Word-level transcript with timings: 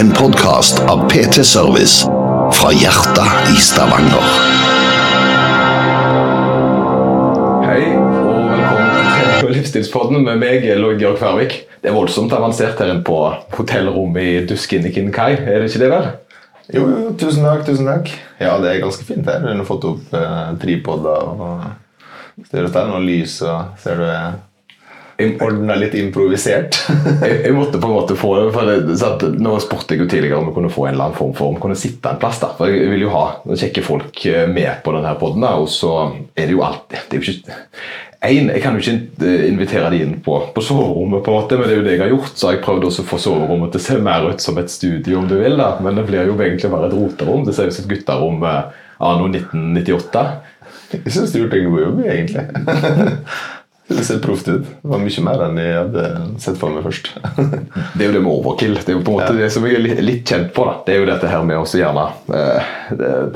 En 0.00 0.10
podkast 0.12 0.80
av 0.80 1.08
PT 1.08 1.44
Service 1.44 2.04
fra 2.52 2.72
hjertet 2.72 3.48
i 3.48 3.54
Stavanger. 3.56 4.26
Hei, 7.64 7.94
og 7.96 8.50
velkommen 8.50 8.90
til 8.92 9.06
Trening- 9.06 9.46
og 9.46 9.54
livsstilspodden 9.54 10.26
med 10.26 10.42
meg, 10.42 10.66
Lloyd 10.76 11.00
Georg 11.00 11.16
Færvik. 11.22 11.56
Det 11.80 11.88
er 11.88 11.96
voldsomt 11.96 12.34
avansert 12.36 12.76
her 12.82 12.92
inne 12.92 13.06
på 13.08 13.22
hotellrommet 13.56 14.20
i 14.22 14.44
Duskinikin 14.50 15.08
Kai, 15.16 15.32
er 15.32 15.64
det 15.64 15.70
ikke 15.70 15.84
det 15.86 15.90
vel? 15.94 16.10
Jo, 16.74 16.84
jo, 16.92 17.14
tusen 17.16 17.48
takk. 17.48 17.64
tusen 17.64 17.88
takk. 17.88 18.12
Ja, 18.36 18.58
det 18.60 18.74
er 18.74 18.84
ganske 18.84 19.08
fint 19.08 19.24
her. 19.32 19.40
Du 19.48 19.48
har 19.48 19.70
fått 19.70 19.88
opp 19.88 20.12
eh, 20.12 20.52
tripoder 20.60 21.32
og 21.32 22.44
styrer 22.44 22.92
og 22.92 23.00
lys, 23.00 23.40
og 23.48 23.80
ser 23.80 24.04
du 24.04 24.12
ordna 25.16 25.76
litt 25.80 25.94
improvisert. 25.96 26.78
jeg, 27.24 27.36
jeg 27.46 27.54
måtte 27.56 27.80
på 27.80 27.88
en 27.88 27.96
måte 27.96 28.16
få 28.18 28.34
for 28.54 28.68
det 28.68 28.96
så 29.00 29.14
at 29.14 29.24
Nå 29.36 29.56
spurte 29.64 29.94
jeg 29.96 30.04
jo 30.04 30.08
tidligere 30.10 30.40
om 30.40 30.50
vi 30.50 30.56
kunne 30.56 30.72
få 30.72 30.86
en 30.86 30.94
eller 30.94 31.08
annen 31.08 31.18
form 31.18 31.34
for 31.36 31.50
om 31.50 31.58
vi 31.58 31.62
kunne 31.64 31.78
sitte 31.78 32.12
en 32.12 32.20
plass. 32.20 32.40
da, 32.42 32.52
for 32.58 32.72
Jeg 32.72 32.90
vil 32.92 33.06
jo 33.06 33.12
ha 33.14 33.26
kjekke 33.48 33.84
folk 33.86 34.26
eh, 34.28 34.44
med 34.50 34.82
på 34.84 34.96
denne 34.96 35.14
podden, 35.20 35.46
og 35.48 35.70
så 35.72 35.94
er 36.36 36.44
det 36.44 36.56
jo 36.56 36.64
alltid 36.66 37.06
det 37.06 37.16
er 37.16 37.22
jo 37.22 37.32
ikke 37.32 37.56
en, 38.26 38.48
Jeg 38.50 38.62
kan 38.64 38.76
jo 38.76 38.82
ikke 38.82 39.26
eh, 39.28 39.46
invitere 39.48 39.90
de 39.92 40.00
inn 40.04 40.16
på, 40.24 40.38
på 40.54 40.64
soverommet, 40.64 41.22
på 41.24 41.32
en 41.32 41.38
måte, 41.38 41.58
men 41.58 41.68
det 41.68 41.76
er 41.76 41.80
jo 41.80 41.86
det 41.86 41.94
jeg 41.96 42.02
har 42.04 42.14
gjort. 42.14 42.32
Så 42.34 42.48
har 42.48 42.56
jeg 42.56 42.64
prøvd 42.64 42.88
også 42.88 43.04
å 43.04 43.10
få 43.10 43.20
soverommet 43.22 43.72
til 43.74 43.82
å 43.82 43.86
se 43.86 43.98
mer 44.08 44.28
ut 44.30 44.42
som 44.42 44.58
et 44.60 44.72
studio, 44.72 45.20
om 45.20 45.28
du 45.30 45.36
vil. 45.40 45.56
da, 45.60 45.76
Men 45.84 46.00
det 46.00 46.06
blir 46.08 46.28
jo 46.28 46.36
egentlig 46.36 46.72
bare 46.72 46.90
et 46.90 46.96
roterom. 46.96 47.44
Det 47.46 47.54
ser 47.56 47.70
ut 47.70 47.76
som 47.76 47.86
et 47.86 47.92
gutterom 47.94 48.42
eh, 48.44 48.82
anno 49.06 49.28
1998. 49.30 50.24
Jeg 50.96 51.12
syns 51.12 51.34
du 51.34 51.40
gjorde 51.42 51.60
en 51.60 51.70
god 51.70 51.84
jobb, 51.84 52.02
egentlig. 52.06 52.44
Det 53.88 54.02
ser 54.04 54.18
proft 54.18 54.48
ut. 54.48 54.64
Det 54.82 54.90
var 54.90 54.98
mye 54.98 55.22
mer 55.22 55.42
enn 55.44 55.58
jeg 55.62 55.74
hadde 55.78 56.04
sett 56.42 56.56
for 56.58 56.74
meg 56.74 56.82
først. 56.82 57.12
Det 57.94 58.02
er 58.02 58.08
jo 58.08 58.14
det 58.16 58.22
med 58.24 58.32
overkill. 58.32 58.74
Det 58.80 58.90
er 58.90 58.96
jo 58.96 59.02
på 59.06 59.12
en 59.14 59.20
måte 59.20 59.36
det 59.38 59.50
som 59.54 59.66
jeg 59.68 59.78
er 59.78 60.00
litt, 60.02 60.24
kjent 60.26 60.50
på. 60.56 60.64
da. 60.66 60.72
Det 60.86 60.96
er 60.96 60.98
jo 60.98 61.06
dette 61.06 61.30
her 61.30 61.44
med 61.46 61.60
å 61.60 61.66
gjerne 61.80 62.06
eh, 62.34 62.72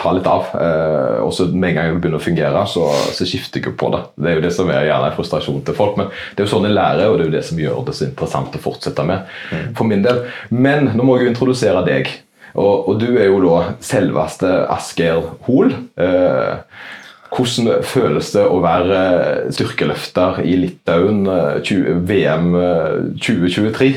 ta 0.00 0.14
litt 0.16 0.26
av. 0.26 0.48
Eh, 0.58 1.20
og 1.22 1.30
så 1.36 1.46
med 1.52 1.70
en 1.70 1.76
gang 1.78 1.92
det 1.92 2.00
begynner 2.02 2.18
å 2.18 2.24
fungere, 2.24 2.64
så, 2.66 2.88
så 3.14 3.28
skifter 3.28 3.62
jeg 3.62 3.76
på 3.78 3.92
det. 3.94 4.02
Det 4.18 4.32
er 4.32 4.40
jo 4.40 4.44
det 4.48 4.52
som 4.56 4.72
er 4.74 4.88
gjerne 4.88 5.12
en 5.12 5.18
frustrasjon 5.20 5.62
til 5.68 5.78
folk. 5.78 6.00
Men 6.00 6.10
det 6.10 6.42
er 6.42 6.48
jo 6.48 6.54
sånn 6.56 6.66
jeg 6.66 6.76
lærer, 6.80 7.06
og 7.06 7.18
det 7.20 7.24
er 7.26 7.30
jo 7.30 7.36
det 7.36 7.44
som 7.46 7.62
gjør 7.62 7.84
det 7.86 7.96
så 8.00 8.08
interessant 8.08 8.58
å 8.58 8.64
fortsette 8.66 9.06
med. 9.06 9.36
For 9.78 9.86
min 9.86 10.02
del. 10.06 10.24
Men 10.50 10.90
nå 10.96 11.06
må 11.06 11.18
jeg 11.20 11.28
jo 11.28 11.34
introdusere 11.36 11.84
deg. 11.86 12.10
Og, 12.58 12.88
og 12.90 12.96
du 12.98 13.12
er 13.14 13.28
jo 13.30 13.38
da 13.44 13.58
selveste 13.86 14.50
Asgeir 14.74 15.22
Hoel. 15.46 15.76
Eh, 15.94 16.58
hvordan 17.30 17.84
føles 17.86 18.32
det 18.34 18.44
å 18.46 18.60
være 18.62 19.00
styrkeløfter 19.54 20.40
i 20.42 20.56
Litauen 20.58 21.22
eh, 21.30 21.60
20, 21.62 22.00
VM 22.08 22.48
eh, 22.58 22.96
2023? 23.22 23.90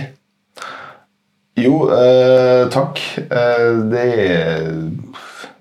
Jo, 1.63 1.73
eh, 1.93 2.63
takk. 2.73 3.01
Eh, 3.23 3.69
det, 3.89 4.05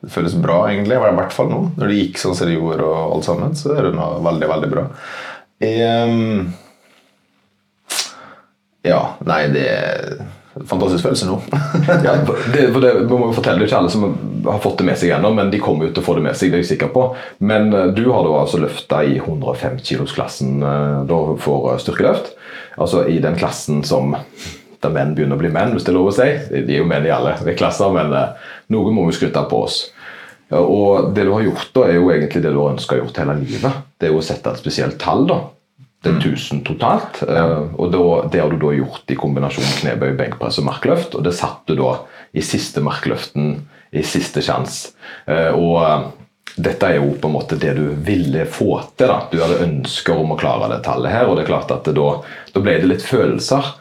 det 0.00 0.12
føles 0.12 0.36
bra, 0.40 0.62
egentlig. 0.70 0.96
I 0.96 1.16
hvert 1.16 1.36
fall 1.36 1.50
nå. 1.52 1.62
Når 1.76 1.92
det 1.92 2.00
gikk 2.00 2.20
sånn 2.20 2.36
som 2.36 2.48
det 2.48 2.58
gjorde, 2.58 2.88
og 2.88 3.16
alt 3.16 3.28
sammen, 3.28 3.56
så 3.58 3.74
er 3.76 3.88
det 3.88 3.96
nå 3.96 4.10
veldig, 4.24 4.50
veldig 4.52 4.70
bra. 4.72 4.86
Eh, 5.62 6.18
ja, 8.88 9.02
nei, 9.28 9.42
det 9.54 9.68
fantastisk 10.54 11.06
følelse 11.06 11.28
nå. 11.28 11.38
Ja, 12.06 12.16
det, 12.52 12.66
for 12.74 12.80
det, 12.84 12.92
vi 13.00 13.08
må 13.10 13.28
jo 13.30 13.36
fortelle, 13.36 13.62
det 13.62 13.70
ikke 13.70 13.80
alle 13.80 13.92
som 13.92 14.06
har 14.46 14.60
fått 14.62 14.80
det 14.82 14.88
med 14.88 14.98
seg 15.00 15.14
ennå, 15.16 15.32
men 15.36 15.52
de 15.52 15.60
kommer 15.62 15.88
jo 15.88 15.94
til 15.94 16.04
å 16.04 16.06
få 16.06 16.16
det 16.18 16.24
med 16.26 16.38
seg. 16.38 16.52
det 16.52 16.60
er 16.60 16.64
jeg 16.64 16.72
sikker 16.74 16.92
på. 16.94 17.06
Men 17.44 17.72
eh, 17.72 17.92
du 17.96 18.04
har 18.10 18.26
da 18.26 18.34
altså 18.42 18.60
løfta 18.62 19.02
i 19.08 19.16
105 19.20 19.78
kilos-klassen 19.86 20.58
eh, 20.66 21.14
for 21.42 21.72
eh, 21.72 21.80
styrkeløft. 21.82 22.34
Altså 22.82 23.06
i 23.08 23.18
den 23.22 23.38
klassen 23.38 23.82
som 23.86 24.16
da 24.82 24.90
menn 24.90 25.14
begynner 25.14 25.38
å 25.38 25.42
bli 25.42 25.52
menn, 25.54 25.72
hvis 25.76 25.86
det 25.86 25.92
er 25.92 25.98
lov 25.98 26.10
å 26.10 26.14
si. 26.16 26.28
De 26.52 26.76
er 26.76 26.82
jo 26.82 26.90
menn 26.90 27.06
i 27.06 27.14
alle 27.14 27.36
klasser, 27.60 27.94
men 27.94 28.12
noe 28.72 28.94
må 28.94 29.06
vi 29.08 29.16
skryte 29.16 29.44
på 29.48 29.64
oss. 29.68 29.82
Og 30.52 31.14
det 31.16 31.24
du 31.24 31.32
har 31.32 31.46
gjort, 31.46 31.70
da, 31.72 31.86
er 31.88 31.96
jo 31.96 32.10
egentlig 32.12 32.42
det 32.44 32.52
du 32.52 32.58
har 32.60 32.74
ønska 32.74 32.98
gjort 32.98 33.22
hele 33.22 33.38
livet. 33.40 33.84
Det 33.96 34.08
er 34.08 34.12
jo 34.12 34.20
å 34.20 34.26
sette 34.26 34.52
et 34.52 34.60
spesielt 34.60 34.98
tall. 35.00 35.24
da. 35.30 35.38
Det 36.02 36.10
er 36.10 36.18
1000 36.18 36.64
totalt. 36.66 37.22
eh, 37.28 37.58
og 37.78 37.92
da, 37.92 38.28
Det 38.28 38.40
har 38.40 38.50
du 38.50 38.58
da 38.58 38.72
gjort 38.74 39.10
i 39.10 39.18
kombinasjon 39.18 39.76
knebøy, 39.82 40.16
benkpress 40.18 40.58
og 40.58 40.66
markløft. 40.66 41.14
Og 41.14 41.22
det 41.22 41.34
satt 41.38 41.62
du 41.66 41.76
da 41.78 42.00
i 42.34 42.42
siste 42.42 42.82
markløften 42.82 43.68
i 43.92 44.02
siste 44.02 44.42
sjanse. 44.42 44.96
Eh, 45.26 45.52
og 45.54 45.76
eh, 45.82 46.08
dette 46.56 46.88
er 46.88 46.98
jo 46.98 47.12
på 47.20 47.28
en 47.28 47.36
måte 47.36 47.56
det 47.56 47.76
du 47.78 47.84
ville 47.94 48.46
få 48.50 48.80
til. 48.96 49.06
da. 49.06 49.20
Du 49.30 49.38
hadde 49.40 49.62
ønsker 49.64 50.18
om 50.18 50.34
å 50.34 50.40
klare 50.40 50.68
det 50.72 50.82
tallet 50.84 51.12
her, 51.14 51.28
og 51.28 51.36
det 51.36 51.44
er 51.44 51.52
klart 51.52 51.70
at 51.70 51.86
det 51.86 51.94
da, 51.96 52.08
da 52.52 52.64
ble 52.64 52.80
det 52.80 52.90
litt 52.90 53.06
følelser. 53.06 53.78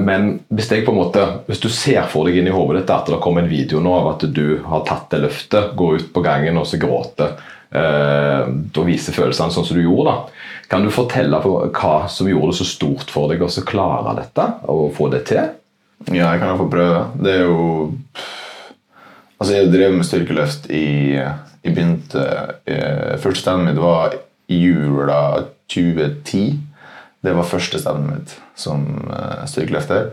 Men 0.00 0.38
hvis 0.48 0.70
jeg 0.72 0.86
på 0.86 0.94
en 0.94 0.96
måte, 0.96 1.22
hvis 1.44 1.60
du 1.60 1.68
ser 1.68 2.06
for 2.08 2.24
deg 2.24 2.38
inn 2.40 2.48
i 2.48 2.54
hodet 2.54 2.80
ditt 2.80 2.92
at 2.94 3.10
det 3.12 3.18
kommer 3.20 3.44
en 3.44 3.50
video 3.50 3.82
nå 3.84 3.92
av 3.92 4.08
at 4.14 4.24
du 4.32 4.62
har 4.64 4.86
tatt 4.88 5.12
det 5.12 5.20
løftet, 5.26 5.74
går 5.76 5.98
ut 6.00 6.08
på 6.14 6.22
gangen 6.24 6.56
og 6.56 6.64
så 6.66 6.80
gråter 6.80 7.36
eh, 7.72 8.50
og 8.50 8.86
viser 8.88 9.16
følelsene 9.16 9.54
sånn 9.54 9.66
som 9.66 9.78
du 9.78 9.84
gjorde, 9.84 10.12
da. 10.12 10.46
Kan 10.70 10.84
du 10.86 10.92
fortelle 10.94 11.40
hva 11.42 11.94
som 12.10 12.28
gjorde 12.30 12.52
det 12.52 12.60
så 12.60 12.68
stort 12.68 13.10
for 13.10 13.30
deg 13.30 13.42
å 13.42 13.50
klare 13.66 14.14
dette 14.20 14.46
og 14.70 14.92
få 14.94 15.08
det 15.10 15.24
til? 15.30 15.50
Ja, 16.08 16.30
jeg 16.30 16.40
kan 16.40 16.52
iallfall 16.52 16.70
prøve. 16.72 17.04
Det 17.20 17.36
er 17.36 17.46
jo 17.48 17.84
Altså, 19.40 19.54
jeg 19.54 19.70
drev 19.72 19.94
med 19.96 20.04
styrkeløft 20.04 20.66
i 20.68 21.16
Jeg 21.16 21.72
begynte 21.72 22.24
eh, 22.68 23.16
Første 23.20 23.40
stevnet 23.40 23.70
mitt 23.70 23.80
var 23.80 24.12
jula 24.50 25.46
2010. 25.70 26.58
Det 27.24 27.32
var 27.36 27.46
første 27.48 27.78
stevnet 27.80 28.10
mitt 28.10 28.34
som 28.58 28.84
eh, 29.08 29.46
styrkeløfter. 29.48 30.10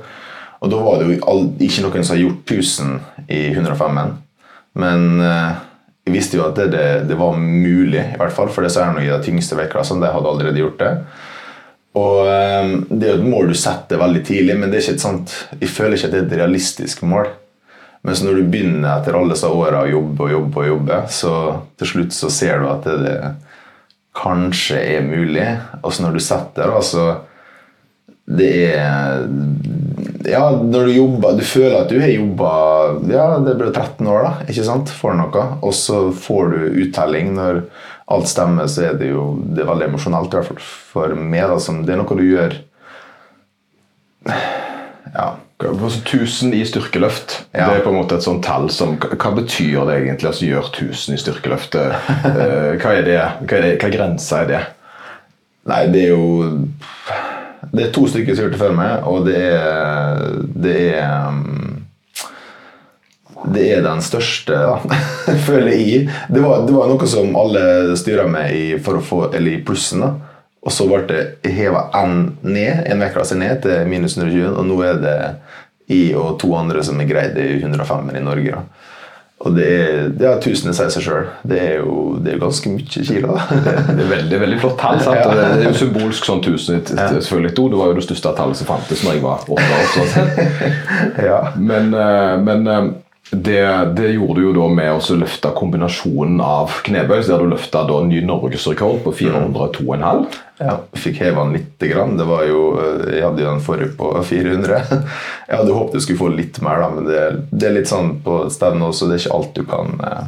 Og 0.62 0.72
da 0.72 0.80
var 0.82 1.00
det 1.02 1.08
jo 1.08 1.18
ikke 1.60 1.84
noen 1.86 2.06
som 2.06 2.16
har 2.16 2.22
gjort 2.22 2.54
1000 2.54 2.94
i 3.28 3.42
105-en. 3.52 4.14
Men 4.78 5.22
eh, 5.26 5.60
jeg 6.08 6.14
visste 6.16 6.38
jo 6.40 6.46
at 6.48 6.56
det, 6.56 6.70
det, 6.72 6.86
det 7.10 7.18
var 7.20 7.36
mulig, 7.36 8.00
i 8.00 8.20
hvert 8.20 8.36
fall. 8.36 8.52
For 8.54 8.64
det 8.64 8.72
er 8.80 8.94
noe 8.96 9.04
i 9.04 9.10
de 9.12 9.18
tyngste 9.26 9.58
vektklassene. 9.60 10.06
jeg 10.08 10.16
hadde 10.16 10.30
allerede 10.32 10.62
gjort 10.62 10.80
det. 10.80 10.92
Og 12.00 12.30
eh, 12.32 12.70
Det 12.88 13.02
er 13.02 13.12
jo 13.12 13.18
et 13.20 13.28
mål 13.34 13.52
du 13.52 13.58
setter 13.60 14.00
veldig 14.00 14.24
tidlig, 14.28 14.56
men 14.56 14.72
det 14.72 14.80
er 14.80 14.86
ikke 14.86 14.96
et 14.96 15.04
sånt, 15.04 15.36
jeg 15.60 15.74
føler 15.74 15.98
ikke 15.98 16.08
at 16.08 16.16
det 16.16 16.22
er 16.22 16.30
et 16.30 16.40
realistisk 16.44 17.04
mål. 17.04 17.28
Mens 18.08 18.22
når 18.24 18.40
du 18.40 18.48
begynner 18.48 18.94
etter 18.94 19.18
alle 19.18 19.36
disse 19.36 19.50
åra 19.52 19.84
å 19.84 19.92
jobbe 19.92 20.28
og 20.28 20.32
jobbe, 20.32 20.62
og 20.62 20.70
jobbe, 20.72 21.00
så 21.12 21.34
til 21.82 21.92
slutt 21.92 22.16
så 22.16 22.32
ser 22.32 22.62
du 22.62 22.70
at 22.72 22.88
det, 22.88 22.98
det 23.04 23.18
kanskje 24.18 24.80
er 24.80 25.08
mulig. 25.08 25.48
Og 25.82 25.92
så 25.92 26.06
når 26.06 26.16
du 26.16 26.24
setter 26.24 26.72
da, 26.72 26.84
så 26.86 27.08
det 28.38 28.54
er 28.78 29.28
Ja, 30.28 30.50
når 30.52 30.90
du 30.90 30.92
jobber 30.92 31.38
Du 31.40 31.44
føler 31.48 31.78
at 31.80 31.92
du 31.92 32.00
har 32.04 32.10
jobba 32.12 32.50
ja, 33.08 33.28
det 33.46 33.54
ble 33.60 33.70
13 33.72 34.08
år 34.12 34.26
da, 34.26 34.32
ikke 34.52 34.66
sant, 34.68 34.90
for 34.92 35.16
noe. 35.16 35.44
Og 35.64 35.72
så 35.78 36.08
får 36.12 36.52
du 36.52 36.82
uttelling. 36.84 37.34
Når 37.38 37.62
alt 38.12 38.28
stemmer, 38.32 38.68
så 38.72 38.90
er 38.90 39.00
det 39.00 39.10
jo 39.14 39.30
det 39.56 39.64
er 39.64 39.70
veldig 39.72 39.88
emosjonelt, 39.90 40.32
i 40.34 40.40
hvert 40.40 40.50
fall 40.52 40.62
for 40.92 41.16
meg. 41.16 41.46
Da, 41.52 41.58
som, 41.64 41.82
det 41.88 41.96
er 41.96 42.02
noe 42.04 42.18
du 42.20 42.26
gjør 42.28 42.58
Ja. 44.28 45.28
Altså, 45.58 46.02
1000 46.04 46.54
i 46.54 46.62
styrkeløft, 46.70 47.48
Ja. 47.56 47.70
det 47.72 47.78
er 47.80 47.84
på 47.86 47.90
en 47.90 47.96
måte 47.98 48.16
et 48.20 48.24
sånt 48.26 48.44
tall 48.46 48.68
som 48.70 48.98
Hva 49.00 49.32
betyr 49.34 49.88
det 49.88 49.96
egentlig? 50.04 50.28
altså 50.30 50.46
Gjør 50.46 50.68
1000 50.70 51.16
i 51.16 51.22
styrkeløftet? 51.24 51.96
Eh, 52.28 52.76
Hva 52.78 52.92
er 52.94 53.08
det? 53.08 53.18
Hva, 53.42 53.58
er 53.58 53.64
det? 53.66 53.72
Hva 53.82 53.90
grensa 53.96 54.42
er 54.44 54.52
det? 54.52 54.60
Nei, 55.68 55.80
det 55.92 56.04
er 56.04 56.12
jo 56.14 56.68
Det 57.72 57.88
er 57.88 57.94
to 57.96 58.06
stykker 58.10 58.36
som 58.36 58.44
har 58.44 58.48
gjort 58.48 58.58
det 58.58 58.62
før 58.62 58.78
meg, 58.78 59.10
og 59.10 59.28
det 59.28 59.42
er 59.44 60.24
Det 60.68 60.78
er 60.98 61.28
um, 61.28 61.84
det 63.48 63.68
er 63.72 63.84
den 63.86 64.02
største, 64.04 64.52
da, 64.52 64.98
føler 65.48 65.72
jeg. 65.72 66.08
Det 66.28 66.42
var, 66.42 66.66
det 66.68 66.74
var 66.76 66.90
noe 66.90 67.08
som 67.08 67.36
alle 67.38 67.94
styra 68.00 68.26
med 68.28 68.56
i, 68.56 68.66
for 68.84 69.00
å 69.00 69.04
få, 69.04 69.20
eller 69.30 69.54
i 69.54 69.62
plussen. 69.64 70.04
da. 70.04 70.10
Og 70.68 70.74
så 70.74 70.88
ble 70.90 71.04
det 71.08 71.54
heva 71.56 71.86
én 71.96 72.34
ned, 72.44 72.82
en 72.90 73.04
vektklasse 73.04 73.38
ned 73.40 73.62
til 73.64 73.88
minus 73.88 74.18
120, 74.18 74.50
og 74.52 74.68
nå 74.68 74.82
er 74.84 75.00
det 75.04 75.18
jeg 75.88 76.18
og 76.20 76.36
to 76.42 76.52
andre 76.58 76.82
som 76.84 77.00
har 77.00 77.08
greid 77.08 77.38
det 77.38 77.46
i 77.54 77.60
105 77.62 78.10
i 78.18 78.24
Norge. 78.26 78.58
da. 78.58 78.97
Og 79.46 79.54
det 79.54 79.66
er, 79.70 80.08
det 80.18 80.26
er 80.26 80.40
tusen 80.42 80.74
sier 80.74 80.90
seg 80.90 81.04
sjøl. 81.06 81.28
Det 81.46 81.58
er 81.62 81.76
jo 81.84 82.16
det 82.26 82.34
er 82.34 82.40
ganske 82.42 82.72
mye 82.74 82.88
kilo. 82.90 83.36
Det 83.88 84.02
er 84.02 84.10
veldig 84.10 84.40
veldig 84.42 84.58
flott 84.64 84.80
tall. 84.82 84.98
sant? 85.06 85.20
Ja. 85.22 85.34
Det 85.36 85.62
er 85.62 85.68
jo 85.70 85.74
symbolsk 85.78 86.26
sånn 86.26 86.42
1000 86.42 86.76
et- 86.80 86.90
et- 86.96 87.20
selvfølgelig. 87.22 87.54
to. 87.60 87.68
Det 87.70 87.78
var 87.78 87.92
jo 87.92 87.98
det 88.00 88.06
største 88.08 88.32
tallet 88.40 88.58
som 88.58 88.68
fantes 88.72 89.04
når 89.06 89.14
jeg 89.14 89.22
var 89.28 89.46
åtte 89.46 89.68
år. 89.78 89.92
sånn 89.94 90.18
ja. 91.30 91.38
Men, 91.58 91.94
eh, 91.94 92.38
men 92.48 92.68
eh, 92.68 92.88
det, 93.32 93.62
det 93.98 94.12
gjorde 94.14 94.40
du 94.40 94.46
jo 94.48 94.54
da 94.56 94.68
med 94.72 94.92
å 94.96 95.16
løfte 95.20 95.50
kombinasjonen 95.58 96.40
av 96.44 96.78
knebøy. 96.88 97.18
Så 97.24 97.34
der 97.34 97.44
du 97.44 97.50
løfta 97.52 97.82
ny 98.08 98.22
norgesrekord 98.24 99.02
på 99.04 99.12
402,5. 99.20 100.26
Ja, 100.64 100.78
fikk 100.98 101.20
heva 101.22 101.44
den 101.44 101.58
litt. 101.60 101.74
Grann. 101.78 102.16
Det 102.18 102.26
var 102.26 102.46
jo, 102.48 102.62
jeg 103.12 103.22
hadde 103.26 103.44
jo 103.44 103.50
den 103.52 103.62
forrige 103.62 103.94
på 104.00 104.14
400. 104.26 104.80
Jeg 105.48 105.60
hadde 105.62 105.76
håpet 105.76 105.94
jeg 106.00 106.04
skulle 106.04 106.20
få 106.24 106.30
litt 106.34 106.58
mer, 106.66 106.82
da, 106.82 106.88
men 106.92 107.06
det, 107.08 107.20
det 107.54 107.68
er 107.70 107.76
litt 107.78 107.88
sånn 107.92 108.16
på 108.26 108.40
stevne 108.52 108.90
også. 108.90 109.08
Det 109.08 109.16
er 109.16 109.22
ikke 109.24 109.38
alt 109.38 109.54
du 109.56 109.62
kan 109.70 109.94
eh, 110.04 110.26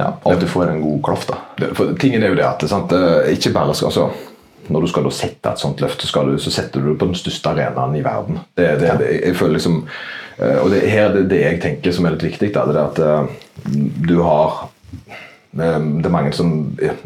ja, 0.00 0.08
Alt 0.26 0.42
du 0.42 0.48
får 0.50 0.72
en 0.72 0.82
god 0.82 0.98
klaff, 1.06 1.24
da. 1.30 1.38
Det- 1.60 1.70
For 1.78 1.94
tingen 2.00 2.22
er 2.26 2.34
jo 2.34 2.38
det 2.40 2.44
at 2.48 2.66
sant? 2.68 2.92
eh, 2.92 3.30
ikke 3.36 3.52
bare 3.54 3.74
skal 3.78 3.88
altså, 3.92 4.10
Når 4.68 4.80
du 4.84 4.88
skal 4.92 5.08
sette 5.12 5.50
et 5.54 5.60
sånt 5.62 5.80
løft, 5.84 6.02
så, 6.02 6.24
du, 6.26 6.34
så 6.40 6.50
setter 6.52 6.80
du 6.80 6.90
det 6.92 6.98
på 7.00 7.08
den 7.08 7.14
største 7.20 7.50
arenaen 7.54 7.96
i 7.96 8.02
verden. 8.04 8.38
Det, 8.56 8.68
det, 8.80 8.92
det, 9.00 9.08
jeg 9.20 9.36
føler 9.36 9.58
liksom 9.58 9.80
eh, 9.84 10.23
og 10.38 10.70
det 10.72 10.84
her 10.90 11.12
det, 11.14 11.26
det 11.30 11.42
jeg 11.42 11.60
tenker 11.62 11.94
som 11.94 12.06
er 12.06 12.16
litt 12.16 12.26
viktig, 12.26 12.52
da, 12.54 12.64
det 12.68 12.78
er 12.78 12.86
at 12.88 13.02
eh, 13.04 13.50
du 14.08 14.16
har 14.24 14.64
eh, 14.64 15.76
det 15.78 16.08
er 16.08 16.14
mange 16.14 16.32
som, 16.34 16.54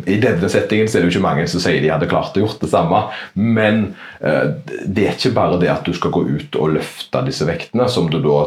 I 0.06 0.20
denne 0.22 0.48
settingen 0.52 0.88
så 0.88 0.98
er 0.98 1.04
det 1.04 1.10
jo 1.10 1.16
ikke 1.18 1.26
mange 1.26 1.48
som 1.50 1.62
sier 1.62 1.82
de 1.84 1.92
hadde 1.92 2.08
klart 2.10 2.38
å 2.38 2.44
gjort 2.46 2.62
det 2.62 2.70
samme. 2.72 3.02
Men 3.34 3.90
eh, 4.20 4.54
det 4.86 5.04
er 5.04 5.18
ikke 5.18 5.36
bare 5.36 5.60
det 5.60 5.72
at 5.72 5.84
du 5.84 5.92
skal 5.96 6.14
gå 6.14 6.24
ut 6.30 6.56
og 6.60 6.78
løfte 6.78 7.26
disse 7.28 7.48
vektene, 7.48 7.90
som 7.92 8.08
du 8.12 8.20
da 8.24 8.40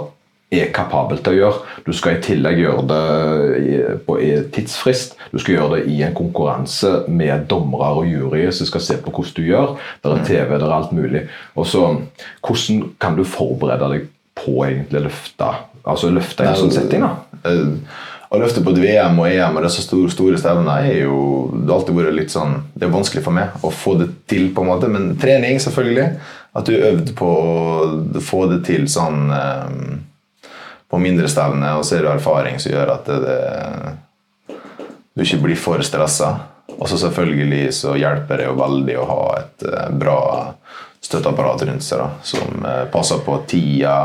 er 0.51 0.71
kapabel 0.75 1.21
til 1.23 1.31
å 1.31 1.37
gjøre. 1.37 1.75
Du 1.85 1.93
skal 1.95 2.17
i 2.17 2.23
tillegg 2.25 2.59
gjøre 2.59 2.81
det 2.89 3.83
på 4.03 4.17
tidsfrist. 4.51 5.15
Du 5.31 5.37
skal 5.39 5.55
gjøre 5.55 5.77
det 5.77 5.93
i 5.93 6.01
en 6.03 6.15
konkurranse 6.17 7.05
med 7.07 7.45
dommere 7.51 7.93
og 8.01 8.09
juryer 8.09 8.51
som 8.55 8.67
skal 8.67 8.83
se 8.83 8.97
på 8.99 9.13
hvordan 9.13 9.37
du 9.37 9.45
gjør. 9.47 9.77
Det 10.03 10.11
er 10.11 10.25
TV, 10.27 10.57
det 10.57 10.67
er 10.67 10.75
alt 10.75 10.91
mulig. 10.95 11.23
Og 11.55 11.69
så, 11.71 11.85
Hvordan 12.43 12.89
kan 12.99 13.15
du 13.15 13.23
forberede 13.23 13.93
deg 13.93 14.09
på 14.41 14.57
egentlig 14.65 15.05
løfte 15.07 15.53
altså 15.83 16.11
løfte 16.13 16.45
en 16.45 16.57
sånn 16.57 16.73
setting? 16.73 17.05
da? 17.05 17.15
Eh, 17.49 18.09
Å 18.31 18.39
løfte 18.39 18.61
på 18.63 18.71
et 18.71 18.77
VM 18.79 19.17
og 19.19 19.27
EM 19.27 19.57
og 19.59 19.65
disse 19.65 19.81
store, 19.83 20.07
store 20.13 20.37
stevnene 20.39 20.77
er 20.87 21.01
jo 21.01 21.15
det 21.51 21.65
har 21.67 21.81
alltid 21.81 21.97
vært 21.97 22.15
litt 22.15 22.31
sånn 22.31 22.53
Det 22.71 22.85
er 22.87 22.93
vanskelig 22.93 23.25
for 23.25 23.35
meg 23.35 23.65
å 23.67 23.71
få 23.75 23.97
det 23.99 24.07
til, 24.31 24.45
på 24.55 24.63
en 24.63 24.69
måte, 24.71 24.87
men 24.87 25.09
trening, 25.19 25.59
selvfølgelig. 25.59 26.05
At 26.55 26.69
du 26.69 26.77
øvde 26.77 27.15
på 27.17 27.27
å 27.27 28.21
få 28.23 28.45
det 28.51 28.61
til 28.69 28.87
sånn 28.91 29.33
eh, 29.35 30.47
på 30.91 30.99
mindre 30.99 31.27
stevner, 31.31 31.75
og 31.79 31.85
så 31.87 31.97
er 31.97 32.07
det 32.07 32.13
erfaring 32.13 32.57
som 32.59 32.71
gjør 32.71 32.93
at 32.95 33.11
det, 33.11 33.19
det, 33.27 34.55
du 35.15 35.23
ikke 35.23 35.43
blir 35.43 35.59
for 35.59 35.83
stressa. 35.83 36.33
Og 36.77 36.87
så 36.87 36.97
selvfølgelig 36.99 37.75
så 37.75 37.97
hjelper 37.99 38.39
det 38.39 38.47
jo 38.47 38.57
veldig 38.59 38.97
å 38.99 39.07
ha 39.11 39.21
et 39.41 39.67
eh, 39.67 39.87
bra 39.91 40.19
støtteapparat 41.03 41.67
rundt 41.67 41.83
seg, 41.83 41.99
da, 41.99 42.09
som 42.23 42.67
passer 42.93 43.23
på 43.25 43.41
tida. 43.49 43.95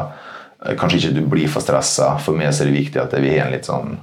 Eh, 0.67 0.77
Kanskje 0.79 1.01
ikke 1.01 1.15
du 1.17 1.25
blir 1.37 1.49
for 1.53 1.65
stressa. 1.65 2.17
For 2.23 2.37
meg 2.37 2.53
så 2.53 2.65
er 2.65 2.73
det 2.73 2.81
viktig 2.81 3.03
at 3.03 3.17
vi 3.23 3.35
har 3.37 3.47
en 3.47 3.57
litt 3.57 3.69
sånn 3.69 3.97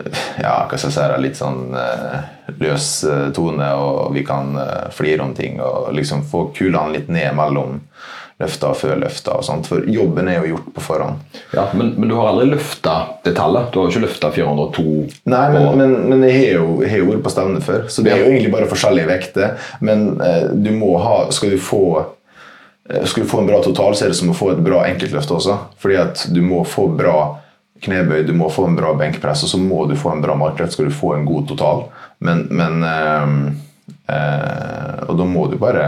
eh, 0.00 0.22
ja, 0.42 0.54
hva 0.68 0.78
skal 0.78 0.90
jeg 0.90 0.96
si, 0.98 1.24
litt 1.24 1.40
sånn 1.40 1.74
eh, 1.78 2.54
løs 2.58 2.92
tone, 3.36 3.72
og 3.76 4.14
vi 4.16 4.24
kan 4.26 4.54
flire 4.94 5.24
om 5.24 5.34
ting 5.36 5.60
og 5.62 5.92
liksom 5.96 6.24
få 6.28 6.48
kulene 6.56 6.96
litt 6.96 7.12
ned 7.12 7.36
mellom 7.38 7.82
løfta 8.38 8.70
og 8.70 8.78
før 8.78 9.00
løfta. 9.02 9.34
og 9.38 9.44
sånt, 9.46 9.66
For 9.66 9.86
jobben 9.90 10.28
er 10.30 10.38
jo 10.38 10.52
gjort 10.54 10.68
på 10.76 10.84
forhånd. 10.84 11.38
Ja, 11.54 11.66
men, 11.74 11.92
men 11.98 12.10
du 12.10 12.14
har 12.18 12.30
aldri 12.30 12.52
løfta 12.52 12.94
det 13.26 13.34
tallet? 13.38 13.72
Du 13.72 13.80
har 13.80 13.88
jo 13.88 13.94
ikke 13.94 14.04
løfta 14.06 14.30
402? 14.34 14.84
Nei, 15.32 15.44
men, 15.54 15.66
men, 15.80 15.96
men 16.12 16.26
jeg 16.28 16.36
har 16.36 16.60
jo, 16.60 16.68
jeg 16.84 16.92
har 16.92 17.02
jo 17.02 17.08
vært 17.10 17.24
på 17.26 17.34
stevne 17.34 17.64
før, 17.64 17.88
så 17.90 18.04
det 18.06 18.14
er 18.14 18.22
jo 18.22 18.30
egentlig 18.30 18.54
bare 18.54 18.70
forskjellige 18.70 19.10
vekter. 19.10 19.72
Men 19.82 20.06
eh, 20.22 20.46
du 20.54 20.70
må 20.76 20.94
ha 21.02 21.16
Skal 21.34 21.56
du 21.56 21.58
få 21.60 21.82
skal 23.04 23.22
du 23.22 23.28
få 23.28 23.42
en 23.42 23.46
bra 23.50 23.58
total, 23.62 23.96
så 23.96 24.06
er 24.06 24.12
det 24.12 24.16
som 24.16 24.30
å 24.32 24.36
få 24.36 24.52
et 24.54 24.64
bra 24.64 24.84
enkeltløft 24.88 25.30
også. 25.34 25.58
Fordi 25.80 25.96
at 26.00 26.24
du 26.32 26.40
må 26.44 26.62
få 26.64 26.86
bra 26.96 27.18
knebøy, 27.84 28.22
du 28.26 28.34
må 28.34 28.50
få 28.50 28.66
en 28.66 28.76
bra 28.78 28.92
benkpress, 28.98 29.44
og 29.44 29.52
så 29.52 29.60
må 29.60 29.84
du 29.86 29.96
få 29.98 30.12
en 30.14 30.22
bra 30.24 30.36
markløft 30.38 30.74
skal 30.74 30.88
du 30.88 30.94
få 30.94 31.14
en 31.14 31.26
god 31.28 31.48
total. 31.52 31.84
Men, 32.18 32.46
men 32.50 32.82
øh, 32.82 33.34
øh, 34.10 34.94
Og 35.08 35.18
da 35.18 35.24
må 35.24 35.46
du 35.46 35.54
bare 35.58 35.84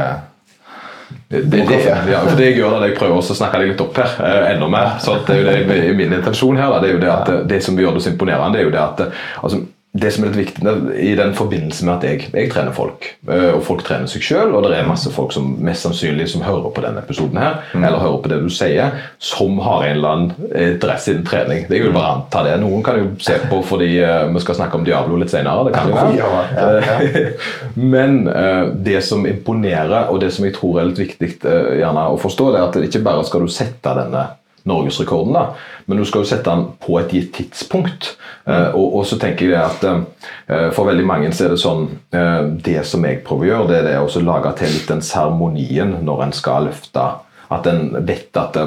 Det, 1.29 1.41
det, 1.41 1.65
det, 1.67 1.81
ja, 2.11 2.21
for 2.23 2.37
det 2.39 2.45
jeg 2.45 2.57
gjør 2.61 2.77
da, 2.77 2.87
jeg 2.87 2.95
prøver 2.99 3.17
også 3.19 3.35
å 3.35 3.39
snakke 3.41 3.59
deg 3.59 3.73
litt 3.73 3.83
opp 3.83 3.99
her, 3.99 4.15
eh, 4.27 4.47
enda 4.53 4.69
mer. 4.71 4.93
Så 5.03 5.17
det 5.27 5.35
er 5.35 5.41
jo 5.41 5.67
det 5.69 5.97
min 5.99 6.15
intensjon 6.15 6.59
her. 6.59 6.71
Da, 6.71 6.79
det 6.83 6.89
er 6.91 6.95
jo 6.95 7.03
det 7.03 7.11
at 7.11 7.31
eh, 7.31 7.43
det 7.51 7.61
som 7.67 7.79
gjør 7.79 7.97
det 7.97 8.03
så 8.05 8.13
imponerende, 8.13 8.55
det 8.55 8.63
er 8.63 8.67
jo 8.67 8.73
det 8.75 8.81
at 8.83 9.03
eh, 9.05 9.21
altså, 9.43 9.61
det 9.93 10.13
som 10.15 10.23
er 10.23 10.31
litt 10.31 10.39
viktig 10.55 10.73
i 11.03 11.17
den 11.19 11.33
forbindelse 11.35 11.83
med 11.83 11.97
at 11.97 12.05
jeg, 12.07 12.29
jeg 12.31 12.51
trener 12.53 12.75
folk, 12.75 13.09
eh, 13.27 13.49
og 13.57 13.65
folk 13.67 13.83
trener 13.83 14.07
seg 14.11 14.23
sjøl, 14.23 14.53
og 14.55 14.69
det 14.69 14.77
er 14.79 14.87
masse 14.87 15.11
folk 15.11 15.35
som 15.35 15.49
mest 15.67 15.83
sannsynlig 15.83 16.29
som 16.31 16.45
hører 16.47 16.71
på 16.71 16.85
denne 16.85 17.03
episoden 17.03 17.41
her, 17.43 17.59
eller 17.75 17.99
hører 17.99 18.21
på 18.23 18.31
det 18.31 18.39
du 18.45 18.47
sier, 18.55 18.95
som 19.19 19.59
har 19.65 19.89
en 19.89 19.97
eller 19.97 20.15
annen 20.15 20.55
interesse 20.77 21.11
innen 21.11 21.27
trening. 21.27 21.67
Det 21.67 21.81
er 21.81 21.89
jo 21.89 21.95
bare 21.97 22.07
å 22.07 22.21
anta 22.21 22.45
det. 22.47 22.55
Noen 22.63 22.87
kan 22.87 23.01
jo 23.01 23.11
se 23.23 23.41
på 23.51 23.61
fordi 23.67 23.91
uh, 23.99 24.31
vi 24.31 24.45
skal 24.45 24.61
snakke 24.61 24.79
om 24.79 24.87
Diablo 24.87 25.19
litt 25.19 25.35
senere. 25.35 25.67
Det 25.67 25.75
kan 25.75 25.91
jo 25.91 26.31
være. 26.31 27.31
Men 27.97 28.21
uh, 28.31 28.71
det 28.71 29.01
som 29.07 29.27
imponerer, 29.27 30.13
og 30.13 30.23
det 30.23 30.31
som 30.37 30.47
jeg 30.47 30.55
tror 30.55 30.79
er 30.81 30.93
litt 30.93 31.03
viktig 31.03 31.35
uh, 31.43 31.75
gjerne 31.81 32.07
å 32.15 32.21
forstå, 32.21 32.53
det 32.55 32.63
er 32.63 32.69
at 32.69 32.85
ikke 32.87 33.03
bare 33.11 33.27
skal 33.27 33.43
du 33.43 33.51
sette 33.51 33.99
denne 33.99 34.29
norgesrekorden, 34.69 35.33
da, 35.35 35.45
men 35.87 35.99
du 35.99 36.05
skal 36.05 36.25
jo 36.25 36.31
sette 36.31 36.51
den 36.51 36.67
på 36.83 36.99
et 37.01 37.13
gitt 37.15 37.33
tidspunkt. 37.37 38.17
Eh, 38.47 38.75
og, 38.75 39.01
og 39.01 39.07
så 39.07 39.19
tenker 39.21 39.51
jeg 39.51 39.61
at 39.61 39.85
eh, 39.89 40.69
for 40.75 40.89
veldig 40.89 41.07
mange 41.07 41.33
så 41.33 41.47
er 41.47 41.55
det 41.55 41.61
sånn 41.63 41.83
eh, 42.17 42.47
Det 42.65 42.81
som 42.89 43.05
jeg 43.05 43.23
prøver 43.27 43.47
å 43.47 43.51
gjøre, 43.51 43.69
det 43.71 43.81
er 43.81 43.89
det 43.89 43.97
å 44.01 44.23
lage 44.25 44.55
til 44.61 44.73
litt 44.75 44.89
den 44.89 45.03
seremonien 45.05 45.99
når 46.07 46.25
en 46.27 46.33
skal 46.37 46.69
løfte. 46.71 47.05
At 47.51 47.67
en 47.67 47.89
vet 48.07 48.37
at 48.39 48.55
det, 48.55 48.67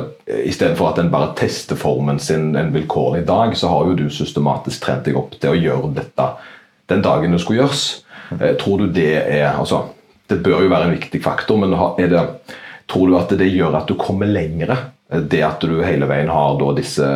Istedenfor 0.49 0.89
at 0.91 0.99
en 0.99 1.11
bare 1.11 1.31
tester 1.39 1.77
formen 1.79 2.19
sin 2.19 2.51
en 2.59 2.73
vilkårlig 2.75 3.23
dag, 3.27 3.55
så 3.55 3.69
har 3.71 3.87
jo 3.87 3.95
du 3.95 4.09
systematisk 4.11 4.83
trent 4.83 5.05
deg 5.07 5.15
opp 5.19 5.37
til 5.39 5.53
å 5.53 5.59
gjøre 5.59 5.93
dette 5.95 6.27
den 6.91 7.03
dagen 7.03 7.31
det 7.31 7.39
skulle 7.41 7.61
gjøres. 7.63 7.83
Eh, 8.39 8.55
tror 8.59 8.83
du 8.83 8.87
det 8.91 9.13
er 9.21 9.53
altså, 9.53 9.85
Det 10.29 10.37
bør 10.43 10.63
jo 10.63 10.69
være 10.71 10.87
en 10.87 10.93
viktig 10.95 11.19
faktor, 11.23 11.57
men 11.59 11.73
har- 11.75 11.97
det, 11.97 12.21
tror 12.87 13.07
du 13.07 13.17
at 13.17 13.29
det 13.37 13.49
gjør 13.51 13.75
at 13.75 13.87
du 13.87 13.93
kommer 13.99 14.25
lengre? 14.25 14.77
Eh, 15.13 15.23
Det 15.31 15.43
at 15.45 15.63
du 15.63 15.79
hele 15.85 16.09
veien 16.09 16.31
har 16.33 16.61
disse 16.75 17.07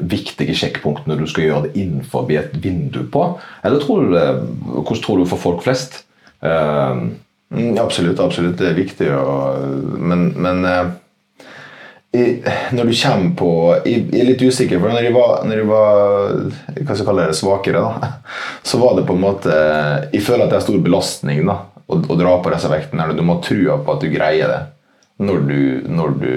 viktige 0.00 0.56
sjekkpunktene 0.56 1.18
du 1.20 1.26
skal 1.30 1.46
gjøre 1.46 1.64
det 1.68 1.74
innenfor 1.84 2.30
et 2.32 2.54
vindu 2.56 3.04
på? 3.12 3.26
Eller 3.62 3.82
tror 3.84 4.06
du 4.06 4.14
det, 4.16 4.28
hvordan 4.80 5.04
tror 5.04 5.20
du 5.20 5.28
for 5.28 5.48
folk 5.48 5.66
flest? 5.66 6.04
Eh, 6.40 7.10
Mm, 7.50 7.78
absolutt, 7.78 8.20
absolutt. 8.20 8.58
Det 8.58 8.68
er 8.68 8.78
viktig. 8.78 9.10
Og, 9.10 9.64
men 9.98 10.28
men 10.38 10.64
uh, 10.64 10.90
i, 12.14 12.42
når 12.74 12.90
du 12.90 12.94
kommer 12.98 13.34
på 13.38 13.50
Jeg, 13.86 14.06
jeg 14.10 14.20
er 14.20 14.28
litt 14.32 14.42
usikker, 14.42 14.80
for 14.82 14.90
når 14.90 15.06
jeg 15.06 15.14
var, 15.14 15.44
når 15.46 15.60
jeg 15.60 15.68
var 15.68 16.00
hva 16.40 16.86
skal 16.88 16.96
jeg 16.96 17.06
kalle 17.06 17.26
det, 17.28 17.38
svakere, 17.38 17.82
da, 17.82 18.10
så 18.70 18.80
var 18.82 18.96
det 18.98 19.06
på 19.06 19.14
en 19.14 19.24
måte 19.24 19.54
Jeg 20.10 20.24
føler 20.26 20.46
at 20.46 20.54
det 20.54 20.60
er 20.60 20.66
stor 20.66 20.82
belastning 20.82 21.44
da, 21.46 21.60
å, 21.86 22.00
å 22.00 22.18
dra 22.18 22.36
på 22.42 22.54
disse 22.54 22.70
vektene. 22.70 23.10
Du 23.14 23.22
må 23.26 23.38
ha 23.38 23.46
trua 23.46 23.78
på 23.82 23.96
at 23.96 24.04
du 24.04 24.10
greier 24.14 24.50
det 24.50 24.60
når 25.20 25.42
du, 25.44 25.58
når 25.92 26.14
du 26.20 26.30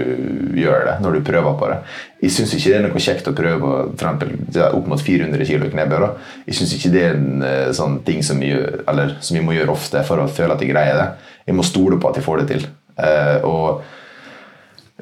gjør 0.60 0.86
det, 0.90 0.96
når 1.04 1.16
du 1.16 1.26
prøver 1.26 1.58
på 1.60 1.70
det. 1.72 1.78
Jeg 2.24 2.36
syns 2.36 2.54
ikke 2.58 2.72
det 2.72 2.78
er 2.78 2.86
noe 2.86 3.04
kjekt 3.06 3.30
å 3.32 3.36
prøve 3.38 3.74
eksempel, 3.94 4.34
opp 4.68 4.90
mot 4.92 5.04
400 5.04 5.48
kg 5.48 5.70
knebøy. 5.72 6.08
Jeg 6.50 6.60
syns 6.60 6.76
ikke 6.78 6.94
det 6.94 7.04
er 7.08 7.18
en 7.18 7.48
eh, 7.48 7.72
sånn 7.76 8.02
ting 8.08 8.24
som 8.26 8.44
gjør, 8.44 8.84
eller, 8.92 9.18
som 9.24 9.40
vi 9.40 9.44
må 9.46 9.56
gjøre 9.56 9.76
ofte 9.76 10.04
for 10.08 10.24
å 10.24 10.30
føle 10.32 10.58
at 10.58 10.64
jeg 10.64 10.74
greier 10.74 11.00
det. 11.00 11.10
Jeg 11.48 11.58
må 11.58 11.68
stole 11.68 12.00
på 12.00 12.12
at 12.12 12.20
jeg 12.20 12.28
får 12.28 12.44
det 12.44 12.48
til. 12.54 12.68
Uh, 12.94 13.38
og 13.50 14.03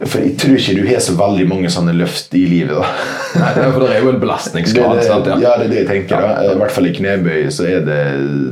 for 0.05 0.17
jeg 0.23 0.33
tror 0.41 0.55
ikke 0.57 0.73
du 0.79 0.85
har 0.87 1.01
så 1.03 1.13
veldig 1.17 1.43
mange 1.49 1.69
sånne 1.73 1.93
løft 1.93 2.33
i 2.37 2.41
livet. 2.49 2.73
da. 2.73 2.87
nei, 3.41 3.49
det 3.57 3.65
for 3.73 3.83
det 3.85 3.89
er 3.95 3.99
jo 4.01 4.09
en 4.09 4.15
Det, 4.17 4.21
belastningsgrad. 4.23 4.95
det, 4.97 5.03
sant? 5.05 5.27
ja, 5.43 5.51
det 5.59 5.65
er 5.67 5.69
det 5.73 5.79
jeg 5.83 5.87
tenker. 5.91 6.23
da. 6.25 6.53
I 6.53 6.57
hvert 6.57 6.73
fall 6.75 6.89
i 6.89 6.93
knebøy 6.95 7.49
så 7.53 7.67
er 7.69 7.83
det, 7.85 7.99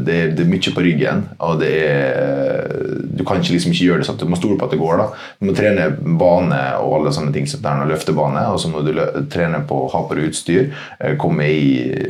det, 0.05 0.17
det 0.37 0.45
er 0.45 0.51
mye 0.51 0.73
på 0.75 0.83
ryggen. 0.85 1.23
Og 1.47 1.59
det 1.63 1.71
er, 1.87 2.75
du 3.19 3.23
kan 3.27 3.41
ikke 3.41 3.55
liksom 3.57 3.73
ikke 3.73 3.87
gjøre 3.89 4.03
det 4.03 4.09
sånn. 4.09 4.19
Du 4.21 4.27
må 4.29 4.37
stole 4.39 4.59
på 4.59 4.67
at 4.69 4.75
det 4.75 4.81
går. 4.81 5.01
da. 5.01 5.07
Du 5.39 5.49
må 5.49 5.55
trene 5.57 5.89
bane 6.21 6.61
og 6.83 6.99
alle 6.99 7.15
sånne 7.15 7.33
ting 7.35 7.49
som 7.49 7.63
det 7.63 7.71
er 7.71 7.81
noe 7.81 7.91
løftebane. 7.93 8.45
Og 8.53 8.61
så 8.61 8.71
må 8.71 8.83
du 8.85 8.93
trene 9.33 9.63
på 9.67 9.85
å 9.85 9.89
ha 9.95 10.03
på 10.05 10.19
deg 10.19 10.29
utstyr, 10.29 10.69
eh, 10.99 11.17
komme 11.19 11.49
i 11.49 11.65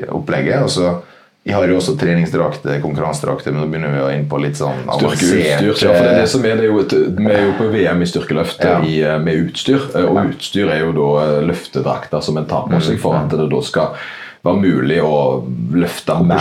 opplegget. 0.09 0.61
og 0.67 0.69
så 0.75 0.97
jeg 1.49 1.55
har 1.57 1.71
jo 1.71 1.79
også 1.79 1.95
treningsdrakter, 1.99 2.77
konkurransedrakter, 2.83 3.51
men 3.55 3.63
nå 3.65 3.67
begynner 3.73 3.95
vi 3.95 4.03
å 4.05 4.11
inn 4.13 4.27
på 4.29 4.39
litt 4.43 4.59
sånn 4.59 4.85
Styrkeutstyr. 4.85 5.89
Ja, 5.89 5.95
for 5.97 6.05
det 6.05 6.13
er 6.13 6.21
det 6.21 6.29
som 6.29 6.45
er, 6.45 6.55
det 6.61 6.67
er 6.67 6.71
jo 6.71 6.79
et, 6.85 6.95
vi 7.17 7.25
er 7.33 7.43
jo 7.47 7.57
på 7.57 7.67
VM 7.73 8.05
i 8.05 8.09
styrkeløft 8.13 8.63
Ja. 8.63 8.77
i, 8.85 9.01
eh, 9.01 9.17
med 9.19 9.43
utstyr. 9.49 9.81
eh, 9.95 10.05
Og 10.05 10.21
utstyr 10.29 10.69
er 10.69 10.85
jo 10.85 10.93
da 11.01 11.09
eh, 11.25 11.41
løftedrakter 11.49 12.21
som 12.23 12.37
en 12.37 12.45
tar 12.45 12.69
på 12.69 12.79
seg 12.81 12.99
for 13.01 13.15
at 13.19 13.29
det 13.33 13.49
da 13.49 13.61
skal 13.65 13.93
være 14.39 14.55
mulig 14.61 15.01
å 15.03 15.43
løfte 15.75 16.15
mer. 16.23 16.39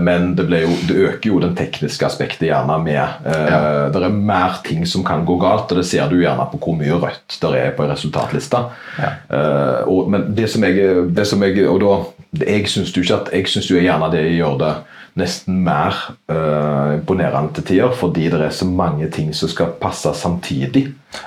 Men 0.00 0.28
det, 0.38 0.44
jo, 0.62 0.68
det 0.86 0.96
øker 1.08 1.26
jo 1.32 1.40
den 1.42 1.56
tekniske 1.58 2.06
aspektet 2.06 2.46
gjerne 2.52 2.76
med. 2.84 3.02
eh, 3.26 3.48
Ja. 3.50 3.88
Det 3.90 4.02
er 4.02 4.08
mer 4.14 4.60
ting 4.62 4.86
som 4.86 5.02
kan 5.02 5.24
gå 5.26 5.40
galt, 5.42 5.72
og 5.72 5.76
det 5.80 5.84
ser 5.86 6.06
du 6.08 6.20
gjerne 6.22 6.46
på 6.52 6.60
hvor 6.62 6.76
mye 6.78 7.00
rødt 7.02 7.40
det 7.42 7.50
er 7.58 7.72
på 7.72 7.88
resultatlista. 7.90 8.66
Eh, 8.98 9.82
og, 9.88 10.08
men 10.08 10.28
det 10.36 10.48
som 10.52 10.62
jeg, 10.62 11.14
det 11.14 11.26
som 11.26 11.42
jeg 11.42 11.66
og 11.66 11.80
da, 11.82 11.96
jeg 12.40 12.68
syns 12.72 12.94
jo 12.96 13.04
ikke 13.04 13.18
at 13.20 13.30
jeg 13.36 13.52
synes 13.52 13.68
jo 13.70 13.80
gjerne 13.80 14.08
det 14.12 14.24
gjør 14.38 14.58
det 14.62 14.72
nesten 15.20 15.58
mer 15.66 15.96
eh, 16.32 16.96
imponerende 16.96 17.52
til 17.58 17.66
tider, 17.68 17.92
fordi 17.96 18.30
det 18.32 18.40
er 18.40 18.54
så 18.56 18.68
mange 18.68 19.10
ting 19.12 19.32
som 19.36 19.50
skal 19.52 19.74
passe 19.80 20.14
samtidig. 20.16 20.86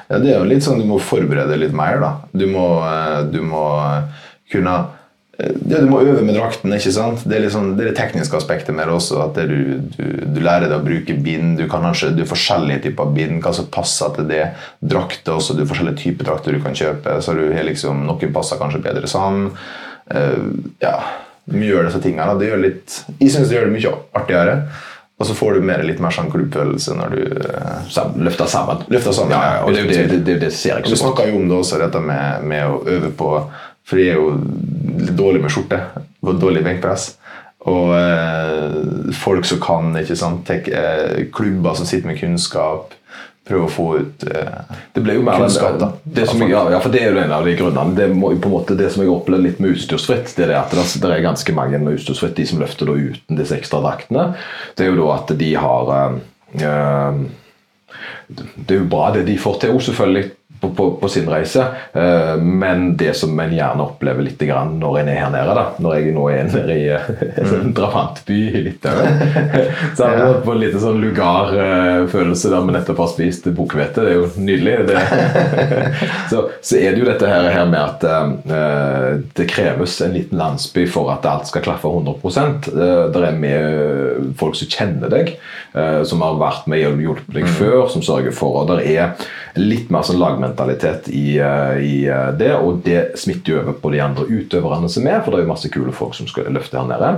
Ja, 0.09 0.17
det 0.17 0.33
er 0.33 0.39
jo 0.39 0.49
litt 0.49 0.65
sånn 0.65 0.81
du 0.81 0.87
må 0.89 0.97
forberede 0.97 1.59
litt 1.61 1.75
mer, 1.77 2.01
da. 2.01 2.11
Du 2.33 2.47
må, 2.49 2.65
eh, 2.81 3.21
du 3.29 3.43
må 3.45 3.65
eh, 3.83 4.29
kunne 4.53 4.77
ja, 5.35 5.81
Du 5.83 5.89
må 5.91 5.99
øve 5.99 6.21
med 6.23 6.37
drakten, 6.37 6.71
ikke 6.71 6.93
sant? 6.95 7.25
Det 7.27 7.37
er, 7.37 7.49
sånn, 7.51 7.73
det 7.75 7.83
er 7.83 7.89
det 7.91 7.97
tekniske 7.99 8.37
aspektet 8.39 8.71
med 8.73 8.87
det 8.87 8.93
også. 8.95 9.17
At 9.19 9.35
det 9.35 9.49
du, 9.51 9.81
du, 9.97 10.05
du 10.31 10.39
lærer 10.39 10.69
deg 10.71 10.77
å 10.79 10.85
bruke 10.85 11.17
bind. 11.25 11.57
Du 11.59 11.65
kan 11.67 11.83
kanskje, 11.83 12.13
du 12.15 12.21
har 12.23 12.29
forskjellige 12.31 12.85
typer 12.87 13.11
bind, 13.17 13.41
hva 13.43 13.51
som 13.53 13.67
passer 13.67 14.15
til 14.15 14.29
det. 14.31 14.45
Drakter 14.79 15.35
også, 15.35 15.53
du 15.53 15.65
har 15.65 15.73
forskjellige 15.73 15.99
typer 16.05 16.29
drakter 16.31 16.55
du 16.55 16.63
kan 16.63 16.77
kjøpe. 16.79 17.17
Så 17.19 17.35
du 17.35 17.49
har 17.51 17.67
liksom, 17.67 18.05
Noen 18.07 18.31
passer 18.37 18.61
kanskje 18.63 18.79
bedre 18.87 19.11
sammen. 19.11 19.51
Eh, 19.51 19.84
ja, 20.81 20.95
du 21.45 21.61
gjør 21.61 21.87
disse 21.87 22.01
tingene. 22.03 22.35
Det 22.39 22.49
gjør 22.51 22.61
litt, 22.61 22.99
jeg 23.19 23.31
syns 23.33 23.49
det 23.49 23.57
gjør 23.57 23.69
det 23.71 23.77
mye 23.77 23.93
artigere. 24.17 24.57
Og 25.15 25.27
så 25.29 25.33
får 25.37 25.53
du 25.55 25.63
mer, 25.63 25.79
litt 25.87 26.01
mer 26.03 26.11
sånn 26.11 26.27
klubbfølelse 26.27 26.95
når 26.97 27.13
du 27.15 27.19
eh, 27.39 27.75
Sam, 27.93 28.17
løfter 28.19 28.49
sammen. 28.51 28.81
løfter 28.91 29.13
sammen. 29.15 29.31
Ja, 29.31 29.53
ja, 29.53 29.61
og 29.63 29.71
det 29.71 29.85
det, 29.87 30.01
det, 30.11 30.17
det, 30.27 30.35
det 30.41 30.49
ser 30.51 30.73
jeg 30.73 30.83
ikke 30.83 30.91
Du 30.91 30.97
så 30.97 31.05
godt. 31.05 31.21
snakka 31.21 31.29
jo 31.29 31.37
om 31.39 31.45
det 31.47 31.55
også, 31.61 31.79
dette 31.79 32.01
med, 32.03 32.43
med 32.51 32.65
å 32.67 32.81
øve 32.97 33.11
på 33.15 33.29
For 33.87 34.01
jeg 34.01 34.11
er 34.11 34.19
jo 34.19 34.33
litt 35.05 35.15
dårlig 35.15 35.43
med 35.45 35.53
skjorte. 35.55 35.79
Og 36.25 36.41
dårlig 36.41 36.65
benkpress. 36.65 37.13
Og 37.71 37.93
eh, 37.95 39.13
folk 39.21 39.47
som 39.47 39.61
kan, 39.63 39.93
ikke 40.01 40.17
sant. 40.19 40.43
Tek, 40.49 40.67
eh, 40.67 41.23
klubber 41.33 41.77
som 41.79 41.87
sitter 41.87 42.11
med 42.11 42.19
kunnskap. 42.19 42.91
Prøve 43.45 43.67
å 43.67 43.69
få 43.69 43.85
ut 44.01 44.23
eh, 44.25 44.77
Det 44.95 45.03
ble 45.05 45.19
jo 45.19 45.23
mer 45.25 45.37
kunnskap, 45.37 45.75
da. 45.77 45.91
det 46.03 46.25
som, 46.31 46.41
ja, 46.49 46.63
ja, 46.73 46.79
for 46.81 46.93
det 46.93 47.03
er 47.03 47.13
jo 47.13 47.21
en 47.21 47.33
av 47.35 47.45
de 47.45 47.53
grunnene. 47.59 47.93
Det, 47.97 48.07
må, 48.17 48.31
på 48.41 48.49
en 48.49 48.55
måte, 48.55 48.77
det 48.79 48.89
som 48.93 49.03
jeg 49.03 49.11
opplever 49.13 49.45
litt 49.45 49.61
med 49.61 49.75
utstyrsfritt, 49.75 50.33
det 50.33 50.47
er 50.47 50.53
det 50.55 50.59
at 50.63 50.73
det, 50.73 50.85
det 51.03 51.11
er 51.13 51.25
ganske 51.25 51.55
mange 51.57 51.81
med 51.83 51.99
utstyrsfritt, 51.99 52.33
de 52.39 52.47
som 52.49 52.63
løfter 52.63 52.89
da 52.89 52.95
uten 52.97 53.37
disse 53.37 53.57
ekstra 53.57 53.83
draktene. 53.85 54.31
Det 54.73 54.87
er 54.87 54.89
jo 54.89 54.97
da 55.03 55.11
at 55.19 55.35
de 55.37 55.51
har 55.61 55.93
eh, 55.99 56.17
eh, 56.71 57.21
Det 58.57 58.73
er 58.73 58.81
jo 58.81 58.89
bra 58.89 59.11
det 59.13 59.27
de 59.29 59.37
får 59.37 59.61
til, 59.61 59.75
òg, 59.77 59.85
selvfølgelig, 59.91 60.25
på, 60.61 60.69
på, 60.75 60.91
på 61.01 61.09
sin 61.09 61.29
reise. 61.29 61.65
Eh, 61.93 62.35
men 62.37 62.97
det 62.97 63.13
som 63.17 63.39
en 63.39 63.53
gjerne 63.53 63.85
opplever 63.85 64.25
litt 64.25 64.41
grann 64.41 64.75
når 64.79 64.99
en 65.01 65.11
er 65.11 65.19
her 65.23 65.33
nede, 65.33 65.55
da, 65.57 65.65
når 65.81 65.97
jeg 65.97 66.15
nå 66.15 66.25
er 66.31 66.49
nede 66.49 66.77
i 66.77 66.87
eh, 66.95 67.09
en 67.41 67.49
sånn 67.51 67.73
drabantby 67.75 68.39
i 68.49 68.63
Litauen 68.65 69.19
Så 69.95 70.05
har 70.05 70.15
jeg 70.15 70.21
vært 70.21 70.43
på 70.45 70.53
en 70.53 70.61
liten 70.61 70.83
sånn 70.83 71.01
lugarfølelse 71.03 72.51
der 72.53 72.65
vi 72.65 72.75
nettopp 72.75 73.01
har 73.03 73.11
spist 73.11 73.49
bukhvete. 73.55 74.05
Det 74.05 74.13
er 74.13 74.19
jo 74.19 74.29
nydelig. 74.39 74.75
Det. 74.89 75.03
så, 76.31 76.45
så 76.61 76.79
er 76.79 76.95
det 76.95 77.03
jo 77.03 77.09
dette 77.09 77.29
her, 77.29 77.49
her 77.53 77.69
med 77.69 77.81
at 77.81 78.05
eh, 78.09 79.21
det 79.37 79.49
kreves 79.51 79.99
en 80.05 80.15
liten 80.15 80.39
landsby 80.41 80.85
for 80.91 81.11
at 81.13 81.27
alt 81.29 81.49
skal 81.49 81.63
klaffe 81.65 81.89
100 81.89 82.15
eh, 82.73 83.05
Det 83.13 83.23
er 83.23 83.39
med 83.39 84.33
folk 84.39 84.57
som 84.57 84.71
kjenner 84.71 85.11
deg, 85.11 85.35
eh, 85.75 86.01
som 86.07 86.23
har 86.25 86.39
vært 86.41 86.69
med 86.71 86.85
og 86.89 87.01
hjulpet 87.03 87.35
deg 87.39 87.49
før, 87.57 87.87
som 87.91 88.03
sørger 88.05 88.35
for 88.35 88.61
og 88.61 88.71
det 88.71 88.85
er 88.95 89.27
litt 89.59 89.91
mer 89.93 90.05
sånn 90.05 90.19
lagmentalitet 90.45 91.09
i, 91.09 91.37
eh, 91.39 91.77
i 91.83 92.07
eh, 92.07 92.31
det, 92.37 92.53
og 92.55 92.81
det 92.83 93.17
smitter 93.19 93.51
jo 93.53 93.59
over 93.61 93.73
på 93.81 93.91
de 93.93 93.99
andre 94.01 94.25
utøverne 94.25 94.89
som 94.89 95.07
er, 95.07 95.21
for 95.23 95.31
det 95.31 95.39
er 95.39 95.45
jo 95.45 95.51
masse 95.51 95.69
kule 95.73 95.93
folk 95.95 96.15
som 96.15 96.27
skal 96.27 96.51
løfte 96.53 96.77
her 96.77 96.87
nede, 96.89 97.11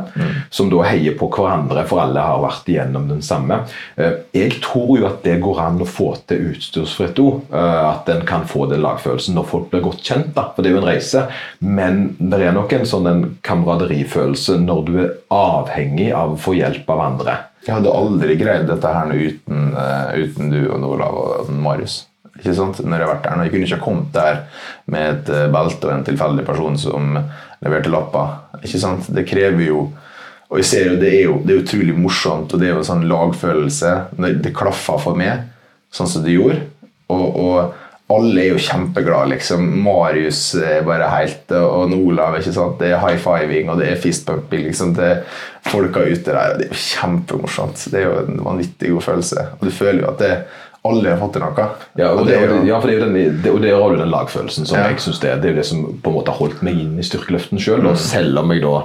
som 0.50 0.70
da 0.72 0.84
heier 0.88 1.18
på 1.20 1.30
hverandre, 1.34 1.86
for 1.88 2.02
alle 2.04 2.24
har 2.24 2.42
vært 2.44 2.70
igjennom 2.72 3.08
den 3.10 3.22
samme. 3.22 3.64
Eh, 3.98 4.24
Jeg 4.38 4.62
tror 4.62 4.98
jo 5.00 5.08
at 5.08 5.24
det 5.24 5.40
går 5.42 5.60
an 5.60 5.82
å 5.82 5.88
få 5.88 6.14
til 6.28 6.52
utstyrsfritt 6.54 7.18
òg. 7.20 7.42
at 7.58 8.10
en 8.10 8.26
kan 8.26 8.46
få 8.46 8.68
den 8.70 8.82
lagfølelsen 8.82 9.34
når 9.36 9.46
folk 9.50 9.70
blir 9.72 9.82
godt 9.82 10.02
kjent, 10.04 10.34
da, 10.36 10.52
for 10.56 10.62
det 10.62 10.70
er 10.70 10.76
jo 10.76 10.82
en 10.82 10.88
reise, 10.90 11.24
men 11.60 12.16
det 12.20 12.42
er 12.42 12.54
nok 12.54 12.74
en 12.74 12.86
sånn 12.86 13.08
en 13.08 13.24
kameraderifølelse 13.44 14.58
når 14.62 14.84
du 14.86 14.94
er 15.02 15.14
avhengig 15.34 16.12
av 16.14 16.36
å 16.36 16.40
få 16.42 16.54
hjelp 16.58 16.90
av 16.90 17.00
andre. 17.00 17.38
Jeg 17.66 17.76
hadde 17.76 17.92
aldri 17.92 18.38
greid 18.40 18.68
dette 18.70 18.88
her 18.94 19.12
uten, 19.12 19.74
uten 20.16 20.52
du 20.52 20.60
og 20.70 20.84
Olav 20.94 21.18
og 21.18 21.50
Marius. 21.52 22.06
Ikke 22.38 22.56
sant? 22.58 22.82
Når 22.84 22.98
jeg 22.98 23.08
har 23.08 23.14
vært 23.14 23.26
der. 23.28 23.38
Når 23.38 23.48
jeg 23.48 23.54
kunne 23.54 23.68
ikke 23.68 23.80
ha 23.80 23.86
kommet 23.86 24.12
der 24.16 24.42
med 24.94 25.08
et 25.14 25.32
eh, 25.34 25.48
belte 25.54 25.90
og 25.90 25.94
en 25.96 26.06
tilfeldig 26.08 26.46
person 26.48 26.78
som 26.82 27.18
leverte 27.64 27.94
lapper. 27.94 28.36
Ikke 28.62 28.82
sant? 28.82 29.10
Det 29.14 29.28
krever 29.30 29.70
jo 29.70 29.88
Og 30.48 30.62
jeg 30.62 30.66
ser 30.70 30.86
jo, 30.88 30.94
det 30.96 31.08
er 31.12 31.24
jo 31.26 31.34
det 31.44 31.52
er 31.52 31.58
utrolig 31.60 31.94
morsomt, 32.00 32.54
og 32.56 32.62
det 32.62 32.70
er 32.70 32.72
jo 32.72 32.80
en 32.80 32.88
sånn 32.88 33.02
lagfølelse. 33.10 33.90
Det 34.40 34.54
klaffer 34.56 35.02
for 35.04 35.20
meg, 35.20 35.42
sånn 35.92 36.08
som 36.08 36.24
det 36.24 36.38
gjorde. 36.38 36.62
Og, 37.12 37.26
og 37.36 37.58
alle 38.08 38.40
er 38.40 38.54
jo 38.54 38.62
kjempeglade, 38.64 39.34
liksom. 39.34 39.66
Marius 39.84 40.40
er 40.56 40.86
bare 40.88 41.10
helt 41.12 41.52
Og 41.52 41.92
Olav, 41.98 42.38
ikke 42.40 42.54
sant. 42.56 42.78
Det 42.80 42.94
er 42.94 43.02
high 43.04 43.20
fiving, 43.20 43.68
og 43.74 43.82
det 43.82 43.90
er 43.92 44.00
fistpumping, 44.00 44.64
liksom. 44.70 44.94
Det 44.96 45.10
er 45.10 45.42
folka 45.68 46.06
ute 46.08 46.32
der, 46.32 46.54
og 46.54 46.62
det 46.62 46.70
er 46.70 46.72
jo 46.72 46.80
kjempemorsomt. 46.86 47.84
Det 47.92 48.00
er 48.00 48.08
jo 48.08 48.22
en 48.22 48.40
vanvittig 48.46 48.94
god 48.96 49.08
følelse. 49.10 49.46
Og 49.58 49.68
du 49.68 49.76
føler 49.76 50.06
jo 50.06 50.14
at 50.14 50.24
det, 50.24 50.32
alle 50.92 51.10
har 51.14 51.20
fått 51.22 51.34
til 51.38 51.42
noe. 51.46 51.68
Ja, 51.98 52.12
og 52.12 52.20
Og 52.22 52.28
det, 52.28 52.36
er 52.38 52.48
jo- 52.50 52.64
ja, 52.68 52.80
for 52.80 52.88
det 52.88 52.96
er 52.96 53.00
jo 53.00 53.06
den, 53.12 53.42
det, 53.44 53.52
og 53.52 53.62
det 53.62 53.72
har 53.74 53.90
jo 53.94 53.98
den 54.02 54.10
lagfølelsen 54.14 54.66
som 54.68 54.78
Ja. 54.78 54.88
jeg 54.90 55.00
synes 55.00 55.20
det, 55.20 55.30
er- 55.32 55.36
det 55.42 55.46
er 55.46 55.54
jo 55.56 55.60
det 55.62 55.66
som 55.66 55.86
på 56.04 56.10
en 56.10 56.16
måte 56.18 56.32
har 56.34 56.40
holdt 56.40 56.62
meg 56.64 56.74
inn 56.80 56.98
i 57.00 57.04
styrkeløften 57.04 57.60
sjøl. 57.60 57.88
Selv 57.98 58.40
om 58.40 58.52
jeg 58.52 58.62
da 58.62 58.82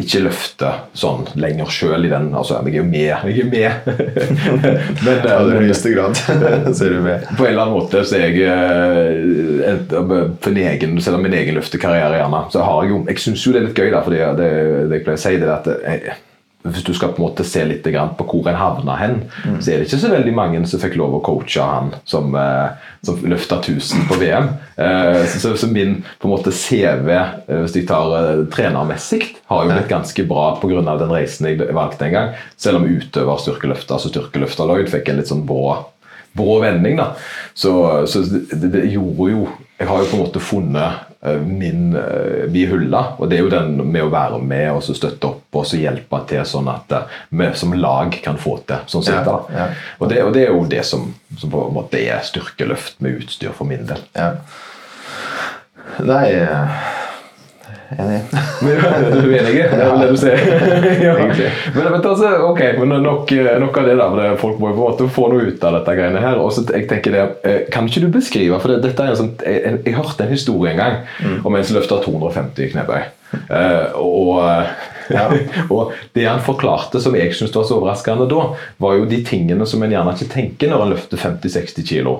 ikke 0.00 0.20
løfter 0.22 0.72
sånn 0.94 1.26
lenger 1.36 1.66
sjøl 1.66 2.04
i 2.06 2.08
den 2.08 2.30
Altså, 2.34 2.62
jeg 2.64 2.74
er 2.74 2.78
jo 2.78 2.84
med. 2.84 3.00
Jeg 3.26 3.40
er 3.40 3.50
med. 3.50 3.72
men, 5.04 5.18
eh, 5.18 5.50
i 5.50 5.66
høyeste 5.66 5.92
grad. 5.94 6.14
så 6.76 6.84
er 6.86 6.88
du 6.94 7.00
med. 7.04 7.26
på 7.36 7.44
en 7.44 7.50
eller 7.52 7.62
annen 7.64 7.74
måte 7.76 8.04
så 8.06 8.16
er 8.16 8.30
jeg 8.30 8.40
eh, 8.46 9.76
for 10.40 10.50
min 10.50 10.66
egen, 10.70 11.00
Selv 11.00 11.16
om 11.16 11.22
min 11.22 11.34
egen 11.34 11.54
løftekarriere, 11.58 12.20
gjerne, 12.20 12.44
så 12.52 12.62
har 12.64 12.82
jeg 12.84 12.90
jo 12.94 13.04
Jeg 13.08 13.18
syns 13.18 13.46
jo 13.46 13.52
det 13.52 13.62
er 13.62 13.66
litt 13.68 13.78
gøy, 13.80 13.90
da, 13.92 14.02
fordi 14.06 14.18
det, 14.38 14.50
det 14.90 14.98
jeg 15.00 15.04
pleier 15.06 15.18
å 15.18 15.24
si, 15.24 15.36
det 15.40 15.48
er 15.48 15.54
at 15.58 15.70
jeg, 15.84 16.16
hvis 16.62 16.84
du 16.84 16.92
skal 16.92 17.14
på 17.14 17.22
en 17.22 17.28
måte 17.28 17.44
se 17.46 17.62
litt 17.64 17.86
på 17.86 18.24
hvor 18.28 18.48
en 18.50 18.58
havna 18.58 18.96
hen, 19.00 19.14
så 19.62 19.70
er 19.72 19.80
det 19.80 19.86
ikke 19.88 20.00
så 20.02 20.10
veldig 20.12 20.34
mange 20.36 20.60
som 20.68 20.82
fikk 20.82 20.98
lov 21.00 21.14
å 21.16 21.20
coache 21.24 21.64
han 21.64 21.94
som, 22.04 22.34
eh, 22.36 22.90
som 23.06 23.22
løfta 23.24 23.60
1000 23.62 24.08
på 24.10 24.18
VM. 24.20 24.50
Eh, 24.76 25.22
så, 25.24 25.40
så, 25.40 25.54
så 25.56 25.70
min 25.72 26.02
på 26.20 26.28
en 26.28 26.34
måte 26.34 26.52
CV, 26.52 27.08
eh, 27.16 27.62
hvis 27.62 27.78
jeg 27.78 27.88
tar 27.88 28.44
trenermessig, 28.52 29.22
har 29.48 29.64
jo 29.64 29.72
blitt 29.72 29.88
ganske 29.88 30.26
bra 30.28 30.50
pga. 30.60 30.82
den 31.00 31.14
reisen 31.14 31.48
jeg 31.48 31.72
valgte 31.72 32.10
en 32.10 32.12
gang. 32.18 32.36
Selv 32.60 32.82
om 32.82 32.90
utøver 32.90 33.40
styrkeløfter, 33.40 33.96
altså 33.96 34.12
styrkeløfter 34.12 34.68
Lloyd, 34.68 34.92
fikk 34.92 35.08
en 35.08 35.22
litt 35.22 35.32
sånn 35.32 35.46
brå 35.48 35.78
brå 36.36 36.60
vending. 36.62 37.00
da. 37.00 37.14
Så, 37.54 37.72
så 38.06 38.22
det, 38.22 38.68
det 38.70 38.84
gjorde 38.92 39.32
jo 39.32 39.48
Jeg 39.80 39.88
har 39.88 40.02
jo 40.02 40.08
på 40.10 40.16
en 40.16 40.22
måte 40.26 40.40
funnet 40.44 40.92
eh, 41.24 41.40
min 41.40 41.94
uh, 41.96 42.44
min 42.52 42.94
og 42.94 43.22
det 43.30 43.38
er 43.38 43.40
jo 43.40 43.52
den 43.52 43.78
med 43.80 44.04
å 44.04 44.10
være 44.12 44.40
med 44.44 44.66
og 44.74 44.82
så 44.84 44.92
støtte 44.94 45.30
opp 45.30 45.56
og 45.56 45.64
så 45.66 45.80
hjelpe 45.80 46.20
til, 46.28 46.42
sånn 46.44 46.68
at 46.68 46.92
eh, 46.92 47.18
vi 47.32 47.48
som 47.56 47.72
lag 47.72 48.12
kan 48.20 48.36
få 48.36 48.58
til 48.68 48.84
sånn 48.92 49.06
sett. 49.06 49.24
Ja, 49.24 49.38
ja. 49.56 49.68
Og, 49.98 50.10
det, 50.12 50.20
og 50.26 50.34
det 50.36 50.44
er 50.44 50.52
jo 50.52 50.66
det 50.68 50.84
som, 50.84 51.08
som 51.32 51.52
på 51.52 51.64
en 51.70 51.78
måte 51.78 52.02
er 52.02 52.20
styrkeløft 52.28 53.00
med 53.00 53.22
utstyr 53.22 53.56
for 53.56 53.72
min 53.72 53.88
del. 53.88 54.04
Ja. 54.12 54.34
Nei 56.04 56.26
eh, 57.90 58.34
du 58.60 58.68
er 58.70 59.22
du 59.22 59.32
enig? 59.34 59.54
Det 59.56 59.78
er 59.78 59.90
vel 59.90 60.02
det 60.04 60.10
du 60.12 60.18
sier. 60.20 60.42
ja. 61.06 61.14
Men, 61.18 61.86
men 61.86 61.98
altså, 62.00 62.32
ok, 62.50 62.62
men 62.80 62.96
nok, 63.04 63.32
nok 63.64 63.80
av 63.80 63.88
det 63.90 63.96
der. 64.00 64.36
Folk 64.40 64.60
må 64.62 64.70
jo 64.70 64.76
på 64.76 64.84
en 64.84 64.92
måte 64.92 65.08
få 65.16 65.28
noe 65.32 65.48
ut 65.50 65.64
av 65.66 65.78
dette 65.80 65.96
greiene 65.98 66.22
her. 66.22 66.42
Og 66.42 66.52
så 66.54 66.64
jeg 66.68 66.86
tenker 66.90 67.16
det, 67.16 67.24
eh, 67.48 67.62
Kan 67.72 67.90
ikke 67.90 68.04
du 68.06 68.10
beskrive 68.14 68.60
for 68.62 68.74
det, 68.74 68.82
dette 68.86 69.06
er 69.06 69.14
en 69.14 69.20
sånn, 69.22 69.34
jeg, 69.42 69.64
jeg, 69.64 69.82
jeg 69.88 69.98
hørte 69.98 70.26
en 70.26 70.34
historie 70.34 70.74
en 70.74 70.84
gang 70.84 71.42
om 71.44 71.56
en 71.56 71.66
som 71.66 71.78
løfta 71.78 72.00
250 72.04 72.74
knebøy. 72.74 73.10
Uh, 73.50 73.94
og, 73.94 74.40
Ja. 75.10 75.26
og 75.74 75.92
det 76.14 76.26
han 76.28 76.42
forklarte 76.42 77.00
som 77.02 77.16
jeg 77.18 77.34
syntes 77.34 77.56
var 77.56 77.64
så 77.66 77.78
overraskende 77.80 78.28
da, 78.30 78.44
var 78.78 78.98
jo 78.98 79.08
de 79.10 79.22
tingene 79.26 79.66
som 79.66 79.82
en 79.82 79.90
gjerne 79.90 80.14
ikke 80.14 80.34
tenker 80.34 80.70
når 80.70 80.84
en 80.84 80.92
løfter 80.94 81.18
50-60 81.18 81.86
kilo. 81.88 82.16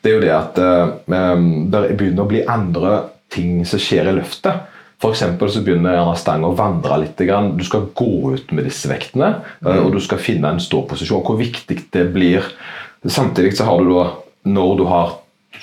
Det 0.00 0.10
er 0.10 0.16
jo 0.16 0.22
det 0.22 0.32
at 0.32 0.60
eh, 0.62 1.34
det 1.72 1.82
begynner 1.98 2.24
å 2.24 2.30
bli 2.30 2.44
andre 2.48 2.94
ting 3.34 3.64
som 3.68 3.82
skjer 3.82 4.08
i 4.08 4.16
løftet. 4.16 4.70
Eksempel 5.04 5.50
så 5.52 5.60
begynner 5.60 5.98
gjerne 5.98 6.16
stangen 6.16 6.46
å 6.48 6.54
vandre 6.56 6.96
litt. 7.02 7.18
Du 7.18 7.64
skal 7.66 7.88
gå 7.94 8.34
ut 8.34 8.52
med 8.56 8.64
disse 8.64 8.88
vektene, 8.88 9.34
eh, 9.66 9.80
og 9.82 9.92
du 9.92 10.00
skal 10.00 10.18
finne 10.18 10.48
en 10.48 10.60
ståposisjon. 10.62 11.22
Hvor 11.26 11.36
viktig 11.36 11.90
det 11.92 12.06
blir. 12.14 12.46
Samtidig 13.04 13.56
så 13.56 13.64
har 13.68 13.82
du 13.84 13.92
da, 13.92 14.06
når 14.48 14.76
du 14.78 14.84
har 14.88 15.12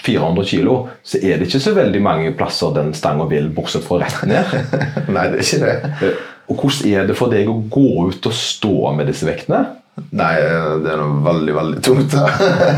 400 0.03 0.45
kilo, 0.45 0.89
så 1.03 1.17
er 1.17 1.37
det 1.37 1.47
ikke 1.47 1.59
så 1.63 1.73
veldig 1.75 2.01
mange 2.01 2.31
plasser 2.37 2.73
den 2.75 2.93
stanga 2.93 3.25
vil, 3.29 3.49
bortsett 3.49 3.83
fra 3.83 3.99
rett 4.03 4.21
ned. 4.29 4.53
Nei, 5.15 5.27
det 5.33 5.41
er 5.41 5.45
ikke 5.45 5.65
det. 5.65 5.75
Eh, 6.01 6.27
Og 6.51 6.57
hvordan 6.59 6.91
er 6.91 7.07
det 7.07 7.15
for 7.15 7.31
deg 7.31 7.47
å 7.49 7.61
gå 7.71 8.09
ut 8.11 8.25
og 8.27 8.33
stå 8.35 8.91
med 8.97 9.07
disse 9.07 9.25
vektene? 9.25 9.65
Nei, 10.11 10.35
det 10.81 10.91
er 10.91 10.99
noe 10.99 11.19
veldig, 11.23 11.53
veldig 11.55 11.81
tungt. 11.83 12.15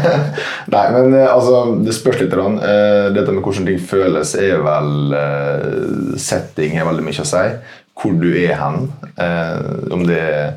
Nei, 0.73 0.83
men 0.95 1.13
eh, 1.13 1.29
altså, 1.29 1.61
det 1.85 1.93
spørs 1.95 2.19
litt. 2.23 2.33
Rann. 2.37 2.57
Eh, 2.57 3.09
Dette 3.13 3.33
med 3.33 3.45
hvordan 3.45 3.69
ting 3.69 3.79
føles, 3.81 4.33
er 4.39 4.63
vel 4.65 5.15
eh, 5.17 6.17
Setting 6.21 6.77
har 6.77 6.89
veldig 6.89 7.05
mye 7.05 7.23
å 7.23 7.29
si. 7.29 7.43
Hvor 7.93 8.15
du 8.17 8.29
er 8.33 8.57
hen. 8.57 8.87
Om 9.93 10.05
det 10.09 10.17
er 10.17 10.55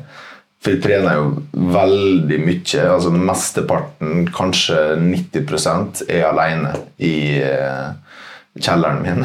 For 0.57 0.73
jeg 0.73 0.81
trener 0.81 1.19
jo 1.19 1.27
veldig 1.53 2.39
mye. 2.41 2.87
altså 2.89 3.11
Mesteparten, 3.13 4.25
kanskje 4.33 4.79
90% 4.97 6.01
er 6.09 6.25
alene 6.31 6.73
i 6.97 7.37
kjelleren 8.57 9.05
min. 9.05 9.21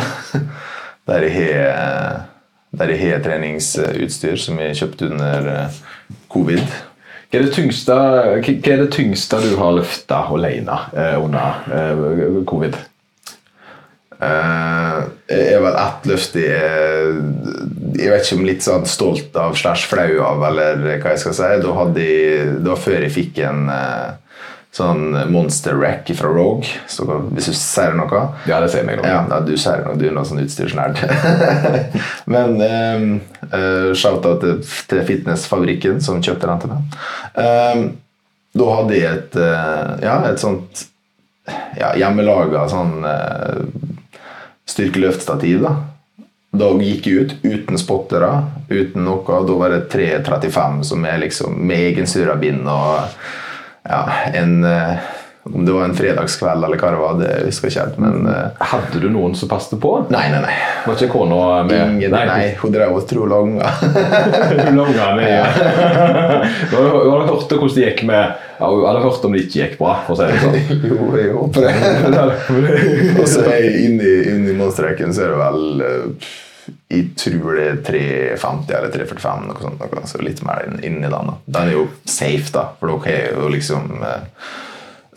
Der 1.09 1.25
jeg 1.27 1.35
har 1.41 2.29
der 2.73 2.89
jeg 2.89 3.01
har 3.03 3.19
treningsutstyr 3.21 4.39
som 4.41 4.57
jeg 4.63 4.77
kjøpte 4.79 5.11
under 5.11 5.49
covid. 6.33 6.63
Hva 7.33 7.41
er 7.41 7.47
tyngste, 7.49 7.95
hva 7.97 8.41
er 8.45 8.81
det 8.83 8.91
tyngste 8.93 9.39
du 9.41 9.55
har 9.57 9.71
løfta 9.73 10.19
alene 10.35 10.75
eh, 10.93 11.15
under 11.17 11.63
eh, 11.73 12.43
covid? 12.45 12.75
Eh, 14.23 14.99
jeg 15.33 15.55
er 15.55 15.63
vel 15.65 15.79
ett 15.81 16.05
løft 16.11 16.37
jeg 16.37 17.15
Jeg 17.97 18.13
vet 18.13 18.27
ikke 18.27 18.37
om 18.37 18.45
litt 18.45 18.67
sånn 18.67 18.85
stolt 18.85 19.39
av 19.41 19.57
slash 19.57 19.89
flau 19.89 20.21
av, 20.27 20.45
eller 20.51 20.85
hva 21.01 21.15
jeg 21.15 21.23
skal 21.25 21.39
si. 21.39 21.49
Da 21.65 21.73
hadde 21.79 22.05
jeg, 22.05 22.53
var 22.69 22.85
før 22.85 23.01
jeg 23.01 23.15
fikk 23.17 23.41
en, 23.49 23.65
eh, 23.73 24.13
sånn 24.73 25.13
monster 25.29 25.77
rack 25.77 26.09
fra 26.17 26.31
Rogue. 26.33 26.65
Så 26.89 27.05
hvis 27.35 27.51
du 27.51 27.57
ser 27.57 27.97
noe 27.99 28.23
Ja, 28.49 28.61
det 28.63 28.71
ser 28.73 28.87
meg 28.89 29.03
ja, 29.05 29.21
du 29.45 29.53
ser 29.61 29.85
noe, 29.85 29.99
du 30.01 30.07
er 30.09 30.15
noe 30.17 30.25
sånn 30.29 30.41
utstyrsnerd. 30.43 31.03
Men 32.33 32.57
um, 32.57 33.11
uh, 33.51 33.93
shout-out 33.93 34.41
til, 34.89 35.05
Fitnessfabrikken 35.09 36.01
som 36.05 36.23
kjøpte 36.25 36.49
den 36.49 36.65
til 36.65 36.73
meg. 36.73 36.97
Um, 37.37 37.85
da 38.53 38.73
hadde 38.79 38.97
jeg 38.97 39.21
et, 39.21 39.39
uh, 39.41 39.93
ja, 40.05 40.17
et 40.31 40.41
sånt 40.41 40.87
ja, 41.77 41.93
hjemmelaga 41.99 42.65
sånn 42.73 43.05
uh, 43.05 43.63
styrkeløftstativ. 44.69 45.67
da. 45.67 45.77
Da 46.53 46.69
gikk 46.81 47.07
jeg 47.09 47.21
ut 47.21 47.37
uten 47.45 47.81
spottere, 47.81 48.33
uten 48.73 49.05
noe. 49.05 49.45
Da 49.49 49.61
var 49.61 49.73
det 49.73 49.87
335 49.93 50.83
som 50.95 51.05
er 51.09 51.21
liksom 51.27 51.61
med 51.61 51.93
egen 51.93 52.09
bind 52.41 52.69
og 52.69 53.09
ja, 53.89 54.13
en 54.35 54.65
uh, 54.65 54.95
Om 55.43 55.65
det 55.67 55.73
var 55.75 55.85
en 55.85 55.95
fredagskveld 55.99 56.65
eller 56.65 56.79
hva 56.79 56.91
det 56.95 56.99
var, 57.01 57.17
det 57.19 57.31
husker 57.49 57.67
jeg 57.67 57.75
ikke 57.75 57.87
helt, 57.87 57.97
men 58.05 58.29
uh, 58.31 58.67
Hadde 58.73 59.01
du 59.03 59.09
noen 59.11 59.35
som 59.35 59.51
passet 59.51 59.75
på? 59.83 59.97
Nei, 60.15 60.29
nei, 60.31 60.39
nei. 60.45 60.53
Var 60.87 61.01
ikke 61.01 61.17
kona 61.17 61.41
med? 61.67 61.97
Ingen, 61.97 62.15
nei, 62.15 62.53
hun 62.61 62.75
drev 62.75 62.95
og 62.95 63.09
tro 63.11 63.27
unger. 63.27 63.83
Hun 64.69 64.79
med. 65.19 65.43
Du 66.71 66.77
hadde 66.77 66.93
du 66.93 67.11
har 67.11 67.27
hørt 67.27 67.51
hvordan 67.51 67.75
det 67.75 67.85
gikk 67.89 68.05
med 68.07 68.23
ja, 68.23 68.69
Hun 68.71 68.87
hadde 68.87 69.03
hørt 69.03 69.27
om 69.27 69.35
det 69.35 69.43
ikke 69.47 69.59
gikk 69.59 69.77
bra, 69.81 69.97
for 70.07 70.15
å 70.15 70.21
si 70.21 70.31
det 70.31 70.39
sånn. 70.45 70.57
jo, 70.93 71.11
jeg 71.19 71.35
håper 71.35 71.67
det. 71.67 71.75
Og 73.19 73.29
så 73.31 73.45
inni, 73.83 74.15
inni 74.31 74.57
monsterrekken, 74.59 75.15
så 75.15 75.27
er 75.27 75.35
det 75.35 75.43
vel 75.43 75.87
eh, 75.89 76.33
Jeg 76.93 77.11
tror 77.17 77.55
det 77.57 77.69
er 77.69 77.79
350 77.87 78.75
eller 78.79 78.91
345, 78.95 79.47
noe 79.49 79.63
sånt. 79.63 79.81
Noe, 79.81 80.07
så 80.11 80.21
litt 80.23 80.43
mer 80.45 80.67
inn- 80.69 80.83
inni 80.85 81.09
den. 81.09 81.31
da. 81.33 81.35
Den 81.47 81.69
er 81.69 81.73
jo 81.79 81.87
safe, 82.05 82.51
da, 82.53 82.67
for 82.81 82.93
dere 82.99 83.17
har 83.33 83.41
jo 83.43 83.49
liksom 83.55 84.03
eh, 84.03 84.29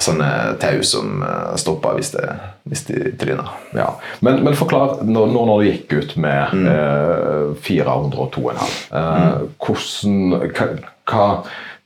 sånne 0.06 0.30
tau 0.60 0.82
som 0.84 1.22
eh, 1.24 1.54
stopper 1.62 1.96
hvis, 2.00 2.12
det, 2.16 2.26
hvis 2.68 2.84
de 2.90 3.12
tryner. 3.22 3.52
Ja. 3.78 3.90
Men, 4.26 4.42
men 4.44 4.56
forklar, 4.60 4.98
nå 5.08 5.26
når, 5.32 5.46
når 5.52 5.62
du 5.62 5.70
gikk 5.70 5.94
ut 6.02 6.18
med 6.18 6.56
Mm. 6.56 6.68
eh, 6.68 7.54
402,5 7.64 8.76
eh, 8.92 9.46
hvordan 9.60 10.52
hva, 10.52 10.68
hva, 11.12 11.28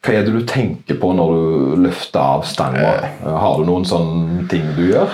hva 0.05 0.13
er 0.15 0.25
det 0.25 0.33
du 0.33 0.45
tenker 0.47 0.97
på 1.01 1.11
når 1.17 1.33
du 1.35 1.81
løfter 1.85 2.19
av 2.23 2.45
stanga? 2.49 2.93
Eh, 3.03 3.25
har 3.43 3.57
du 3.59 3.65
noen 3.69 3.85
sånne 3.87 4.45
ting 4.51 4.65
du 4.77 4.85
gjør? 4.93 5.11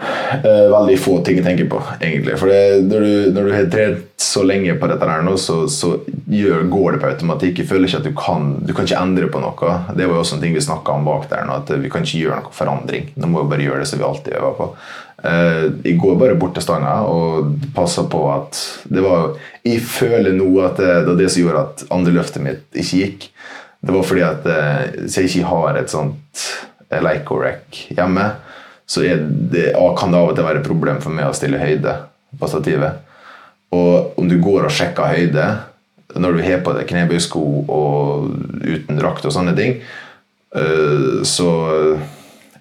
Eh, 0.00 0.66
veldig 0.70 0.96
få 1.00 1.18
ting 1.24 1.40
jeg 1.40 1.44
tenker 1.44 1.66
på, 1.68 1.80
egentlig. 1.98 2.36
For 2.40 2.48
det, 2.48 2.86
når, 2.86 3.04
du, 3.04 3.32
når 3.34 3.48
du 3.48 3.52
har 3.52 3.68
trent 3.72 4.06
så 4.20 4.44
lenge 4.46 4.76
på 4.78 4.88
dette 4.88 5.08
her 5.10 5.24
nå, 5.26 5.34
så, 5.40 5.64
så 5.68 5.92
gjør, 6.30 6.64
går 6.70 6.94
det 6.94 7.02
på 7.02 7.10
automatikk. 7.10 7.60
Jeg 7.60 7.70
føler 7.70 7.90
ikke 7.90 8.00
at 8.00 8.08
du 8.08 8.14
kan 8.16 8.48
du 8.64 8.72
kan 8.76 8.86
ikke 8.86 9.02
endre 9.02 9.28
på 9.32 9.42
noe. 9.42 9.74
Det 9.96 10.06
var 10.06 10.16
jo 10.16 10.22
også 10.22 10.38
en 10.38 10.44
ting 10.44 10.56
vi 10.56 10.64
snakka 10.64 10.96
om 10.96 11.08
bak 11.08 11.28
der 11.32 11.46
nå, 11.48 11.60
at 11.60 11.74
vi 11.82 11.92
kan 11.92 12.06
ikke 12.06 12.22
gjøre 12.22 12.40
noe 12.44 12.56
forandring. 12.56 13.10
Nå 13.20 13.30
må 13.30 13.44
vi 13.44 13.52
bare 13.54 13.66
gjøre 13.66 13.82
det 13.82 13.90
som 13.90 14.00
vi 14.00 14.08
alltid 14.08 14.38
øver 14.38 14.58
på. 14.60 14.68
Eh, 15.20 15.64
jeg 15.84 15.98
går 16.00 16.20
bare 16.22 16.38
bort 16.40 16.56
til 16.56 16.64
stanga 16.64 16.94
og 17.10 17.50
passer 17.76 18.06
på 18.08 18.22
at 18.32 18.56
det 18.88 19.02
var 19.04 19.34
Jeg 19.66 19.82
føler 19.84 20.32
nå 20.32 20.46
at 20.64 20.78
det, 20.80 21.02
var 21.10 21.18
det 21.18 21.28
som 21.28 21.42
gjorde 21.42 21.64
at 21.66 21.82
andre 21.92 22.14
løftet 22.16 22.44
mitt 22.44 22.64
ikke 22.72 23.02
gikk. 23.02 23.30
Det 23.80 23.96
var 23.96 24.06
fordi 24.06 24.24
at 24.24 24.48
eh, 24.48 25.08
så 25.08 25.24
jeg 25.24 25.34
ikke 25.34 25.50
har 25.50 25.80
et 25.80 25.92
sånt 25.92 26.46
Leico-rack 26.90 27.84
hjemme, 27.94 28.24
så 28.90 29.04
det, 29.04 29.70
kan 29.98 30.10
det 30.10 30.18
av 30.18 30.32
og 30.32 30.34
til 30.34 30.46
være 30.46 30.62
et 30.64 30.66
problem 30.66 30.98
for 31.02 31.14
meg 31.14 31.28
å 31.30 31.34
stille 31.36 31.60
høyde 31.62 31.92
på 32.40 32.48
stativet. 32.50 33.04
Og 33.70 34.18
om 34.18 34.26
du 34.26 34.34
går 34.42 34.66
og 34.66 34.74
sjekker 34.74 35.12
høyde 35.14 35.44
når 36.18 36.34
du 36.34 36.40
har 36.42 36.62
på 36.66 36.74
deg 36.74 36.88
knebøysko 36.90 37.42
og 37.70 38.32
uten 38.66 38.98
drakt 38.98 39.28
og 39.28 39.34
sånne 39.34 39.54
ting, 39.54 39.76
eh, 40.58 41.20
så 41.22 41.50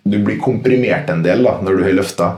du 0.06 0.20
blir 0.22 0.38
komprimert 0.42 1.10
en 1.10 1.26
del 1.26 1.42
da, 1.48 1.56
når 1.66 1.80
du 1.80 1.86
har 1.88 1.98
løfta. 1.98 2.30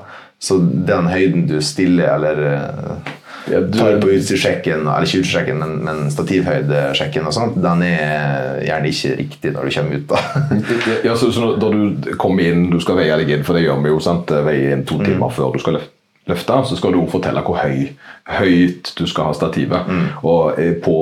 Så 0.42 0.58
den 0.88 1.12
høyden 1.12 1.44
du 1.52 1.58
stiller 1.62 2.16
eller 2.16 2.42
eh, 2.48 3.12
Ja, 3.50 3.60
du- 3.64 3.78
tar 3.80 3.96
på 4.04 4.12
utstyrssjekken, 4.14 4.84
eller 4.86 5.08
ikke 5.08 5.22
utstyrssjekken, 5.24 5.58
men, 5.64 5.72
men 5.88 6.12
stativhøydesjekken 6.14 7.26
og 7.26 7.34
sånt, 7.34 7.56
den 7.64 7.82
er 7.88 8.60
gjerne 8.68 8.92
ikke 8.92 9.16
riktig 9.18 9.54
når 9.56 9.66
du 9.66 9.74
kommer 9.78 9.96
ut. 9.98 10.06
da. 10.12 11.00
Ja, 11.08 11.16
så, 11.18 11.32
så 11.34 11.56
Da 11.62 11.72
du 11.74 12.12
kommer 12.22 12.44
inn, 12.52 12.68
du 12.70 12.78
skal 12.84 13.00
veie 13.02 13.18
deg 13.18 13.34
inn, 13.34 13.44
for 13.48 13.58
det 13.58 13.66
gjør 13.66 13.82
vi 13.82 13.90
jo, 13.96 14.00
sant? 14.04 14.30
veie 14.46 14.76
inn 14.76 14.86
to 14.86 15.00
timer 15.04 15.34
før 15.34 15.56
du 15.56 15.60
skal 15.64 15.80
løfte 15.80 15.98
løfte, 16.30 16.54
så 16.70 16.76
skal 16.78 16.94
du 16.94 17.00
fortelle 17.10 17.42
hvor 17.44 17.58
høy, 17.58 17.88
høyt 18.30 18.92
du 18.96 19.08
skal 19.10 19.32
ha 19.32 19.34
stativet. 19.34 19.88
Og 20.22 20.60
eh, 20.62 20.76
på, 20.84 20.94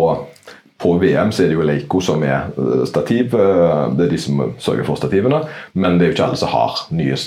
på 0.80 0.94
VM 0.98 1.32
så 1.32 1.44
er 1.44 1.52
det 1.52 1.58
jo 1.58 1.66
Leico 1.68 2.00
som 2.04 2.22
er 2.24 2.54
eh, 2.56 2.84
stativ, 2.88 3.34
eh, 3.36 3.82
det 3.98 4.06
er 4.06 4.14
de 4.14 4.20
som 4.22 4.40
sørger 4.64 4.88
for 4.88 5.00
stativene, 5.00 5.42
men 5.76 6.00
det 6.00 6.06
er 6.06 6.12
jo 6.12 6.16
ikke 6.16 6.28
alle 6.30 6.40
som 6.40 6.52
har 6.54 6.84
nye 6.96 7.18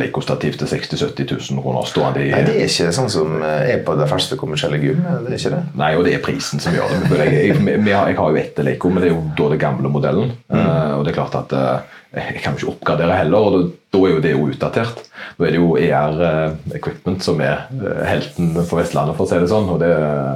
Leico-stativ 0.00 0.56
til 0.56 0.70
60 0.70 0.94
000-70 0.96 1.34
000 1.52 1.64
kroner 1.64 1.88
stående 1.88 2.24
i 2.24 2.30
Nei, 2.32 2.42
det 2.48 2.56
er 2.56 2.70
ikke 2.70 2.94
sånn 2.96 3.12
som 3.12 3.34
eh, 3.44 3.74
er 3.74 3.82
på 3.84 3.96
de 4.00 4.08
første 4.08 4.38
kommersielle 4.40 4.80
gym. 4.80 5.02
Det 5.04 5.34
er 5.34 5.36
ikke 5.36 5.54
det. 5.58 5.62
Nei, 5.82 5.90
og 5.98 6.06
det 6.08 6.16
er 6.16 6.24
prisen 6.24 6.62
som 6.62 6.76
gjør 6.76 6.94
det. 6.94 7.18
Jeg, 7.20 7.34
jeg, 7.34 7.58
jeg, 7.60 7.82
jeg, 7.90 7.98
har, 7.98 8.30
jo 8.32 8.40
ett 8.40 8.62
Leico, 8.64 8.92
men 8.92 9.04
det 9.04 9.10
er 9.10 9.14
jo 9.16 9.24
da 9.42 9.50
det 9.52 9.60
gamle 9.60 9.92
modellen. 9.92 10.32
Eh, 10.48 10.94
og 10.96 11.04
det 11.04 11.12
er 11.12 11.18
klart 11.18 11.36
at 11.36 11.52
uh, 11.52 11.98
jeg 12.16 12.40
kan 12.40 12.56
jo 12.56 12.62
ikke 12.62 12.72
oppgradere 12.72 13.18
heller, 13.20 13.44
og 13.44 13.58
da, 13.92 14.00
er 14.00 14.14
jo 14.14 14.22
det 14.24 14.32
jo 14.32 14.48
utdatert. 14.48 15.04
Da 15.36 15.48
er 15.48 15.52
det 15.52 15.60
jo 15.60 15.74
ER 15.76 16.56
Equipment 16.78 17.24
som 17.24 17.40
er 17.44 17.66
helten 18.08 18.54
på 18.56 18.80
Vestlandet, 18.80 19.16
for 19.18 19.28
å 19.28 19.28
si 19.28 19.40
det 19.40 19.52
sånn. 19.52 19.68
det 19.80 19.92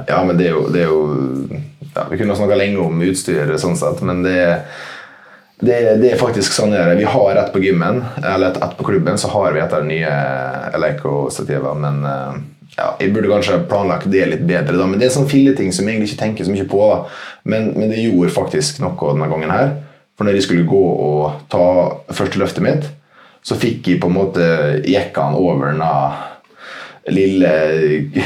Ja, 0.09 0.21
men 0.25 0.37
det 0.37 0.51
er 0.51 0.55
jo, 0.55 0.63
det 0.73 0.85
er 0.85 0.93
jo 0.93 1.63
ja, 1.97 2.05
Vi 2.11 2.19
kunne 2.21 2.37
snakka 2.37 2.59
lenge 2.59 2.83
om 2.85 3.01
utstyr, 3.03 3.57
sånn 3.59 3.77
sett, 3.79 4.03
men 4.05 4.23
det 4.25 4.37
er 4.37 4.61
det, 5.59 5.77
det 5.97 6.11
er 6.13 6.19
faktisk 6.21 6.53
sånn 6.53 6.75
det. 6.75 6.83
Vi 6.99 7.07
har 7.09 7.37
ett 7.39 7.49
på 7.53 7.61
gymmen, 7.63 8.03
eller 8.21 8.51
ett 8.51 8.59
et 8.61 8.75
på 8.77 8.85
klubben, 8.85 9.17
så 9.17 9.31
har 9.33 9.55
vi 9.55 9.63
et 9.63 9.73
av 9.73 9.81
de 9.81 9.89
nye 9.89 10.11
Eleiko-stativene. 10.77 11.81
Men 11.81 12.05
eh, 12.05 12.35
ja, 12.75 12.91
jeg 13.01 13.13
burde 13.15 13.31
kanskje 13.31 13.63
planlagt 13.69 14.11
det 14.13 14.27
litt 14.29 14.45
bedre. 14.45 14.77
Da. 14.77 14.85
Men 14.85 15.01
det 15.01 15.07
er 15.07 15.15
sånn 15.15 15.29
filleting 15.29 15.73
som 15.73 15.87
jeg 15.87 15.97
egentlig 15.97 16.11
ikke 16.11 16.21
tenker 16.21 16.45
så 16.45 16.53
mye 16.53 16.67
på. 16.69 16.83
Men, 17.49 17.71
men 17.73 17.89
det 17.89 18.03
gjorde 18.03 18.35
faktisk 18.35 18.83
noe 18.83 19.15
denne 19.15 19.31
gangen 19.33 19.53
her. 19.55 19.73
For 20.17 20.29
når 20.29 20.37
jeg 20.37 20.45
skulle 20.45 20.69
gå 20.69 20.83
og 21.07 21.41
ta 21.49 21.65
første 22.13 22.41
løftet 22.41 22.65
mitt, 22.65 22.85
så 23.45 23.57
fikk 23.57 23.89
jeg 23.89 24.01
på 24.03 24.11
en 24.11 24.17
måte 24.17 24.45
jekkene 24.85 25.41
over 25.41 25.71
denne 25.71 25.91
lille 27.13 27.51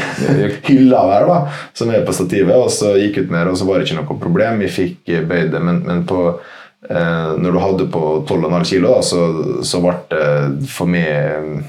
hylla 0.68 1.04
der 1.12 1.28
da, 1.30 1.38
som 1.74 1.92
er 1.94 2.06
på 2.06 2.16
stativet, 2.16 2.56
og 2.56 2.72
så 2.74 2.96
gikk 3.00 3.24
ut 3.24 3.34
med 3.34 3.46
det, 3.46 3.54
og 3.54 3.60
så 3.60 3.68
var 3.68 3.80
det 3.80 3.90
ikke 3.90 4.00
noe 4.02 4.22
problem. 4.22 4.64
Vi 4.64 4.72
fikk 4.72 5.12
eh, 5.14 5.26
bøyd 5.28 5.54
det, 5.54 5.62
men, 5.68 5.84
men 5.88 6.06
på, 6.10 6.24
eh, 6.90 7.30
når 7.38 7.52
du 7.52 7.62
hadde 7.66 7.92
på 7.94 8.06
12,5 8.30 8.66
kilo, 8.74 8.96
da, 8.96 9.06
så, 9.06 9.22
så 9.68 9.84
ble 9.84 9.96
det 10.12 10.72
for 10.72 10.92
meg 10.92 11.62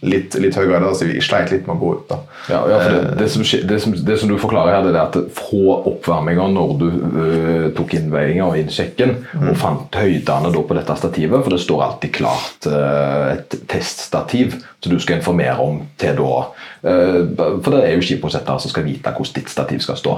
litt, 0.00 0.34
litt 0.40 0.56
høyere. 0.58 0.80
Da, 0.84 0.92
så 0.96 1.08
vi 1.08 1.20
sleit 1.24 1.52
litt 1.52 1.68
med 1.68 1.76
å 1.76 1.80
gå 1.82 1.92
ut. 1.98 2.04
da. 2.08 2.18
Ja, 2.50 2.60
ja, 2.70 2.80
for 2.82 2.96
det, 2.96 3.14
det, 3.20 3.28
som, 3.34 3.44
det, 3.68 3.78
som, 3.84 3.96
det 4.10 4.18
som 4.20 4.32
du 4.32 4.36
forklarer 4.40 4.76
her, 4.76 4.88
det 4.88 4.96
er 4.96 5.04
at 5.04 5.36
fra 5.36 5.78
oppvarminga 5.92 6.48
når 6.54 6.74
du 6.80 6.88
uh, 6.88 7.68
tok 7.76 7.96
innveiinga 7.98 8.48
og 8.48 8.58
innsjekken, 8.62 9.14
og 9.42 9.54
fant 9.60 10.00
høydene 10.02 10.52
da 10.54 10.66
på 10.66 10.78
dette 10.78 10.98
stativet, 10.98 11.38
for 11.38 11.54
det 11.54 11.62
står 11.62 11.86
alltid 11.86 12.14
klart 12.18 12.68
uh, 12.70 13.32
et 13.36 13.58
teststativ 13.70 14.58
som 14.82 14.90
du 14.90 14.98
skal 15.02 15.20
informere 15.20 15.60
om 15.62 15.82
til 16.00 16.18
da 16.18 16.34
Uh, 16.82 17.28
For 17.62 17.70
det 17.70 17.84
er 17.86 17.92
jo 17.94 18.02
skipåsettere 18.02 18.58
som 18.58 18.72
skal 18.72 18.82
vite 18.82 19.12
hvordan 19.14 19.36
ditt 19.36 19.50
stativ 19.52 19.82
skal 19.84 19.98
stå. 20.00 20.16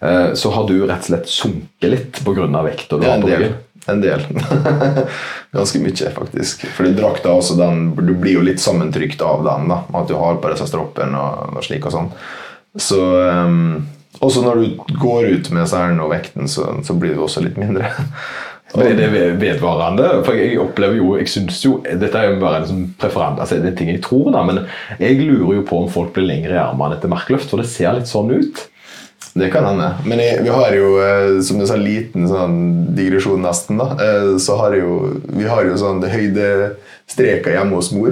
Eh, 0.00 0.32
så 0.34 0.50
har 0.54 0.68
du 0.68 0.78
rett 0.88 1.04
og 1.04 1.10
slett 1.10 1.28
sunket 1.28 1.92
litt 1.92 2.20
pga. 2.24 2.46
vekta 2.64 2.96
du 2.96 3.04
har 3.06 3.20
på 3.20 3.28
ryggen. 3.28 3.58
En 3.88 4.00
del. 4.00 4.26
Ganske 5.56 5.80
mye, 5.82 6.10
faktisk. 6.14 6.66
Fordi 6.76 6.92
drakta 6.96 7.32
også, 7.32 7.56
den, 7.58 7.88
du 7.96 8.12
blir 8.12 8.38
jo 8.38 8.44
litt 8.44 8.60
sammentrykt 8.60 9.22
av 9.24 9.44
den. 9.46 9.70
da, 9.72 9.82
At 9.96 10.10
du 10.10 10.18
har 10.20 10.40
på 10.40 10.52
deg 10.52 10.60
stroppen 10.68 11.16
og, 11.18 11.56
og 11.56 11.64
slik 11.66 11.88
og 11.88 11.96
sånn. 11.96 12.12
Så 12.78 13.00
um, 13.00 13.88
Også 14.22 14.44
når 14.44 14.60
du 14.60 14.94
går 15.00 15.32
ut 15.32 15.50
med 15.54 15.70
særen 15.70 16.02
og 16.02 16.12
vekten, 16.12 16.50
så, 16.50 16.68
så 16.86 16.94
blir 16.94 17.16
du 17.16 17.24
også 17.24 17.42
litt 17.46 17.58
mindre. 17.60 17.88
Men 18.74 18.86
er 18.86 18.98
det 19.00 19.22
vedvarende? 19.40 20.08
For 20.26 20.38
jeg 20.38 20.58
opplever 20.62 21.00
jo, 21.00 21.14
jeg 21.18 21.30
synes 21.32 21.58
jo, 21.64 21.80
Dette 21.82 22.14
er 22.14 22.28
jo 22.30 22.36
bare 22.42 22.60
en 22.60 22.68
sånn 22.68 22.84
preferanse, 23.00 23.42
altså 23.42 23.58
det 23.58 23.72
er 23.72 23.78
ting 23.80 23.90
jeg 23.90 24.02
tror, 24.04 24.28
da, 24.30 24.44
men 24.46 24.60
jeg 25.02 25.16
lurer 25.24 25.56
jo 25.56 25.64
på 25.66 25.80
om 25.80 25.88
folk 25.90 26.12
blir 26.14 26.28
lengre 26.28 26.54
i 26.54 26.60
armene 26.62 26.94
etter 26.94 27.10
markløft, 27.10 27.50
for 27.50 27.58
det 27.58 27.66
ser 27.72 27.96
litt 27.96 28.06
sånn 28.06 28.30
ut. 28.30 28.62
Det 29.34 29.46
kan 29.52 29.64
hende. 29.64 29.88
Men 30.10 30.18
jeg, 30.18 30.40
vi 30.42 30.50
har 30.50 30.74
jo, 30.74 30.88
eh, 31.04 31.36
som 31.46 31.60
du 31.60 31.66
sa, 31.68 31.76
liten 31.78 32.26
sånn 32.28 32.56
digresjon 32.96 33.42
nesten, 33.44 33.78
da. 33.78 33.92
eh, 34.02 34.32
Så 34.42 34.56
har 34.58 34.74
jeg 34.74 34.82
jo 34.82 34.96
Vi 35.38 35.46
har 35.46 35.64
jo 35.68 35.76
sånn 35.78 36.02
høydestreker 36.02 37.54
hjemme 37.54 37.78
hos 37.78 37.92
mor 37.94 38.10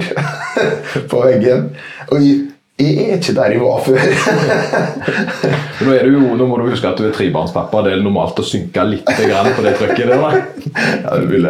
på 1.11 1.23
veggen. 1.25 1.69
Og 2.09 2.21
jeg, 2.23 2.48
jeg 2.79 3.09
er 3.09 3.17
ikke 3.19 3.33
der 3.35 3.53
jeg 3.53 3.61
var 3.61 3.81
før. 3.83 3.99
Nå, 5.83 5.93
du 6.03 6.09
jo, 6.11 6.21
nå 6.35 6.45
må 6.47 6.57
du 6.59 6.65
huske 6.67 6.87
at 6.87 6.99
du 6.99 7.05
er 7.07 7.13
trebarnspappa. 7.15 7.81
Det 7.85 7.93
er 7.95 8.01
normalt 8.03 8.39
å 8.39 8.45
synke 8.45 8.83
litt 8.87 9.07
på 9.07 9.63
det 9.63 9.73
trykket 9.79 10.11
der. 10.11 10.37
ja, 11.05 11.13
du 11.19 11.27
vil. 11.31 11.47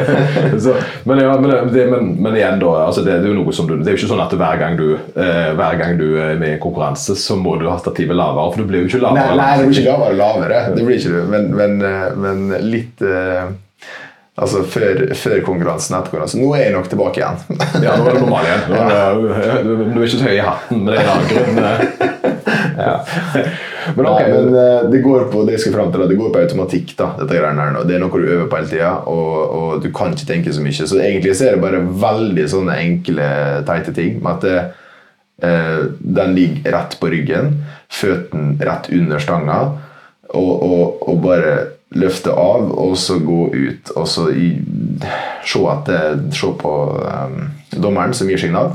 Så, 0.64 0.76
men, 1.08 1.22
ja, 1.24 1.32
men, 1.40 1.54
det, 1.72 1.86
men, 1.92 2.12
men 2.24 2.36
igjen, 2.36 2.60
da. 2.62 2.72
Altså 2.86 3.04
det, 3.04 3.18
det 3.20 3.28
er 3.28 3.34
jo 3.34 3.38
noe 3.42 3.56
som 3.56 3.68
du, 3.68 3.78
det 3.80 3.88
er 3.88 3.96
jo 3.96 4.02
ikke 4.02 4.12
sånn 4.12 4.24
at 4.24 4.36
hver 4.42 4.60
gang 4.60 4.78
du, 4.80 4.86
eh, 4.96 5.50
hver 5.58 5.80
gang 5.80 5.96
du 6.00 6.06
er 6.20 6.40
med 6.40 6.56
i 6.56 6.62
konkurranse, 6.62 7.16
så 7.20 7.36
må 7.40 7.56
du 7.60 7.68
ha 7.70 7.78
stativet 7.80 8.16
lavere, 8.16 8.52
for 8.52 8.62
du 8.62 8.68
blir 8.68 8.84
jo 8.84 8.92
ikke 8.92 9.02
lavere. 9.06 9.36
nei, 9.40 9.50
det 9.58 9.68
blir 9.68 9.82
ikke 9.82 9.96
lavere 9.96 10.20
lavere. 10.20 10.62
Det 10.76 10.86
blir 10.88 11.00
ikke. 11.00 11.26
Men, 11.32 11.50
men, 11.56 11.78
eh, 11.88 12.08
men 12.26 12.48
litt 12.68 13.04
eh, 13.04 13.52
Altså 14.40 14.62
før, 14.64 15.02
før 15.12 15.42
konkurransen 15.44 15.98
etter 15.98 16.08
konkurransen. 16.08 16.40
Nå 16.40 16.54
er 16.56 16.66
jeg 16.66 16.76
nok 16.76 16.88
tilbake 16.88 17.20
igjen. 17.20 17.42
Ja, 17.84 17.98
nå 18.00 18.06
er 18.08 18.14
det 18.16 18.22
normal 18.22 18.46
igjen. 18.48 18.62
Er 18.78 19.18
du, 19.66 19.72
du 19.92 19.98
er 19.98 20.06
ikke 20.06 20.14
så 20.14 20.24
høy 20.24 20.38
i 20.38 20.46
hatten, 20.46 20.80
men 20.80 20.88
det 20.88 20.96
er 20.96 21.04
en 21.04 21.12
annen 21.12 21.28
grunn. 21.34 22.08
Ja. 22.78 22.94
Men 23.96 24.06
okay. 24.06 24.28
Nei, 24.30 24.42
men 24.44 24.54
eh, 24.54 24.84
det 24.92 25.00
går 25.02 25.24
på 25.32 25.40
det 25.46 25.56
jeg 25.56 25.62
skal 25.64 25.72
frem 25.74 25.88
til, 25.90 26.04
det 26.06 26.18
går 26.18 26.28
på 26.30 26.42
automatikk. 26.42 26.92
da, 26.98 27.08
dette 27.18 27.34
greiene 27.34 27.64
her 27.64 27.72
nå. 27.74 27.82
Det 27.88 27.96
er 27.96 28.02
noe 28.02 28.20
du 28.20 28.28
øver 28.28 28.46
på 28.50 28.60
hele 28.60 28.70
tida, 28.70 28.92
og, 29.10 29.32
og 29.58 29.82
du 29.82 29.88
kan 29.94 30.14
ikke 30.14 30.28
tenke 30.28 30.54
så 30.54 30.62
mye. 30.62 30.86
Så 30.86 31.00
egentlig 31.02 31.34
så 31.38 31.48
er 31.48 31.56
det 31.56 31.64
bare 31.64 31.82
veldig 32.04 32.46
sånne 32.52 32.78
enkle, 32.84 33.28
teite 33.68 33.94
ting. 33.96 34.20
med 34.22 34.32
at 34.36 34.46
det, 34.46 34.60
eh, 35.48 35.80
den 36.20 36.36
ligger 36.38 36.76
rett 36.76 36.96
på 37.00 37.10
ryggen, 37.12 37.56
føttene 37.92 38.68
rett 38.70 38.90
under 38.94 39.22
stanga, 39.26 39.60
og, 40.32 40.52
og, 40.62 41.02
og 41.10 41.22
bare 41.26 41.56
løfte 41.98 42.32
av, 42.32 42.70
og 42.72 42.96
så 42.98 43.18
gå 43.22 43.46
ut. 43.54 43.92
Og 43.96 44.08
så 44.08 44.28
i, 44.32 44.50
se, 45.44 45.62
at 45.70 45.88
det, 45.88 46.02
se 46.36 46.52
på 46.58 46.74
um, 46.98 47.38
dommeren 47.72 48.14
som 48.16 48.30
gir 48.30 48.40
signal, 48.40 48.74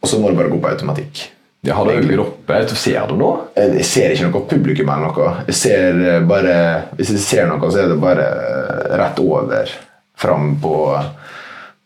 og 0.00 0.10
så 0.10 0.20
må 0.20 0.30
det 0.30 0.38
bare 0.38 0.52
gå 0.52 0.60
på 0.60 0.74
automatikk. 0.74 1.28
Ja, 1.64 1.74
har 1.74 1.84
du 1.84 1.92
øynene 1.92 2.20
oppe? 2.20 2.58
Ser 2.76 3.06
du 3.08 3.14
noe? 3.16 3.46
Jeg 3.56 3.84
ser 3.88 4.12
ikke 4.12 4.28
noe 4.28 4.44
publikum 4.50 4.90
eller 4.92 5.08
noe. 5.08 5.30
Jeg 5.46 5.56
ser 5.56 6.00
eh, 6.02 6.24
bare, 6.28 6.56
hvis 6.98 7.14
jeg 7.14 7.22
ser 7.24 7.46
noe, 7.48 7.70
så 7.72 7.80
er 7.80 7.88
det 7.88 7.96
bare 8.02 8.26
eh, 8.28 8.90
rett 9.00 9.22
over. 9.22 9.72
Fram 10.20 10.52
på, 10.60 10.74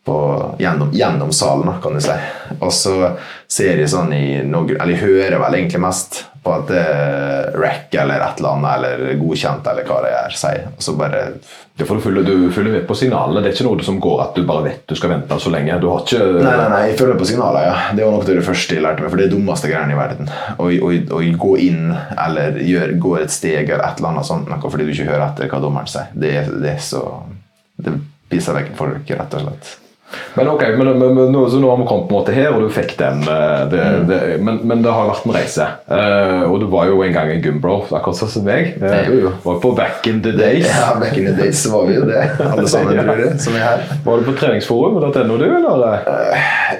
på 0.05 0.17
gjennom, 0.59 0.91
gjennom 0.91 1.31
salen, 1.31 1.71
kan 1.79 1.95
du 1.95 2.03
si. 2.03 2.17
Og 2.59 2.73
så 2.75 3.13
ser 3.47 3.79
jeg 3.79 3.89
sånn 3.89 4.11
i 4.13 4.25
noen 4.43 4.75
Eller 4.75 4.97
jeg 4.97 5.05
hører 5.05 5.39
vel 5.45 5.57
egentlig 5.61 5.81
mest 5.87 6.19
på 6.49 6.57
at 6.57 6.67
det 6.73 6.81
er 6.81 7.57
rack 7.61 7.95
eller 8.01 8.25
et 8.25 8.41
eller 8.41 8.57
annet, 8.57 8.75
eller 8.75 9.17
godkjent, 9.21 9.67
eller 9.71 9.85
hva 9.87 10.03
det 10.05 10.13
er, 10.17 10.37
sier. 10.41 10.69
Og 10.73 10.85
så 10.85 10.97
bare 10.97 11.25
det 11.79 11.85
får 11.85 11.95
du 11.95 12.01
følger, 12.01 12.23
du 12.23 12.51
følger 12.51 12.73
med 12.73 12.87
på 12.87 12.95
signalene. 12.99 13.39
Det 13.39 13.53
er 13.53 13.55
ikke 13.55 13.65
noe 13.69 13.83
som 13.87 13.99
går 14.03 14.17
at 14.25 14.35
du 14.35 14.41
bare 14.43 14.65
vet 14.65 14.81
du 14.89 14.97
skal 14.99 15.13
vente 15.13 15.37
så 15.39 15.51
lenge. 15.53 15.77
Du 15.79 15.87
har 15.87 16.01
ikke 16.03 16.25
Nei, 16.41 16.51
nei, 16.51 16.65
nei, 16.73 16.79
jeg 16.89 16.97
følger 16.99 17.19
på 17.21 17.27
signaler, 17.29 17.67
ja. 17.69 17.77
Det 17.95 18.03
var 18.03 18.11
noe 18.17 18.25
av 18.25 18.27
det 18.27 18.43
første 18.43 18.75
jeg 18.75 18.83
lærte 18.83 19.05
meg, 19.05 19.13
for 19.13 19.21
det 19.21 19.25
er 19.25 19.31
det 19.31 19.37
dummeste 19.37 19.71
greiene 19.71 19.95
i 19.95 19.99
verden. 19.99 20.31
Å 20.59 20.67
gå 21.45 21.53
inn 21.63 21.93
eller 21.95 22.59
gjør, 22.67 22.95
gå 23.05 23.13
et 23.21 23.31
steg 23.31 23.71
eller 23.71 23.85
et 23.85 24.01
eller 24.01 24.11
annet 24.11 24.27
sånt 24.27 24.51
fordi 24.69 24.89
du 24.89 24.91
ikke 24.91 25.07
hører 25.07 25.29
etter 25.29 25.53
hva 25.53 25.61
dommeren 25.63 25.87
sier. 25.87 26.11
Det, 26.11 26.33
det 26.59 26.73
er 26.75 26.81
så 26.83 27.05
Det 27.79 27.95
pisser 28.29 28.59
vekk 28.59 28.73
folk, 28.75 29.15
rett 29.15 29.39
og 29.39 29.45
slett. 29.45 29.71
Men 30.35 30.47
ok, 30.51 30.63
men, 30.77 30.89
men, 30.99 31.15
men 31.15 31.35
så 31.51 31.59
nå 31.61 31.69
har 31.69 31.77
vi 31.81 31.85
kommet 31.89 32.07
på 32.09 32.15
en 32.15 32.19
måte 32.21 32.33
her, 32.35 32.49
og 32.55 32.61
du 32.65 32.69
fikk 32.73 32.95
den. 32.99 33.21
eh, 33.27 33.65
Det, 33.69 33.79
Mm. 33.89 34.07
det, 34.07 34.19
men, 34.43 34.59
men 34.63 34.81
det 34.83 34.91
har 34.93 35.07
vært 35.09 35.25
en 35.25 35.33
reise. 35.35 35.65
Uh, 35.89 36.43
og 36.51 36.59
du 36.61 36.65
var 36.71 36.87
jo 36.89 37.01
en 37.03 37.13
gang 37.13 37.29
en 37.31 37.41
gymbro, 37.43 37.75
akkurat 37.89 38.17
sånn 38.17 38.29
som 38.31 38.43
meg. 38.45 38.75
Uh, 38.81 39.09
jo. 39.21 39.31
var 39.43 39.59
på 39.63 39.71
back 39.77 40.07
in 40.07 40.21
the 40.25 40.31
days. 40.37 40.65
Ja, 40.67 40.93
back 40.99 41.17
in 41.17 41.25
the 41.25 41.33
days 41.37 41.61
var 41.71 41.85
vi 41.89 41.95
jo 41.97 42.05
det, 42.07 42.21
alle 42.39 42.67
sammen, 42.69 42.97
tror 42.99 43.19
jeg, 43.23 43.39
som 43.41 43.55
er 43.57 43.65
her. 43.65 43.83
Var 44.05 44.17
du 44.21 44.27
på 44.29 44.35
treningsforum.no, 44.39 45.37
du, 45.37 45.45
eller? 45.45 46.05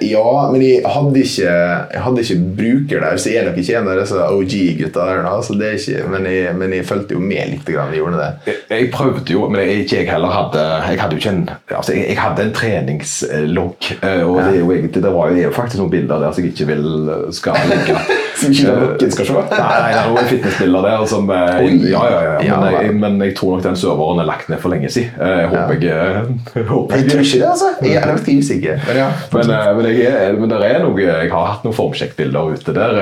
Ja, 0.05 0.49
men 0.51 0.61
jeg 0.63 0.81
hadde 0.85 1.19
ikke, 1.23 1.49
jeg 1.93 2.03
hadde 2.05 2.23
ikke 2.25 2.39
bruker 2.59 3.03
der, 3.05 3.17
så 3.19 3.29
jeg 3.33 3.41
er 3.43 3.49
nok 3.49 3.57
ikke 3.61 3.77
en 3.81 3.89
av 3.91 3.99
disse 3.99 4.27
OG-gutta 4.39 5.07
der 5.09 5.23
nå. 5.25 5.35
Så 5.45 5.57
det 5.59 5.67
er 5.71 5.77
ikke, 5.79 6.07
men, 6.13 6.27
jeg, 6.29 6.55
men 6.59 6.73
jeg 6.77 6.85
fulgte 6.89 7.17
jo 7.17 7.23
med 7.23 7.53
litt, 7.55 7.65
grann, 7.67 7.91
jeg 7.93 8.03
gjorde 8.03 8.21
det. 8.21 8.29
Jeg, 8.49 8.57
jeg 8.75 8.91
prøvde 8.93 9.33
jo, 9.33 9.47
men 9.49 9.61
jeg, 9.65 9.83
ikke 9.85 9.99
jeg 10.03 10.09
heller 10.13 10.33
hadde 10.33 10.65
Jeg 10.93 11.01
hadde 11.01 11.15
jo 11.17 11.21
ikke 11.23 11.33
en 11.35 11.43
altså 11.75 11.93
jeg, 11.97 12.05
jeg 12.13 12.19
hadde 12.21 12.45
en 12.47 12.53
treningslogg. 12.55 13.18
Eh, 13.27 14.23
Og 14.25 14.39
det, 14.39 14.47
er 14.53 14.59
jo 14.59 14.71
egentlig, 14.71 15.03
det 15.03 15.11
var 15.13 15.33
jo, 15.35 15.51
faktisk 15.55 15.81
noen 15.81 15.91
bilder 15.91 16.23
der 16.23 16.33
som 16.35 16.43
jeg 16.43 16.53
ikke 16.53 16.67
vil 16.69 16.85
eh, 17.13 17.29
skal 17.35 17.59
ligge. 17.69 17.99
Som 18.39 18.53
ikke 18.55 18.71
noen 18.71 19.11
skal 19.11 19.27
se. 19.27 19.33
Nei, 19.35 19.57
nei, 19.59 19.87
det 19.91 19.99
er 19.99 20.05
noen 20.13 20.27
fitnessbilder 20.29 20.85
der 20.85 21.01
som 21.11 21.31
eh. 21.35 21.57
Ja, 21.89 22.03
ja, 22.07 22.19
ja. 22.23 22.35
Ja, 22.47 22.59
Men, 22.61 22.75
jeg, 22.77 22.93
men 23.01 23.17
jeg 23.25 23.33
tror 23.35 23.57
nok 23.57 23.65
den 23.65 23.79
serveren 23.81 24.21
er 24.23 24.29
lagt 24.29 24.47
ned 24.47 24.61
for 24.63 24.71
lenge 24.71 24.87
siden. 24.93 25.17
Jeg 25.39 25.49
håper 25.51 25.83
jeg, 25.83 26.63
håper 26.69 26.95
Jeg 26.95 27.03
jeg 27.03 27.11
tror 27.11 27.25
ikke 27.25 27.39
det, 27.41 27.49
altså. 27.49 27.67
Jeg 27.83 27.97
er 27.99 28.07
ganske 28.07 28.35
usikker. 28.39 28.79
Men 28.87 28.99
ja. 28.99 29.09
men, 29.33 29.51
men, 29.77 29.87
jeg, 29.91 30.37
men 30.39 30.53
der 30.53 30.63
er 30.69 30.79
noe, 30.85 30.95
jeg 31.03 31.31
har 31.33 31.45
hatt 31.49 31.65
noen 31.67 31.75
formsjekkbilder 31.75 32.53
ute 32.55 32.75
der 32.75 32.95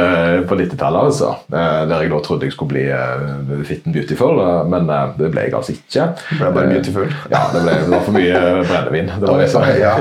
på 0.50 0.58
90-tallet. 0.58 1.12
Altså, 1.12 1.32
der 1.54 1.94
jeg 2.02 2.12
da 2.14 2.22
trodde 2.26 2.50
jeg 2.50 2.56
skulle 2.56 2.74
bli 2.74 3.64
fit 3.70 3.86
and 3.86 3.98
beautiful, 3.98 4.42
men 4.74 4.90
det 5.20 5.32
ble 5.34 5.46
jeg 5.48 5.56
altså 5.58 5.76
ikke. 5.78 6.08
Det 6.18 6.40
Ble 6.42 6.52
bare 6.58 6.74
beautiful. 6.74 7.14
Ja, 7.34 7.44
det, 7.54 7.64
ble, 7.66 7.78
det 7.84 7.94
var 7.94 8.06
for 8.08 8.18
mye 8.18 8.44
brennevin. 8.68 9.14
Det 9.14 9.30
var 9.30 9.44
det 9.44 9.50
som 9.54 9.68
ja. 9.78 9.94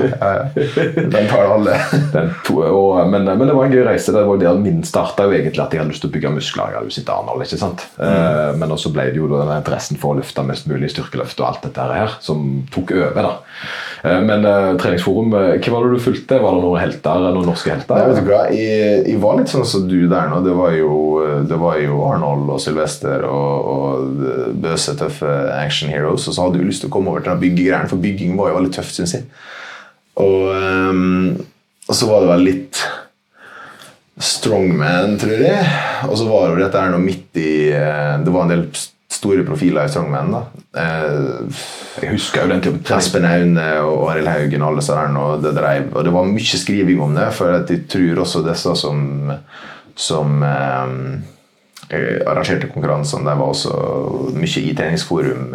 Den 1.17 1.29
tar 1.31 1.53
alle. 1.55 1.77
den 2.13 2.31
to, 2.47 2.61
og, 2.63 3.01
men, 3.11 3.27
men 3.27 3.47
det 3.47 3.55
var 3.57 3.67
en 3.67 3.75
gøy 3.75 3.85
reise. 3.87 4.15
Det 4.15 4.25
var 4.27 4.41
der 4.41 4.61
Min 4.61 4.83
starta 4.87 5.27
jo 5.27 5.35
egentlig 5.35 5.63
at 5.63 5.75
jeg 5.75 5.83
hadde 5.83 5.93
lyst 5.93 6.05
til 6.05 6.11
å 6.11 6.15
bygge 6.15 6.33
muskler. 6.37 6.73
Jeg 6.73 6.79
hadde 6.81 6.91
jo 6.91 6.97
sett 6.97 7.13
Arnold, 7.13 7.45
ikke 7.45 7.61
sant? 7.61 7.85
Eh, 8.03 8.53
men 8.59 8.73
også 8.73 8.93
ble 8.95 9.09
det 9.13 9.21
jo 9.21 9.29
denne 9.31 9.59
interessen 9.61 10.01
for 10.01 10.15
å 10.15 10.21
løfte 10.21 10.45
mest 10.47 10.69
mulig 10.71 10.91
styrkeløft 10.93 11.41
og 11.43 11.49
alt 11.51 11.67
dette 11.67 11.89
her 11.91 12.17
som 12.25 12.45
tok 12.75 12.95
over. 12.97 13.29
da. 13.29 13.33
Eh, 14.07 14.21
men 14.27 14.47
uh, 14.47 14.75
treningsforum, 14.81 15.35
hva 15.35 15.75
var 15.75 15.87
det 15.87 15.99
du 15.99 16.05
fulgte? 16.05 16.41
Var 16.43 16.57
det 16.59 16.65
noen 16.65 16.83
helter, 16.83 17.27
noen 17.27 17.51
norske 17.51 17.73
helter? 17.73 17.99
Nei, 17.99 18.13
vet 18.13 18.23
du 18.23 18.33
hva? 18.33 18.43
Jeg, 18.55 19.03
jeg 19.11 19.21
var 19.23 19.41
litt 19.41 19.53
sånn 19.53 19.67
som 19.69 19.87
du 19.91 19.99
der 20.11 20.31
nå. 20.33 20.43
Det 20.47 20.55
var 20.57 20.77
jo, 20.77 20.95
det 21.49 21.61
var 21.61 21.81
jo 21.83 22.01
Arnold 22.09 22.55
og 22.57 22.63
Sylvester 22.63 23.27
og, 23.29 23.71
og 23.73 24.57
bøse, 24.63 24.97
tøffe 24.99 25.35
action 25.57 25.93
heroes. 25.93 26.27
Og 26.29 26.37
så 26.37 26.47
hadde 26.47 26.63
du 26.63 26.69
lyst 26.69 26.85
til 26.85 26.93
å 26.93 26.97
komme 26.97 27.13
over 27.13 27.25
til 27.25 27.35
den 27.35 27.45
byggegreiene, 27.45 27.91
for 27.91 28.03
bygging 28.03 28.37
var 28.39 28.53
jo 28.53 28.61
veldig 28.61 28.75
tøft, 28.79 28.97
syns 28.99 29.17
jeg. 29.19 29.29
Og, 30.23 30.49
um, 30.57 31.35
og 31.87 31.95
så 31.95 32.09
var 32.09 32.25
det 32.25 32.31
vel 32.33 32.47
litt 32.47 32.85
strongman, 34.17 35.19
tror 35.21 35.43
jeg. 35.45 35.65
Og 36.09 36.17
så 36.19 36.29
var 36.29 36.53
det 36.55 36.65
dette 36.65 36.83
her 36.83 36.93
nå 36.95 37.01
midt 37.03 37.37
i 37.41 37.51
eh, 37.77 38.15
Det 38.25 38.33
var 38.33 38.47
en 38.47 38.55
del 38.55 38.63
store 39.13 39.45
profiler 39.47 39.87
i 39.87 39.93
strongman. 39.93 40.33
da. 40.33 40.41
Eh, 40.81 41.61
Jeg 42.03 42.15
husker 42.15 42.45
jo 42.45 42.53
den 42.55 42.65
typen 42.65 42.97
Espen 42.97 43.29
Aune 43.29 43.67
og 43.85 44.11
Arild 44.13 44.31
Haugen 44.33 44.65
og 44.65 44.73
alle 44.73 44.87
der 44.89 45.13
nå, 45.13 45.27
det 45.45 45.55
drev, 45.57 45.91
og 45.95 46.05
det 46.05 46.15
var 46.17 46.29
mye 46.33 46.61
skriving 46.65 47.01
om 47.05 47.17
det, 47.17 47.31
for 47.37 47.53
jeg 47.59 47.85
tror 47.93 48.23
også 48.25 48.45
disse 48.49 48.75
som, 48.81 49.33
som 49.97 50.43
eh, 50.45 50.97
arrangerte 52.27 52.73
konkurransene, 52.73 53.29
de 53.29 53.37
var 53.37 53.53
også 53.53 54.33
mye 54.37 54.65
i 54.65 54.75
treningsforum. 54.77 55.53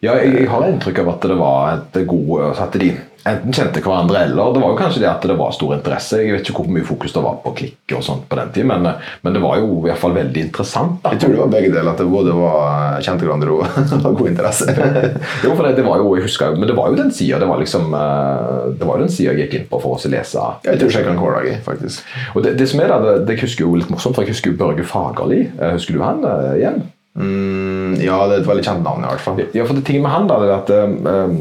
Ja, 0.00 0.14
jeg, 0.16 0.32
jeg 0.32 0.48
har 0.48 0.64
inntrykk 0.68 1.02
av 1.02 1.14
at 1.14 1.24
det 1.28 1.36
var 1.36 1.74
et 1.74 1.96
god 2.08 2.60
At 2.64 2.76
de 2.80 2.86
enten 3.28 3.52
kjente 3.52 3.82
hverandre, 3.84 4.24
eller 4.24 4.54
det 4.54 4.62
var 4.62 4.72
jo 4.72 4.78
kanskje 4.78 5.02
det 5.02 5.08
at 5.10 5.24
det 5.28 5.36
var 5.38 5.52
stor 5.56 5.74
interesse. 5.76 6.20
Jeg 6.22 6.34
vet 6.36 6.48
ikke 6.48 6.62
hvor 6.62 6.72
mye 6.72 6.86
fokus 6.86 7.14
det 7.14 7.22
var 7.24 7.38
på 7.44 7.52
klikk 7.58 7.94
og 7.96 8.04
sånt 8.06 8.26
på 8.30 8.38
den 8.38 8.52
tid, 8.54 8.68
men, 8.70 8.88
men 9.22 9.36
det 9.36 9.42
var 9.42 9.60
jo 9.60 9.80
i 9.80 9.88
hvert 9.88 10.00
fall 10.00 10.16
veldig 10.16 10.44
interessant. 10.46 10.98
da. 11.04 11.14
jeg 11.14 11.24
tror 11.24 11.34
det 11.34 11.42
var 11.42 11.52
begge 11.54 11.72
deler, 11.74 11.90
at 11.92 12.00
det 12.00 12.08
både 12.10 12.36
var 12.36 13.00
kjente 13.04 13.26
hverandre 13.28 13.56
og 13.56 13.80
var 14.06 14.18
god 14.22 14.32
interesse. 14.32 14.68
Jo, 15.44 15.54
for 15.56 15.64
det, 15.64 15.74
det 15.78 15.84
var 15.86 16.00
jo, 16.00 16.10
jeg 16.16 16.26
husker, 16.26 16.52
jo, 16.52 16.60
men 16.60 16.68
det 16.68 16.76
var 16.76 16.90
jo 16.90 16.98
den 16.98 17.10
sida 17.14 17.38
det 17.40 17.48
var 17.48 17.60
liksom, 17.60 17.92
eh, 17.96 18.70
det 18.76 18.86
var 18.88 18.98
jo 18.98 19.06
den 19.06 19.12
siden 19.12 19.38
jeg 19.38 19.46
gikk 19.46 19.56
inn 19.58 19.68
på 19.70 19.80
for 19.82 19.96
å 19.96 20.12
lese. 20.12 20.46
Jeg 20.66 20.80
tror 20.80 21.08
den 21.10 21.20
hver 21.20 21.50
faktisk. 21.64 22.14
Og 22.34 22.44
det, 22.44 22.54
det 22.60 22.68
som 22.70 22.82
er 22.82 22.92
da, 22.92 23.00
det, 23.04 23.14
det 23.28 23.38
husker 23.42 23.66
jo 23.66 23.76
litt 23.78 23.90
morsomt, 23.92 24.16
for 24.16 24.26
jeg 24.26 24.34
husker 24.34 24.52
jo 24.52 24.60
Børge 24.60 24.86
Fagerli. 24.86 25.44
Eh, 25.58 25.74
Husker 25.76 25.96
du 25.96 26.04
han 26.04 26.24
eh, 26.26 26.52
igjen? 26.60 26.82
Mm, 27.20 27.96
ja, 28.04 28.20
det 28.28 28.36
er 28.36 28.42
et 28.42 28.48
veldig 28.48 28.64
kjent 28.66 28.84
navn, 28.86 29.04
i 29.04 29.10
hvert 29.10 29.24
fall. 29.24 29.42
Ja, 29.56 29.66
for 29.66 29.76
det 29.78 29.84
ting 29.88 30.02
med 30.04 30.12
han 30.12 30.28
da, 30.30 30.38
det 30.42 30.50
er 30.50 30.56
at 30.58 30.72
eh, 30.76 31.34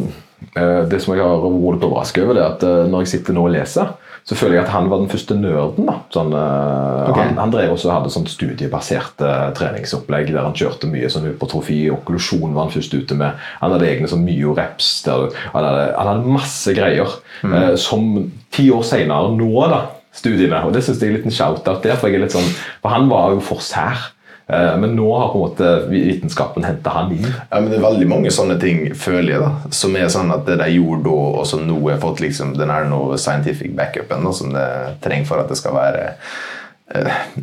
Det 0.56 1.00
som 1.02 1.16
jeg 1.16 1.24
har 1.24 1.42
vært 1.44 1.76
litt 1.78 1.88
overrasket 1.90 2.24
over, 2.26 2.38
det 2.38 2.44
er 2.44 2.54
at 2.54 2.64
eh, 2.68 2.86
når 2.90 3.04
jeg 3.06 3.12
sitter 3.18 3.36
nå 3.38 3.44
og 3.48 3.54
leser, 3.54 3.92
så 4.30 4.36
føler 4.38 4.60
jeg 4.60 4.66
at 4.68 4.74
han 4.76 4.90
var 4.92 5.00
den 5.02 5.10
første 5.10 5.36
nerden. 5.38 5.88
da. 5.88 5.96
Sånn, 6.14 6.34
eh, 6.38 7.10
Ok. 7.10 7.18
han, 7.18 7.38
han 7.40 7.54
drev 7.54 7.72
også 7.74 7.90
og 7.90 7.96
hadde 7.96 8.12
sånn 8.14 8.28
studiebasert 8.30 9.24
uh, 9.26 9.48
treningsopplegg 9.58 10.30
der 10.34 10.44
han 10.46 10.54
kjørte 10.58 10.90
mye 10.92 11.10
sånn 11.10 11.26
hypotrofi. 11.32 11.80
Okklusjon 11.94 12.54
var 12.54 12.68
han 12.68 12.74
først 12.76 12.94
ute 12.94 13.18
med. 13.18 13.40
Han 13.64 13.74
hadde 13.74 13.88
egne 13.90 14.10
sånn 14.12 14.26
myo-reps. 14.28 14.92
Han 15.08 15.32
han 15.56 16.12
hadde 16.12 16.30
masse 16.30 16.76
greier 16.78 17.10
eh, 17.48 17.74
som 17.80 18.30
ti 18.54 18.70
år 18.74 18.86
seinere 18.86 19.34
nå, 19.34 19.50
da, 19.72 19.82
studiene. 20.14 20.62
Og 20.68 20.76
det 20.76 20.84
syns 20.86 21.02
jeg 21.02 21.10
er 21.10 21.16
en 21.16 21.20
liten 21.22 21.34
shout-out 21.34 21.82
der, 21.86 21.98
for 21.98 22.10
jeg 22.10 22.20
er 22.20 22.26
litt 22.28 22.36
sånn, 22.36 22.50
for 22.84 22.94
han 22.94 23.10
var 23.10 23.34
jo 23.34 23.42
for 23.50 23.64
sær. 23.66 24.12
Eh, 24.50 24.78
Men 24.78 24.96
nå 24.96 25.18
har 25.18 25.30
på 25.30 25.38
en 25.38 25.44
måte 25.46 25.90
vitenskapen 25.90 26.66
henta 26.66 26.90
han 26.90 27.12
inn. 27.14 27.28
Ja, 27.52 27.60
men 27.60 27.70
Det 27.70 27.78
er 27.78 27.86
veldig 27.86 28.08
mange 28.10 28.32
sånne 28.34 28.60
ting, 28.62 28.96
føler 28.98 29.34
jeg, 29.36 29.42
da, 29.44 29.52
som 29.70 29.96
er 29.96 30.10
sånn 30.10 30.34
at 30.34 30.46
det 30.50 30.58
de 30.64 30.70
gjorde 30.74 31.04
da, 31.06 31.18
og 31.40 31.46
som 31.48 31.66
nå 31.68 31.78
har 31.90 32.02
fått 32.02 32.24
liksom, 32.26 32.56
den 32.58 32.74
er 32.74 32.88
noe 32.90 33.18
scientific 33.22 33.76
backupen 33.78 34.26
da, 34.26 34.32
som 34.34 34.54
det 34.56 34.70
trenger 35.06 35.30
for 35.30 35.44
at 35.44 35.52
det 35.54 35.60
skal 35.60 35.78
være 35.78 36.08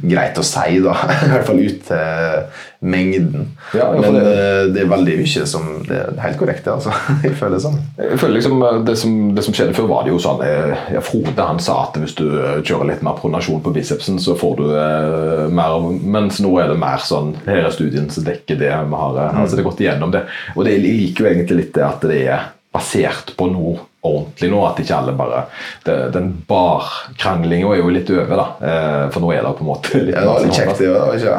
greit 0.02 0.38
å 0.38 0.42
si, 0.44 0.80
da. 0.82 0.94
I 1.26 1.28
hvert 1.30 1.46
fall 1.46 1.60
ut 1.62 1.82
til 1.86 2.46
mengden. 2.86 3.44
Ja, 3.74 3.86
men 3.94 4.14
det- 4.14 4.24
eh, 4.32 4.64
det 4.74 4.80
er 4.82 4.88
veldig 4.90 5.14
mye 5.20 5.46
som 5.48 5.68
Det 5.86 5.96
er 5.96 6.18
helt 6.20 6.38
korrekt, 6.38 6.66
altså. 6.68 6.90
Jeg 7.24 7.36
føler 7.38 7.54
det 7.56 7.62
sånn. 7.62 7.78
Jeg 7.98 8.18
føler 8.20 8.34
liksom 8.40 8.62
eh, 8.66 8.80
det 8.88 8.96
som, 8.98 9.14
det 9.36 9.44
som 9.46 9.54
skjedde 9.56 9.74
før, 9.78 9.88
var 9.92 10.04
det 10.04 10.12
jo 10.12 10.18
sånn 10.22 10.42
eh, 10.46 10.74
ja, 10.96 11.00
Frode 11.06 11.46
han 11.46 11.58
sa 11.62 11.78
at 11.86 11.96
hvis 12.02 12.16
du 12.18 12.24
eh, 12.26 12.58
kjører 12.66 12.90
litt 12.92 13.02
mer 13.06 13.16
pronasjon 13.20 13.62
på 13.64 13.72
bicepsen, 13.76 14.18
så 14.22 14.34
får 14.38 14.56
du 14.60 14.66
eh, 14.74 15.46
mer 15.54 15.76
av 15.78 15.88
Mens 16.16 16.40
nå 16.44 16.50
er 16.62 16.72
det 16.74 16.78
mer 16.82 16.98
sånn 17.06 17.34
Her 17.46 17.64
er 17.68 17.74
studien 17.74 18.10
som 18.12 18.26
dekker 18.26 18.58
det 18.60 18.72
vi 18.74 19.00
har. 19.02 19.16
eh, 19.28 19.40
altså 19.40 19.56
Det 19.56 19.62
er 19.64 19.70
gått 19.70 19.82
igjennom 19.86 20.12
det. 20.14 20.24
Og 20.56 20.64
det, 20.66 20.76
jeg 20.76 20.84
liker 20.88 21.24
jo 21.24 21.30
egentlig 21.32 21.60
litt 21.64 21.74
det 21.78 21.86
at 21.86 22.06
det 22.10 22.22
er 22.34 22.48
basert 22.76 23.30
på 23.38 23.46
noe 23.48 23.78
ordentlig 24.06 24.50
nå. 24.52 24.62
At 24.66 24.80
ikke 24.82 24.96
alle 25.00 25.14
bare 25.18 25.42
det, 25.86 25.96
Den 26.14 26.30
barkranglinga 26.48 27.72
er 27.74 27.80
jo 27.82 27.92
litt 27.92 28.10
over, 28.14 28.36
da. 28.40 28.46
Eh, 28.70 29.02
for 29.14 29.24
nå 29.24 29.32
er 29.34 29.42
det 29.46 29.52
på 29.58 29.64
en 29.66 29.70
måte 29.70 30.00
litt 30.02 30.14
Ja, 30.14 30.22
det 30.22 30.30
var 30.30 30.46
litt 30.46 30.56
kjekt, 30.60 30.78
det 30.80 30.90
òg, 30.92 31.14
ikke 31.16 31.36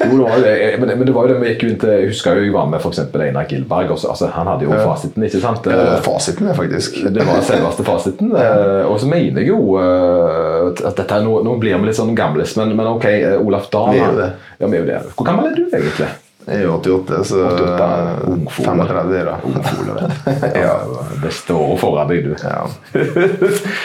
jo, 0.00 0.16
det 0.16 0.24
var 0.24 0.44
det. 0.44 0.52
Men, 0.80 0.92
men 0.98 1.06
det 1.06 1.14
var 1.14 1.28
jo 1.28 1.34
det 1.34 1.40
vi 1.42 1.50
gikk 1.52 1.64
jo 1.64 1.70
inn 1.72 1.80
til 1.82 1.90
Jeg 1.92 2.10
husker 2.10 2.38
jo 2.40 2.46
jeg 2.48 2.54
var 2.54 2.70
med 2.72 2.80
f.eks. 2.80 3.00
Einar 3.20 3.48
Gilberg. 3.50 3.92
Også, 3.94 4.08
altså, 4.14 4.30
han 4.34 4.48
hadde 4.48 4.66
jo 4.66 4.72
fasiten, 4.80 5.26
ikke 5.26 5.42
sant? 5.42 5.66
Ja, 5.68 5.76
det 5.76 5.88
var 5.90 6.04
fasiten, 6.06 6.48
det, 6.48 6.56
faktisk. 6.56 7.00
Det 7.16 7.26
var 7.28 7.44
selveste 7.46 7.86
fasiten. 7.86 8.32
Eh, 8.36 8.86
Og 8.90 8.96
så 9.02 9.10
mener 9.10 9.42
jeg 9.42 9.50
jo 9.52 9.76
eh, 9.80 10.70
at 10.88 10.96
dette 10.98 11.20
noe, 11.24 11.44
Nå 11.46 11.56
blir 11.60 11.76
vi 11.80 11.90
litt 11.90 11.98
sånn 12.00 12.14
gamlis, 12.18 12.56
men, 12.60 12.74
men 12.78 12.90
ok, 12.94 13.06
eh, 13.10 13.36
Olaf 13.40 13.68
Dahl. 13.72 13.96
Ja. 13.96 14.40
Hvor 14.60 15.26
gammel 15.28 15.50
er 15.52 15.56
du 15.56 15.64
egentlig? 15.68 16.08
Jeg 16.46 16.56
er 16.56 16.64
jo 16.64 16.76
88, 16.80 17.18
så 17.28 17.40
88, 17.46 18.22
ungfole. 18.32 18.86
35 18.86 19.16
er 19.20 19.28
det. 19.28 19.36
Ja, 20.60 20.72
beste 21.20 21.50
står 21.50 21.74
foran 21.80 22.08
deg, 22.10 22.24
du. 22.24 22.32
Ja. 22.40 22.64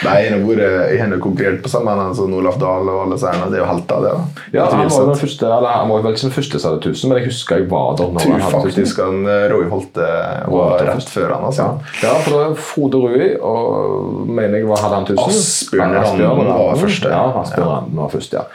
Nei, 0.06 0.16
jeg 0.24 1.00
har 1.02 1.12
konkurrert 1.22 1.60
på 1.62 1.70
sammen 1.70 1.92
med 1.92 2.08
han 2.08 2.16
som 2.16 2.32
Olaf 2.36 2.56
Dahl 2.60 2.88
og 2.90 3.02
alle 3.04 3.18
særne. 3.20 3.50
Det 3.52 3.60
er 3.60 3.62
jo 3.62 3.68
helter, 3.68 4.02
det. 4.06 4.14
da. 4.16 4.44
Ja, 4.56 4.66
han 4.72 4.88
var 4.88 4.96
jo 5.04 5.10
den 5.12 5.20
første, 5.20 5.50
eller 5.50 5.76
han 5.76 5.92
var 5.92 6.06
vel 6.06 6.16
ikke 6.16 6.26
den 6.26 6.34
første 6.38 6.62
som 6.62 6.72
hadde 6.74 6.94
1000, 6.94 7.10
men 7.12 7.20
jeg 7.20 7.28
husker 7.30 7.60
jeg 7.60 7.68
var 7.70 7.92
der 8.00 8.10
når 8.16 8.24
tror 8.24 8.34
hadde 8.34 8.48
1000. 8.48 8.66
faktisk 8.66 9.02
han 9.04 9.30
eh, 9.34 9.46
Roy 9.52 9.68
Holte 9.72 10.08
Var 10.56 10.84
rett 10.90 11.12
før 11.12 11.36
han. 11.36 11.46
altså. 11.50 11.68
Ja. 11.68 12.08
ja, 12.08 12.16
for 12.24 12.32
det 12.32 12.40
var 12.40 12.58
Frode 12.72 13.04
Rui 13.04 13.30
og 13.36 14.26
mener 14.26 14.60
jeg 14.62 14.68
var, 14.72 14.82
hadde 14.86 15.00
han 15.02 15.08
1000. 15.12 15.22
Asbjørn 15.28 15.96
Randen 16.00 16.50
var 16.50 16.82
første. 16.82 17.12
Ja, 17.12 17.24
Asbjørn 17.44 17.72
Randen 17.74 18.02
var 18.04 18.12
først, 18.16 18.36
ja. 18.40 18.46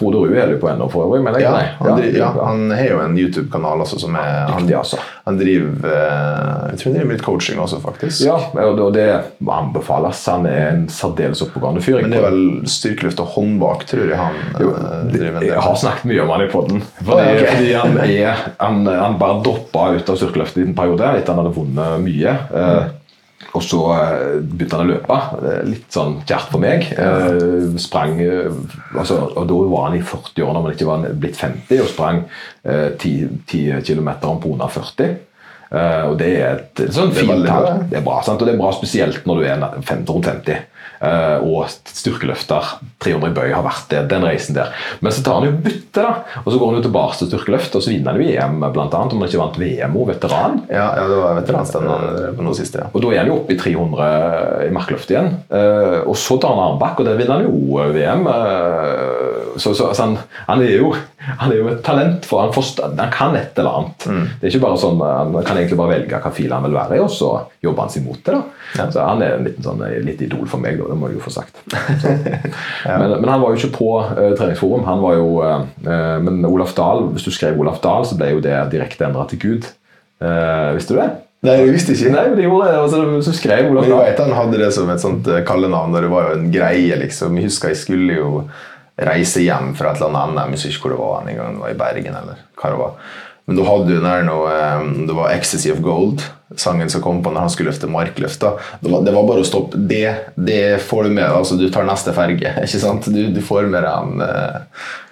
Frode 0.00 0.16
Rue 0.24 0.40
er 0.40 0.48
du 0.54 0.56
på 0.62 0.70
ennå 0.72 0.86
for 0.90 1.04
øvrig, 1.06 1.20
men 1.26 1.34
jeg, 1.36 1.44
Ja, 1.44 1.50
nei. 1.52 1.66
han, 1.78 1.98
driver, 2.00 2.18
ja, 2.18 2.28
han 2.46 2.70
har 2.72 2.86
jo 2.88 3.00
en 3.04 3.16
YouTube-kanal 3.20 3.82
også 3.84 3.98
som 4.00 4.14
er 4.16 4.46
han, 4.48 4.64
Dyktig, 4.64 4.76
altså. 4.80 4.98
han 5.26 5.38
driver 5.38 5.90
eh, 5.92 6.70
Jeg 6.70 6.78
tror 6.80 6.88
han 6.90 6.96
driver 6.96 7.12
litt 7.12 7.24
coaching 7.26 7.60
også, 7.60 7.80
faktisk. 7.84 8.24
Ja, 8.24 8.38
og 8.64 8.76
det- 8.80 8.92
det 8.96 9.08
anbefales. 9.50 10.22
Han 10.32 10.46
er 10.46 10.68
en 10.70 10.86
særdeles 10.88 11.42
oppegående 11.44 11.82
fyr. 11.84 12.00
Men 12.00 12.10
det 12.14 12.18
er 12.22 12.26
vel 12.30 12.62
styrkeløft 12.70 13.20
og 13.20 13.26
håndbak, 13.36 13.84
tror 13.90 14.08
jeg 14.08 14.16
han 14.18 14.38
jo, 14.60 14.70
driver 15.12 15.32
med. 15.38 15.46
Jeg 15.50 15.60
har 15.60 15.76
snakket 15.76 16.04
mye 16.10 16.22
om 16.24 16.32
han 16.34 16.46
i 16.46 16.50
podden. 16.52 16.82
Fordi, 17.04 17.18
oh, 17.18 17.26
ja, 17.26 17.34
ok. 17.42 17.50
fordi 17.56 17.72
han, 17.72 17.98
er, 17.98 18.46
han, 18.60 18.80
han 18.86 19.18
bare 19.20 19.42
droppa 19.44 19.90
ut 19.98 20.08
av 20.10 20.16
styrkeløftet 20.16 20.62
i 20.64 20.68
en 20.70 20.74
periode 20.78 21.12
etter 21.20 21.34
han 21.34 21.44
hadde 21.44 21.54
vunnet 21.56 22.00
mye. 22.06 22.36
Eh, 22.54 22.82
og 23.50 23.62
så 23.64 23.80
eh, 23.94 24.36
begynte 24.44 24.78
han 24.78 24.84
å 24.84 24.90
løpe. 24.92 25.16
Litt 25.66 25.88
sånn 25.94 26.20
kjært 26.28 26.52
for 26.52 26.62
meg. 26.62 26.86
Eh, 26.92 27.78
sprang 27.82 28.20
eh, 28.22 28.52
altså, 28.94 29.18
og 29.32 29.48
Da 29.50 29.58
var 29.72 29.88
han 29.88 29.96
i 29.98 30.04
40 30.04 30.44
år 30.44 30.52
Når 30.54 30.66
han 30.66 30.76
ikke 30.76 30.90
var 30.90 31.08
blitt 31.24 31.40
50, 31.40 31.82
og 31.82 31.90
sprang 31.90 32.22
eh, 32.62 32.92
10, 32.94 33.42
10 33.50 33.82
km 33.88 34.12
på 34.42 34.54
under 34.54 34.70
40. 34.70 35.16
Eh, 35.70 36.04
og 36.10 36.16
det 36.20 36.30
er 36.36 36.60
et, 36.60 36.84
sånn 36.94 37.14
fint 37.16 37.46
tall. 37.46 37.68
Det 37.90 38.00
er 38.00 38.06
bra, 38.06 38.20
sant? 38.26 38.42
og 38.42 38.48
det 38.48 38.54
er 38.56 38.62
bra 38.62 38.70
spesielt 38.76 39.26
når 39.26 39.40
du 39.40 39.48
er 39.48 39.66
50 39.78 40.14
rundt 40.14 40.30
50. 40.30 40.64
eh, 41.00 41.44
og 41.44 41.70
styrkeløfter, 41.70 42.74
300 43.02 43.30
i 43.32 43.36
bøy, 43.36 43.48
har 43.54 43.64
vært 43.64 43.88
det, 43.92 44.04
den 44.12 44.26
reisen 44.26 44.56
der. 44.56 44.72
Men 45.00 45.14
så 45.14 45.24
tar 45.26 45.40
han 45.40 45.48
jo 45.48 45.56
bytte, 45.64 46.04
da. 46.04 46.40
Og 46.44 46.50
så 46.52 46.60
går 46.60 46.70
han 46.70 46.80
jo 46.80 46.86
tilbake 46.88 47.18
til 47.18 47.30
styrkeløft, 47.30 47.76
og 47.76 47.84
så 47.84 47.92
vinner 47.92 48.12
han 48.12 48.22
jo 48.22 48.28
EM, 48.30 48.60
annet, 48.68 48.96
om 49.00 49.24
han 49.24 49.28
ikke 49.28 49.42
vant 49.42 49.60
VM 49.60 49.98
og 50.00 50.10
veteran. 50.12 50.60
Ja, 50.70 50.86
ja, 50.98 51.06
det 51.10 51.20
var 51.22 51.40
veteranstevne 51.40 52.32
på 52.36 52.46
nå 52.46 52.54
sist, 52.58 52.78
ja. 52.78 52.88
Og 52.92 53.04
da 53.04 53.14
er 53.14 53.22
han 53.22 53.32
jo 53.32 53.40
oppe 53.40 53.56
i 53.56 53.60
300 53.60 54.68
i 54.68 54.72
markløft 54.74 55.12
igjen. 55.12 55.32
Eh, 55.48 56.00
og 56.04 56.16
så 56.20 56.38
tar 56.40 56.54
han 56.54 56.64
armbakk, 56.68 57.00
og 57.00 57.08
der 57.08 57.18
vinner 57.20 57.40
han 57.40 57.48
jo 57.48 57.80
VM. 57.94 58.26
Eh, 58.30 59.56
så 59.60 59.74
så 59.74 59.90
altså 59.90 60.06
han, 60.06 60.16
han, 60.46 60.62
er 60.62 60.76
jo, 60.78 60.92
han 61.20 61.52
er 61.52 61.58
jo 61.58 61.68
et 61.68 61.82
talent, 61.84 62.24
for 62.24 62.40
han, 62.40 62.52
forstår, 62.54 62.94
han 62.96 63.12
kan 63.12 63.34
et 63.36 63.58
eller 63.60 63.76
annet. 63.76 64.06
Det 64.40 64.48
er 64.48 64.54
ikke 64.54 64.62
bare 64.62 64.80
sånn, 64.80 65.02
Han 65.04 65.34
kan 65.44 65.58
egentlig 65.58 65.76
bare 65.76 65.92
velge 65.92 66.14
hvilken 66.14 66.36
fil 66.36 66.54
han 66.54 66.64
vil 66.64 66.76
være 66.78 66.96
i, 66.96 67.02
og 67.04 67.12
så 67.12 67.30
jobber 67.60 67.84
han 67.84 67.92
seg 67.92 68.06
mot 68.06 68.20
det. 68.24 68.38
da. 68.38 68.86
Så 68.94 69.04
Han 69.04 69.24
er 69.26 69.44
litt, 69.44 69.60
sånn, 69.64 69.84
litt 70.06 70.24
idol 70.24 70.48
for 70.48 70.64
meg, 70.64 70.80
da, 70.80 70.88
det 70.88 70.98
må 70.98 71.10
jeg 71.10 71.18
jo 71.18 71.24
få 71.26 71.34
sagt. 71.36 71.60
ja. 72.88 72.96
men, 72.96 73.18
men 73.18 73.28
han 73.28 73.42
var 73.44 73.52
jo 73.52 73.60
ikke 73.60 73.76
på 73.76 73.90
uh, 74.00 74.30
treningsforum. 74.38 74.86
han 74.88 75.04
var 75.04 75.18
jo, 75.20 75.30
uh, 75.44 76.16
Men 76.24 76.44
Olaf 76.48 76.72
Dahl, 76.78 77.10
hvis 77.14 77.28
du 77.28 77.34
skrev 77.36 77.60
Olaf 77.60 77.82
Dahl, 77.84 78.08
så 78.08 78.16
ble 78.16 78.32
jo 78.34 78.44
det 78.44 78.56
direkte 78.72 79.08
endra 79.10 79.28
til 79.28 79.44
Gud. 79.44 79.74
Uh, 80.20 80.72
visste 80.76 80.96
du 80.96 81.02
det? 81.02 81.10
Nei, 81.40 81.54
jeg 81.56 81.72
visste 81.72 81.94
ikke. 81.94 82.10
Nei, 82.12 82.22
men 82.28 82.36
det 82.36 82.44
gjorde 82.44 82.66
det. 82.68 82.80
Altså, 82.82 83.04
så 83.24 83.32
skrev 83.32 83.70
Olaf 83.70 83.86
Men 83.86 83.94
jeg 83.94 83.96
Dahl. 83.96 84.08
vet 84.10 84.18
han 84.20 84.34
hadde 84.36 84.58
det 84.60 84.72
som 84.76 84.90
et 84.92 85.00
sånt 85.00 85.28
eh, 85.32 85.40
kallenavn, 85.48 85.94
og 85.96 86.04
det 86.04 86.10
var 86.12 86.26
jo 86.26 86.34
en 86.36 86.50
greie, 86.52 86.98
liksom. 87.00 87.38
Jeg 87.38 87.48
husker 87.48 87.72
jeg 87.72 87.80
skulle 87.80 88.18
jo 88.18 88.32
reise 89.08 89.42
hjem 89.44 89.74
fra 89.78 89.92
et 89.92 90.00
eller 90.00 90.18
annet 90.18 90.36
NM, 90.36 90.54
jeg 90.54 90.68
husker 90.68 90.74
ikke 90.74 90.88
hvor 90.88 90.94
det 90.94 91.00
var 91.00 91.28
en 91.28 91.40
gang, 91.40 91.56
det 91.56 91.64
var 91.64 91.74
i 91.74 91.80
Bergen 91.80 92.16
eller 92.20 92.40
hva 92.60 92.72
det 92.72 92.80
var. 92.80 93.12
Men 93.50 93.58
da 93.58 93.64
hadde 93.66 93.96
jo 93.96 94.02
der 94.04 94.22
noe, 94.28 94.50
eh, 94.54 94.84
det 95.08 95.16
var 95.18 95.32
'Ecstasy 95.34 95.72
of 95.74 95.80
Gold', 95.82 96.22
sangen 96.56 96.88
som 96.90 97.00
kom 97.02 97.20
på 97.22 97.30
når 97.30 97.40
han 97.46 97.50
skulle 97.50 97.70
løfte 97.70 97.86
markløft. 97.90 98.40
Det 98.82 98.90
var, 98.90 99.02
det 99.06 99.12
var 99.14 99.26
bare 99.26 99.42
å 99.42 99.46
stoppe. 99.46 99.78
Det, 99.90 100.14
det 100.34 100.80
får 100.82 101.04
du 101.04 101.10
med 101.10 101.24
altså 101.30 101.56
Du 101.58 101.68
tar 101.70 101.84
neste 101.86 102.12
ferge. 102.14 102.50
ikke 102.62 102.80
sant? 102.80 103.04
Du, 103.06 103.20
du 103.30 103.40
får 103.40 103.68
med 103.70 103.82
deg 103.84 103.90
han 103.90 104.20
uh, 104.22 104.58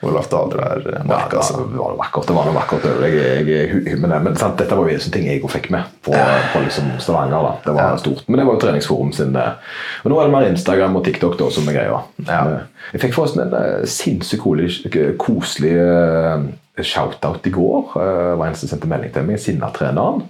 Olaf 0.03 0.29
Dahl 0.33 0.51
der 0.51 1.03
Mark, 1.07 1.29
Ja, 1.29 1.29
det 1.31 1.39
altså. 1.39 1.55
var, 1.59 1.67
det 1.71 1.79
var 1.79 1.91
noe 1.95 1.99
vakkert. 2.03 2.27
det 2.27 2.35
var 2.35 2.45
noe 2.49 2.55
vakkert 2.59 2.83
jeg. 3.03 3.15
Jeg, 3.47 3.85
jeg, 3.87 3.99
men, 4.03 4.17
men 4.25 4.37
sant, 4.37 4.59
dette 4.59 4.75
var 4.75 4.89
jo 4.89 4.95
en 4.95 5.01
sånn 5.07 5.13
ting 5.15 5.27
jeg 5.31 5.43
fikk 5.51 5.71
med 5.71 5.85
på, 6.03 6.11
på 6.53 6.63
liksom 6.67 6.91
Stavanger. 6.99 7.43
da. 7.43 7.55
Det 7.65 7.75
var 7.75 7.83
Ja. 7.93 7.97
stort. 8.03 8.23
Men 8.29 8.39
det 8.43 8.47
var 8.47 8.55
jo 8.55 8.61
treningsforum 8.67 9.13
sin. 9.15 9.33
Men 9.33 9.53
Og 10.05 10.11
nå 10.11 10.21
er 10.21 10.25
det 10.27 10.33
mer 10.33 10.51
Instagram 10.51 10.97
og 10.97 11.05
TikTok 11.05 11.39
da, 11.39 11.51
som 11.51 11.69
er 11.69 11.73
greia. 11.79 12.01
Ja. 12.27 12.41
Eh, 12.47 12.61
Jeg 12.93 13.01
fikk 13.01 13.15
forresten 13.15 13.43
en 13.47 13.55
eh, 13.55 13.85
sinnssykt 13.87 14.43
koselig, 14.43 15.17
koselig 15.19 15.75
eh, 15.77 16.41
shout-out 16.87 17.47
i 17.47 17.53
går. 17.55 17.95
Uh, 17.95 18.35
var 18.39 18.49
en 18.49 18.59
som 18.59 18.71
sendte 18.71 18.91
melding 18.91 19.13
til 19.15 19.27
meg, 19.27 19.41
Sinna-treneren. 19.43 20.27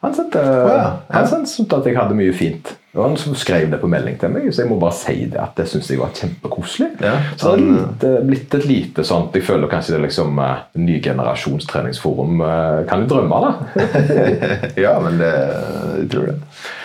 Han 0.00 0.14
sendte, 0.16 0.40
ja. 0.40 0.68
Ja. 0.72 0.84
han 1.12 1.26
syntes 1.28 1.76
at 1.76 1.88
jeg 1.88 1.98
hadde 1.98 2.16
mye 2.16 2.32
fint. 2.36 2.72
Det 2.90 2.98
var 2.98 3.06
han 3.08 3.16
som 3.22 3.34
skrev 3.38 3.68
det 3.70 3.78
på 3.78 3.86
melding 3.86 4.16
til 4.18 4.32
meg, 4.34 4.48
så 4.50 4.64
jeg 4.64 4.70
må 4.72 4.76
bare 4.82 4.96
si 4.98 5.14
det 5.30 5.38
at 5.38 5.54
det 5.60 5.68
syns 5.70 5.90
jeg 5.92 6.00
var 6.00 6.10
kjempekoselig. 6.16 6.88
Ja, 7.04 7.12
så 7.38 7.52
det 7.54 8.08
er 8.08 8.16
han- 8.16 8.26
blitt 8.26 8.54
et 8.58 8.64
lite 8.66 9.04
sånt 9.06 9.32
Jeg 9.38 9.44
føler 9.46 9.68
kanskje 9.70 9.92
det 9.94 9.98
er 10.00 10.06
liksom 10.08 10.38
eh, 10.42 10.56
ny 10.74 10.96
generasjons 11.02 11.66
treningsforum 11.70 12.40
eh, 12.42 12.80
kan 12.90 13.04
jo 13.04 13.06
drømme, 13.12 13.38
da. 13.44 13.52
ja, 14.84 14.96
men 15.04 15.18
det 15.22 15.30
jeg 16.00 16.08
tror 16.10 16.26
det, 16.30 16.34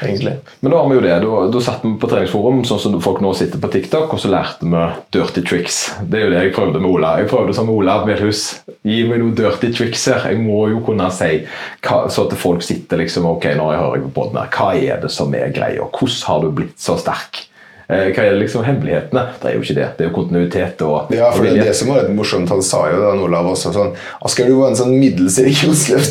egentlig. 0.04 0.34
Men 0.62 0.72
da 0.72 0.78
har 0.78 0.90
vi 0.90 0.96
jo 1.00 1.02
det. 1.06 1.16
Da, 1.26 1.42
da 1.56 1.62
satt 1.64 1.84
vi 1.86 1.94
på 2.02 2.10
treningsforum, 2.12 2.62
sånn 2.68 2.82
som 2.84 3.00
folk 3.02 3.22
nå 3.24 3.34
sitter 3.38 3.62
på 3.64 3.72
TikTok, 3.74 4.14
og 4.14 4.22
så 4.22 4.30
lærte 4.30 4.70
vi 4.70 4.84
dirty 5.16 5.42
tricks. 5.48 5.80
Det 6.06 6.20
er 6.20 6.26
jo 6.28 6.34
det 6.36 6.44
jeg 6.46 6.54
prøvde 6.58 6.82
med 6.84 6.92
Ola. 6.92 7.16
Jeg 7.22 7.30
prøvde 7.32 7.56
som 7.58 7.70
Ola 7.74 7.98
Melhus. 8.06 8.44
Gi 8.86 9.02
meg 9.10 9.22
noen 9.24 9.34
dirty 9.38 9.72
tricks 9.74 10.06
her. 10.12 10.28
Jeg 10.30 10.42
må 10.44 10.68
jo 10.70 10.82
kunne 10.86 11.10
si 11.16 11.42
hva, 11.86 12.04
så 12.14 12.28
at 12.28 12.38
folk 12.38 12.62
sitter 12.66 13.02
liksom 13.02 13.26
Ok, 13.30 13.48
nå 13.58 13.72
hører 13.72 13.98
jeg 13.98 14.06
på 14.10 14.14
podden 14.20 14.42
her. 14.44 14.52
Hva 14.54 14.70
er 14.78 15.02
det 15.02 15.12
som 15.16 15.34
er 15.38 15.50
greia? 15.56 15.88
Hvordan 15.96 16.24
har 16.30 16.42
du 16.46 16.56
blitt 16.62 16.80
så 16.82 16.98
sterk? 17.00 17.46
Eh, 17.88 18.08
Hva 18.16 18.24
er 18.26 18.40
liksom 18.40 18.64
hemmelighetene? 18.66 19.22
Det 19.38 19.50
er 19.50 19.58
jo 19.60 19.62
ikke 19.62 19.76
det. 19.78 19.88
Det 19.98 20.06
er 20.06 20.08
jo 20.10 20.14
kontinuitet 20.16 20.80
og 20.82 21.12
Ja, 21.14 21.28
for 21.36 21.46
det 21.46 21.52
er 21.54 21.68
det 21.68 21.76
som 21.78 21.92
var 21.92 22.02
litt 22.02 22.16
morsomt. 22.18 22.50
Han 22.50 22.64
sa 22.66 22.80
jo 22.90 22.98
da, 22.98 23.12
Olav 23.22 23.52
også 23.52 23.74
sånn 23.76 23.92
Asker, 24.26 24.48
du 24.50 24.56
var 24.58 24.72
en 24.72 24.80
sånn 24.80 24.96
middels 24.98 25.38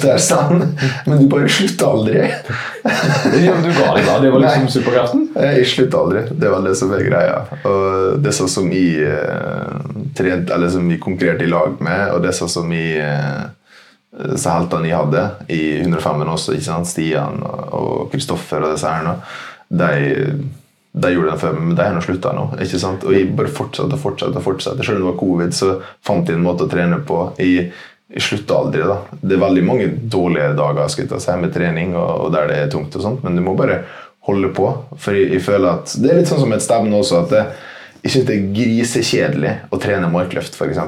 der, 0.04 0.20
sa 0.22 0.44
han. 0.52 0.62
Men 1.08 1.24
du 1.24 1.26
bare 1.32 1.50
slutta 1.50 1.88
aldri. 1.90 2.28
Ja, 2.84 3.56
men 3.56 3.64
du 3.66 3.72
ga 3.74 3.88
deg 3.96 4.06
da. 4.06 4.20
Det 4.22 4.30
var 4.30 4.44
liksom 4.44 4.68
Nei. 4.68 4.74
superkraften. 4.76 5.24
Jeg 5.48 5.66
slutta 5.72 6.04
aldri. 6.04 6.22
Det 6.30 6.52
var 6.54 6.62
det 6.68 6.76
som 6.78 6.94
var 6.94 7.02
greia. 7.08 7.42
Og 7.66 8.22
det 8.22 8.36
sånn 8.38 8.52
som 8.54 8.70
jeg 8.70 9.10
eh, 9.10 9.98
trent, 10.14 10.54
eller 10.54 10.70
som 10.70 10.86
vi 10.88 11.00
konkurrerte 11.02 11.42
i 11.48 11.50
lag 11.50 11.74
med, 11.82 12.06
og 12.14 12.22
det 12.22 12.36
sånn 12.38 12.52
som 12.54 12.70
jeg 12.76 13.02
disse 14.14 14.46
så 14.46 14.52
heltene 14.54 14.86
jeg 14.86 14.94
hadde 14.94 15.22
i 15.50 15.62
105-en 15.82 16.28
også, 16.36 16.54
ikke 16.54 16.68
sant? 16.68 16.86
Stian 16.86 17.40
og 17.42 18.12
Kristoffer 18.12 18.62
og 18.62 18.76
disse 18.76 18.86
her 18.86 19.02
nå, 19.02 19.16
de, 19.68 19.88
de 20.92 21.10
gjorde 21.14 21.32
det 21.32 21.40
før, 21.40 21.58
men 21.58 21.74
de 21.74 21.86
har 21.86 21.96
nå 21.96 22.04
slutta 22.04 22.34
nå. 22.36 22.46
ikke 22.60 22.80
sant? 22.82 23.06
Og 23.08 23.16
jeg 23.16 23.32
bare 23.36 23.50
fortsatte 23.50 23.96
og 23.96 24.02
fortsatte. 24.02 24.44
fortsatte. 24.44 24.86
Selv 24.86 25.00
om 25.00 25.04
det 25.04 25.10
var 25.10 25.20
covid, 25.22 25.56
så 25.56 25.74
fant 26.06 26.28
jeg 26.28 26.38
en 26.38 26.46
måte 26.46 26.68
å 26.68 26.70
trene 26.70 27.00
på. 27.06 27.26
Jeg, 27.42 27.72
slutta 28.20 28.54
aldri. 28.60 28.82
da. 28.86 29.00
Det 29.20 29.34
er 29.34 29.42
veldig 29.42 29.62
mange 29.66 29.86
dårlige 30.12 30.52
dager 30.54 30.90
skal 30.92 31.08
jeg 31.08 31.22
si, 31.24 31.36
med 31.40 31.54
trening 31.54 31.96
og, 31.96 32.26
og 32.26 32.34
der 32.34 32.50
det 32.50 32.58
er 32.60 32.70
tungt, 32.70 32.94
og 32.94 33.02
sånt, 33.02 33.24
men 33.24 33.34
du 33.34 33.42
må 33.42 33.56
bare 33.58 33.80
holde 34.28 34.52
på. 34.54 34.68
For 35.00 35.16
jeg, 35.16 35.32
jeg 35.34 35.44
føler 35.44 35.70
at 35.72 35.94
Det 35.98 36.10
er 36.10 36.20
litt 36.20 36.30
sånn 36.30 36.42
som 36.44 36.54
et 36.54 36.64
stevne 36.64 37.00
også, 37.00 37.24
at 37.24 37.32
det, 37.34 37.44
jeg 38.04 38.14
syns 38.14 38.26
det 38.28 38.36
er 38.36 38.50
grisekjedelig 38.58 39.54
å 39.72 39.80
trene 39.80 40.12
markløft, 40.12 40.58
f.eks. 40.58 40.80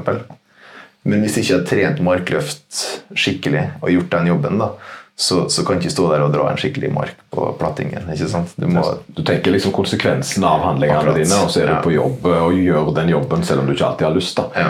Men 1.06 1.22
hvis 1.22 1.38
jeg 1.38 1.46
ikke 1.46 1.56
har 1.56 1.66
trent 1.70 2.04
markløft 2.04 2.80
skikkelig 3.16 3.64
og 3.80 3.92
gjort 3.94 4.14
den 4.16 4.30
jobben, 4.32 4.60
da, 4.60 4.72
så, 5.18 5.46
så 5.48 5.62
kan 5.64 5.78
du 5.78 5.86
ikke 5.86 5.94
stå 5.94 6.10
der 6.12 6.22
og 6.26 6.32
dra 6.34 6.50
en 6.50 6.58
skikkelig 6.60 6.90
mark 6.92 7.14
på 7.32 7.46
plattingen. 7.56 8.04
ikke 8.12 8.28
sant? 8.28 8.50
Du 8.60 8.66
må, 8.68 8.82
Du 9.16 9.22
tenker 9.24 9.50
liksom 9.54 9.72
konsekvensen 9.72 10.44
av 10.44 10.60
handlingene 10.60 10.98
Akkurat. 11.00 11.16
dine, 11.16 11.38
og 11.40 11.48
så 11.50 11.62
er 11.62 11.66
du 11.70 11.72
Ja. 11.72 11.80
på 11.86 11.92
jobb 11.94 12.26
eh, 12.28 12.42
og 12.44 12.52
gjør 12.52 12.90
den 12.98 13.08
jobben 13.14 13.42
selv 13.48 13.60
om 13.62 13.66
du 13.66 13.72
ikke 13.72 13.86
alltid 13.88 14.06
har 14.06 14.14
lyst. 14.14 14.36
da. 14.36 14.44
Ja. 14.54 14.66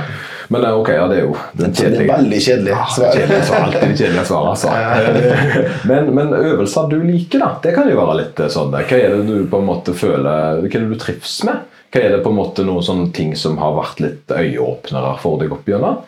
Men 0.49 0.65
eh, 0.65 0.77
ok, 0.79 0.89
ja, 0.95 1.09
det 1.11 1.17
er 1.19 1.25
jo 1.27 1.37
den 1.59 1.73
det 1.75 1.85
er 1.89 2.07
veldig 2.13 2.41
kjedelig. 2.47 2.71
Ja, 2.71 2.85
Så- 2.87 3.03
det 3.03 3.13
kjedelige 3.19 3.45
svar, 3.51 3.61
alltid 3.67 3.89
det 3.91 3.99
kjedelige 3.99 4.27
svaret, 4.31 4.49
altså. 4.55 5.87
Men, 5.91 6.15
men 6.15 6.29
øvelser 6.39 6.89
du 6.91 6.99
liker, 7.03 7.39
da, 7.43 7.51
det 7.63 7.75
kan 7.75 7.91
jo 7.91 7.97
være 7.99 8.17
litt 8.23 8.41
eh, 8.41 8.47
sånn. 8.49 8.71
Hva 8.71 9.01
er 9.03 9.17
det 9.17 9.27
du 9.27 9.47
på 9.51 9.59
en 9.59 9.67
måte 9.67 9.95
føler, 9.99 10.61
hva 10.63 10.67
er 10.67 10.79
det 10.79 10.89
du 10.93 10.99
trives 11.03 11.41
med? 11.45 11.67
Hva 11.91 12.03
er 12.05 12.11
det 12.17 12.23
på 12.23 12.31
en 12.31 12.39
måte 12.39 12.63
noen 12.67 12.83
sånne 12.87 13.11
ting 13.15 13.35
som 13.35 13.59
har 13.59 13.75
vært 13.83 13.99
litt 14.05 14.31
øyeåpnere 14.31 15.17
for 15.19 15.39
deg 15.43 15.51
opp 15.55 15.67
igjennom? 15.67 16.05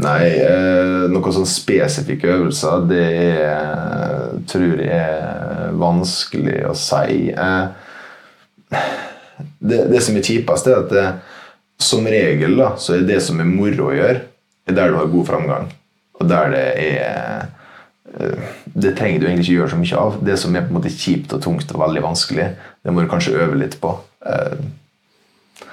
Nei, 0.00 0.24
eh, 0.40 1.04
noen 1.12 1.34
sånn 1.34 1.48
spesifikke 1.48 2.30
øvelser, 2.32 2.86
det 2.88 3.04
er, 3.36 4.32
tror 4.48 4.80
jeg 4.80 4.88
er 4.96 5.76
vanskelig 5.78 6.58
å 6.70 6.74
si. 6.78 7.28
Eh, 7.32 8.82
det, 9.58 9.84
det 9.92 10.02
som 10.04 10.16
er 10.16 10.26
kjipest, 10.26 10.68
er 10.70 10.82
at 10.84 10.92
det, 10.92 11.06
som 11.82 12.06
regel 12.06 12.56
da, 12.60 12.74
så 12.78 12.96
er 12.96 13.06
det 13.08 13.18
som 13.24 13.40
er 13.42 13.48
moro 13.48 13.90
å 13.90 13.96
gjøre, 13.96 14.20
er 14.68 14.76
der 14.78 14.92
du 14.92 14.98
har 15.00 15.10
god 15.12 15.28
framgang. 15.28 15.72
Og 16.20 16.28
der 16.30 16.52
det 16.52 16.66
er 16.78 17.48
eh, 18.12 18.52
Det 18.74 18.92
trenger 18.96 19.20
du 19.20 19.26
egentlig 19.26 19.46
ikke 19.48 19.56
gjøre 19.56 19.72
så 19.72 19.80
mye 19.80 20.04
av. 20.04 20.20
Det 20.24 20.36
som 20.38 20.54
er 20.54 20.66
på 20.66 20.72
en 20.72 20.78
måte 20.78 20.92
kjipt 20.92 21.32
og 21.34 21.42
tungt 21.44 21.72
og 21.74 21.80
veldig 21.82 22.04
vanskelig, 22.04 22.46
det 22.84 22.94
må 22.94 23.02
du 23.02 23.10
kanskje 23.10 23.34
øve 23.40 23.58
litt 23.58 23.78
på. 23.82 23.96
Eh, 24.28 24.62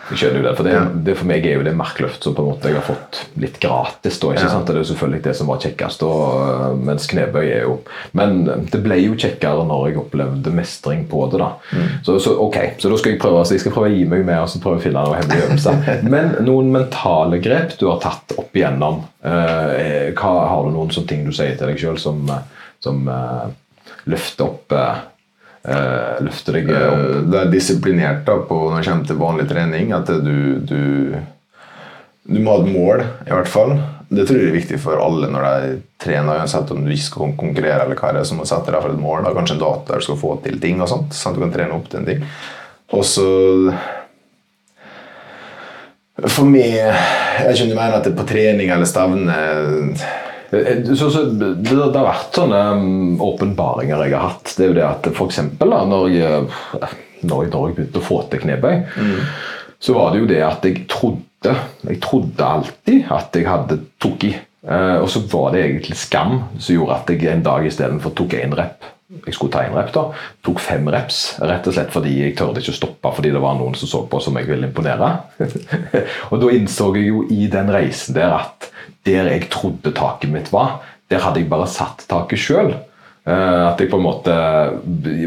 Jeg 0.09 0.17
skjønner 0.17 0.39
jo 0.41 0.45
det, 0.47 0.55
for 0.57 0.63
det, 0.63 0.73
Ja. 0.73 0.83
det 1.09 1.17
for 1.17 1.25
meg 1.29 1.45
er 1.45 1.53
jo 1.59 1.63
det 1.63 1.75
markløft 1.77 2.23
som 2.23 2.33
på 2.35 2.41
en 2.41 2.49
måte 2.53 2.69
jeg 2.71 2.75
har 2.75 2.81
fått 2.87 3.19
litt 3.37 3.59
gratis. 3.61 4.19
da, 4.19 4.27
ikke 4.33 4.41
Ja. 4.43 4.49
sant? 4.49 4.65
Det 4.67 4.75
er 4.75 4.79
jo 4.83 4.93
selvfølgelig 4.93 5.21
det 5.23 5.35
som 5.35 5.47
var 5.47 5.57
kjekkest, 5.59 5.99
da, 5.99 6.73
mens 6.75 7.07
knebøy 7.07 7.45
er 7.51 7.61
jo 7.67 7.79
Men 8.13 8.45
det 8.71 8.81
ble 8.83 8.95
jo 9.03 9.13
kjekkere 9.15 9.65
når 9.67 9.87
jeg 9.89 9.97
opplevde 10.01 10.51
mestring 10.51 11.07
på 11.07 11.29
det. 11.31 11.39
da. 11.39 11.51
Så, 12.03 12.19
så 12.19 12.35
ok, 12.39 12.57
så 12.79 12.89
da 12.89 12.97
skal 12.97 13.11
jeg 13.11 13.19
prøve 13.21 13.37
altså, 13.39 13.51
jeg 13.53 13.59
skal 13.61 13.71
prøve 13.71 13.89
å 13.91 13.95
gi 13.97 14.05
meg 14.05 14.25
med 14.25 14.39
og 14.41 14.49
så 14.49 14.59
prøve 14.59 14.77
å 14.79 14.81
finne 14.81 15.03
noen 15.05 15.21
hemmelige 15.21 15.47
øvelser. 15.49 16.03
Men 16.09 16.35
noen 16.45 16.71
mentale 16.71 17.39
grep 17.41 17.77
du 17.77 17.87
har 17.89 17.99
tatt 17.99 18.33
opp 18.37 18.53
igjennom, 18.53 19.03
eh, 19.23 20.11
hva, 20.13 20.33
har 20.49 20.63
du 20.65 20.71
noen 20.71 20.89
sånne 20.89 21.07
ting 21.07 21.25
du 21.25 21.31
sier 21.31 21.55
til 21.57 21.67
deg 21.67 21.77
sjøl 21.77 21.99
som, 21.99 22.25
eh, 22.29 22.41
som 22.81 23.07
eh, 23.07 23.49
løfter 24.07 24.45
opp 24.45 24.71
eh, 24.71 24.95
eh, 25.63 26.19
løfte 26.25 26.55
deg 26.55 26.69
opp 26.71 26.77
Eh, 26.79 27.41
er 27.41 27.51
disiplinert 27.51 28.25
da 28.27 28.39
på 28.47 28.57
når 28.69 28.81
det 28.81 28.89
kommer 28.89 29.09
til 29.09 29.19
vanlig 29.19 29.47
trening. 29.49 29.93
At 29.95 30.11
du, 30.23 30.59
du, 30.63 31.15
du 32.23 32.39
må 32.39 32.55
ha 32.57 32.63
et 32.63 32.73
mål, 32.73 33.05
i 33.27 33.33
hvert 33.33 33.51
fall. 33.51 33.75
Det 34.09 34.25
tror 34.25 34.39
jeg 34.39 34.49
er 34.49 34.57
viktig 34.57 34.79
for 34.81 35.01
alle 35.03 35.29
når 35.29 35.45
de 35.45 35.73
trener. 36.01 36.41
Uansett 36.41 36.71
om 36.73 36.81
du 36.85 36.93
ikke 36.93 37.09
skal 37.11 37.35
konkurrere, 37.37 37.83
eller 37.85 37.99
hva 37.99 38.13
det 38.15 38.23
er, 38.23 38.29
så 38.29 38.37
må 38.37 38.47
du 38.47 38.51
sette 38.51 38.73
deg 38.73 38.81
for 38.81 38.95
et 38.95 39.03
mål. 39.03 39.21
Da. 39.25 39.35
Kanskje 39.37 39.59
en 39.59 39.63
dato 39.65 39.85
der 39.91 40.01
du 40.01 40.07
skal 40.07 40.21
få 40.23 40.35
til 40.45 40.59
ting. 40.63 40.81
og 40.81 40.89
sånt, 40.89 41.13
sånn 41.13 41.35
at 41.35 41.39
du 41.39 41.45
kan 41.45 41.55
trene 41.55 41.77
opp 41.77 41.89
til 41.91 42.01
en 42.01 42.09
ting. 42.09 42.27
Og 42.97 43.05
så 43.05 43.29
For 46.25 46.43
meg 46.43 46.73
Jeg 46.73 47.53
skjønner 47.55 47.77
mener 47.77 47.99
at 47.99 48.07
det 48.07 48.17
på 48.17 48.25
trening 48.27 48.71
eller 48.73 48.89
stevne 48.89 49.35
Eh, 49.39 50.07
Så, 50.49 51.09
så, 51.13 51.23
det, 51.29 51.53
det 51.61 51.77
har 51.77 52.07
vært 52.07 52.37
sånne 52.39 52.59
um, 52.73 53.21
åpenbaringer 53.21 54.03
jeg 54.07 54.15
har 54.15 54.31
hatt. 54.31 54.53
Det 54.57 54.65
er 54.65 54.71
jo 54.71 54.77
det 54.79 54.85
at 54.87 55.09
for 55.13 55.29
eksempel 55.29 55.75
da, 55.75 55.83
når 55.85 56.09
jeg, 56.13 56.43
når 57.21 57.43
jeg, 57.45 57.51
når 57.53 57.67
jeg 57.69 57.77
begynte 57.77 58.01
å 58.01 58.07
få 58.07 58.21
til 58.31 58.43
knebøy, 58.45 58.75
så 59.79 59.95
var 59.95 60.11
det 60.11 60.23
jo 60.23 60.29
det 60.29 60.39
at 60.43 60.65
jeg 60.67 60.85
trodde 60.91 61.55
Jeg 61.87 62.01
trodde 62.03 62.43
alltid 62.43 63.05
at 63.15 63.37
jeg 63.37 63.45
hadde 63.47 63.77
tok 64.03 64.25
i. 64.27 64.33
Eh, 64.67 64.97
og 64.99 65.05
så 65.07 65.21
var 65.31 65.53
det 65.53 65.61
egentlig 65.63 65.95
skam 65.95 66.41
som 66.59 66.75
gjorde 66.75 66.97
at 66.97 67.13
jeg 67.13 67.29
en 67.31 67.45
dag 67.45 67.63
istedenfor 67.63 68.11
tok 68.11 68.35
én 68.41 68.57
rep 68.59 68.89
jeg 69.09 69.33
skulle 69.33 69.53
ta 69.53 69.63
en 69.65 69.73
rep 69.73 69.89
da, 69.95 70.03
tok 70.45 70.59
fem 70.61 70.85
reps, 70.93 71.21
rett 71.41 71.65
og 71.65 71.73
slett 71.73 71.93
fordi 71.93 72.11
jeg 72.19 72.35
tørde 72.37 72.61
ikke 72.61 72.75
å 72.75 72.77
stoppe 72.77 73.13
fordi 73.17 73.31
det 73.33 73.41
var 73.41 73.55
noen 73.57 73.77
som 73.77 73.89
så 73.89 74.03
på 74.09 74.19
som 74.21 74.37
jeg 74.37 74.45
ville 74.49 74.69
imponere. 74.69 75.09
og 76.29 76.35
da 76.43 76.51
innså 76.53 76.91
jeg 76.97 77.09
jo 77.09 77.23
i 77.33 77.47
den 77.49 77.71
reisen 77.73 78.17
der 78.17 78.35
at 78.37 78.69
der 79.07 79.31
jeg 79.31 79.49
trodde 79.49 79.95
taket 79.97 80.29
mitt 80.29 80.51
var, 80.53 80.77
der 81.09 81.23
hadde 81.23 81.41
jeg 81.41 81.49
bare 81.49 81.69
satt 81.71 82.05
taket 82.09 82.41
sjøl. 82.41 82.75
At 83.29 83.81
jeg 83.81 83.89
på 83.91 83.97
en 83.99 84.05
måte 84.05 84.35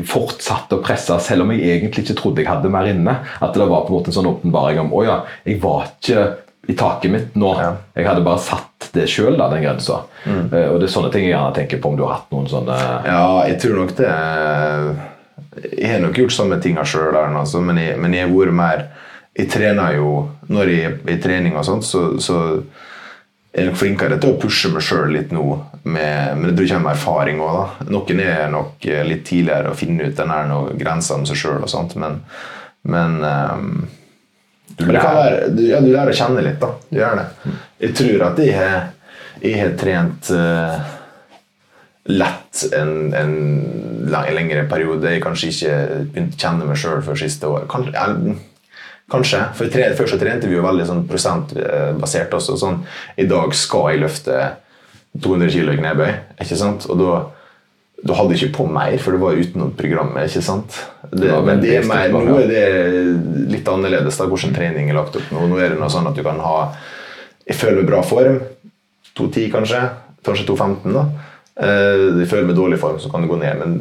fortsatte 0.08 0.78
å 0.78 0.82
presse, 0.82 1.14
selv 1.22 1.44
om 1.44 1.52
jeg 1.54 1.76
egentlig 1.76 2.06
ikke 2.06 2.16
trodde 2.18 2.42
jeg 2.42 2.50
hadde 2.50 2.70
mer 2.72 2.88
inne. 2.90 3.18
At 3.42 3.54
det 3.54 3.66
var 3.66 3.84
på 3.84 3.92
en 3.92 3.98
måte 3.98 4.10
en 4.10 4.16
sånn 4.16 4.30
åpenbaring 4.30 4.80
om 4.82 4.94
å 4.94 5.04
ja, 5.06 5.18
jeg 5.46 5.60
var 5.62 5.90
ikke 5.90 6.24
i 6.68 6.74
taket 6.78 7.10
mitt 7.10 7.34
nå. 7.34 7.48
Ja. 7.58 7.72
Jeg 7.98 8.06
hadde 8.06 8.22
bare 8.26 8.38
satt 8.38 8.90
det 8.94 9.08
sjøl, 9.10 9.34
den 9.40 9.62
grensa. 9.64 10.02
Eh, 10.26 10.68
Og 10.70 10.78
det 10.80 10.86
er 10.88 10.92
sånne 10.94 11.10
ting 11.12 11.24
jeg 11.24 11.32
gjerne 11.34 11.54
tenker 11.56 11.80
på 11.82 11.88
om 11.90 11.96
du 11.98 12.04
har 12.06 12.14
hatt 12.20 12.30
noen 12.30 12.46
sånne 12.46 12.76
Ja, 13.06 13.42
jeg 13.48 13.58
tror 13.62 13.80
nok 13.80 13.96
det 13.98 14.10
Jeg 15.78 15.90
har 15.92 16.00
nok 16.00 16.16
gjort 16.18 16.32
samme 16.36 16.60
tinga 16.62 16.84
sjøl, 16.86 17.16
altså, 17.16 17.60
men, 17.60 17.76
jeg- 17.78 17.98
men 17.98 18.12
jeg 18.14 18.28
har 18.28 18.34
vært 18.36 18.52
mer 18.54 18.84
Jeg 19.38 19.48
trener 19.50 19.96
jo 19.96 20.28
Når 20.48 20.68
jeg 20.68 20.84
er 20.92 21.10
i 21.12 21.18
trening 21.20 21.56
og 21.56 21.64
sånt, 21.64 21.84
så, 21.84 22.18
så 22.20 22.62
er 23.54 23.62
jeg 23.64 23.66
nok 23.70 23.76
flinkere 23.82 24.18
til 24.20 24.32
å 24.32 24.38
pushe 24.40 24.70
meg 24.72 24.80
sjøl 24.82 25.10
litt 25.12 25.30
nå. 25.32 25.42
Med, 25.84 26.36
men 26.38 26.46
jeg 26.48 26.54
tror 26.56 26.64
jeg 26.66 26.70
kommer 26.72 26.86
med 26.88 26.96
erfaring 26.96 27.40
òg. 27.44 27.82
Noen 27.92 28.20
er 28.24 28.46
nok 28.50 28.86
eh, 28.88 29.02
litt 29.04 29.26
tidligere 29.28 29.72
å 29.72 29.76
finne 29.76 30.06
ut 30.08 30.16
den 30.16 30.78
grensa 30.80 31.18
med 31.18 31.28
seg 31.28 31.36
sjøl 31.36 31.58
og 31.66 31.68
sånt, 31.68 31.92
men, 32.00 32.22
men 32.88 33.18
ehm, 33.28 33.74
Du 34.78 34.88
lærer. 34.88 35.48
du, 35.52 35.62
ja, 35.68 35.80
du 35.84 35.90
lærer 35.92 36.12
å 36.12 36.16
kjenne 36.16 36.44
litt, 36.44 36.60
da. 36.62 36.72
Du 36.88 36.98
gjør 36.98 37.20
det. 37.20 37.54
Jeg 37.82 37.96
tror 37.98 38.26
at 38.30 38.42
jeg 38.42 38.56
har, 38.56 38.80
jeg 39.42 39.58
har 39.60 39.76
trent 39.80 40.32
uh, 40.36 40.92
lett 42.12 42.64
en, 42.76 42.94
en 43.16 43.36
en 44.10 44.34
lengre 44.34 44.64
periode. 44.68 45.10
Jeg 45.10 45.22
kanskje 45.22 45.50
ikke 45.52 45.76
begynte 46.12 46.36
å 46.36 46.42
kjenne 46.42 46.68
meg 46.68 46.80
sjøl 46.80 47.04
før 47.04 47.20
siste 47.20 47.50
år. 47.50 47.66
Kanskje, 47.70 47.92
jeg, 47.96 48.36
kanskje. 49.12 49.42
For 49.58 49.72
tre, 49.72 49.90
før 49.98 50.10
så 50.10 50.18
trente 50.20 50.50
vi 50.50 50.56
jo 50.56 50.64
veldig 50.64 50.88
sånn 50.88 51.04
prosentbasert 51.10 52.34
også. 52.38 52.58
Sånn, 52.60 52.82
I 53.16 53.28
dag 53.30 53.54
skal 53.56 53.92
jeg 53.92 54.02
løfte 54.04 54.40
200 55.22 55.52
kg 55.52 55.74
i 55.74 55.78
knebøy, 55.80 56.10
ikke 56.42 56.58
sant? 56.58 56.88
Og 56.90 57.00
da 57.00 57.14
da 58.02 58.16
hadde 58.18 58.34
ikke 58.34 58.54
på 58.56 58.64
mer, 58.66 58.96
for 58.98 59.14
det 59.14 59.20
var 59.22 59.38
utenom 59.38 59.74
programmet. 59.78 60.26
ikke 60.26 60.42
sant? 60.42 60.78
Det, 61.12 61.28
men 61.46 61.60
det 61.62 61.76
er 61.78 61.86
mer, 61.86 62.10
nå 62.10 62.38
er 62.40 62.48
det 62.50 62.62
litt 63.52 63.68
annerledes 63.70 64.18
da, 64.18 64.26
hvordan 64.30 64.54
trening 64.56 64.90
er 64.90 64.98
lagt 64.98 65.18
opp 65.20 65.28
nå. 65.30 65.44
Nå 65.50 65.60
er 65.62 65.74
det 65.74 65.78
noe 65.78 65.90
sånn 65.92 66.08
at 66.10 66.18
du 66.18 66.24
kan 66.26 66.40
ha 66.42 66.72
Jeg 67.46 67.58
føler 67.58 67.86
bra 67.86 68.00
form. 68.06 68.40
2.10 69.18 69.50
kanskje. 69.52 69.80
Kanskje 70.24 70.46
2.15. 70.50 70.94
da. 70.94 71.04
Eh, 71.62 72.20
Jeg 72.20 72.28
føler 72.30 72.48
meg 72.48 72.56
i 72.56 72.58
dårlig 72.58 72.78
form, 72.82 72.98
så 73.00 73.10
kan 73.12 73.22
det 73.22 73.30
gå 73.30 73.38
ned. 73.40 73.60
Men 73.60 73.76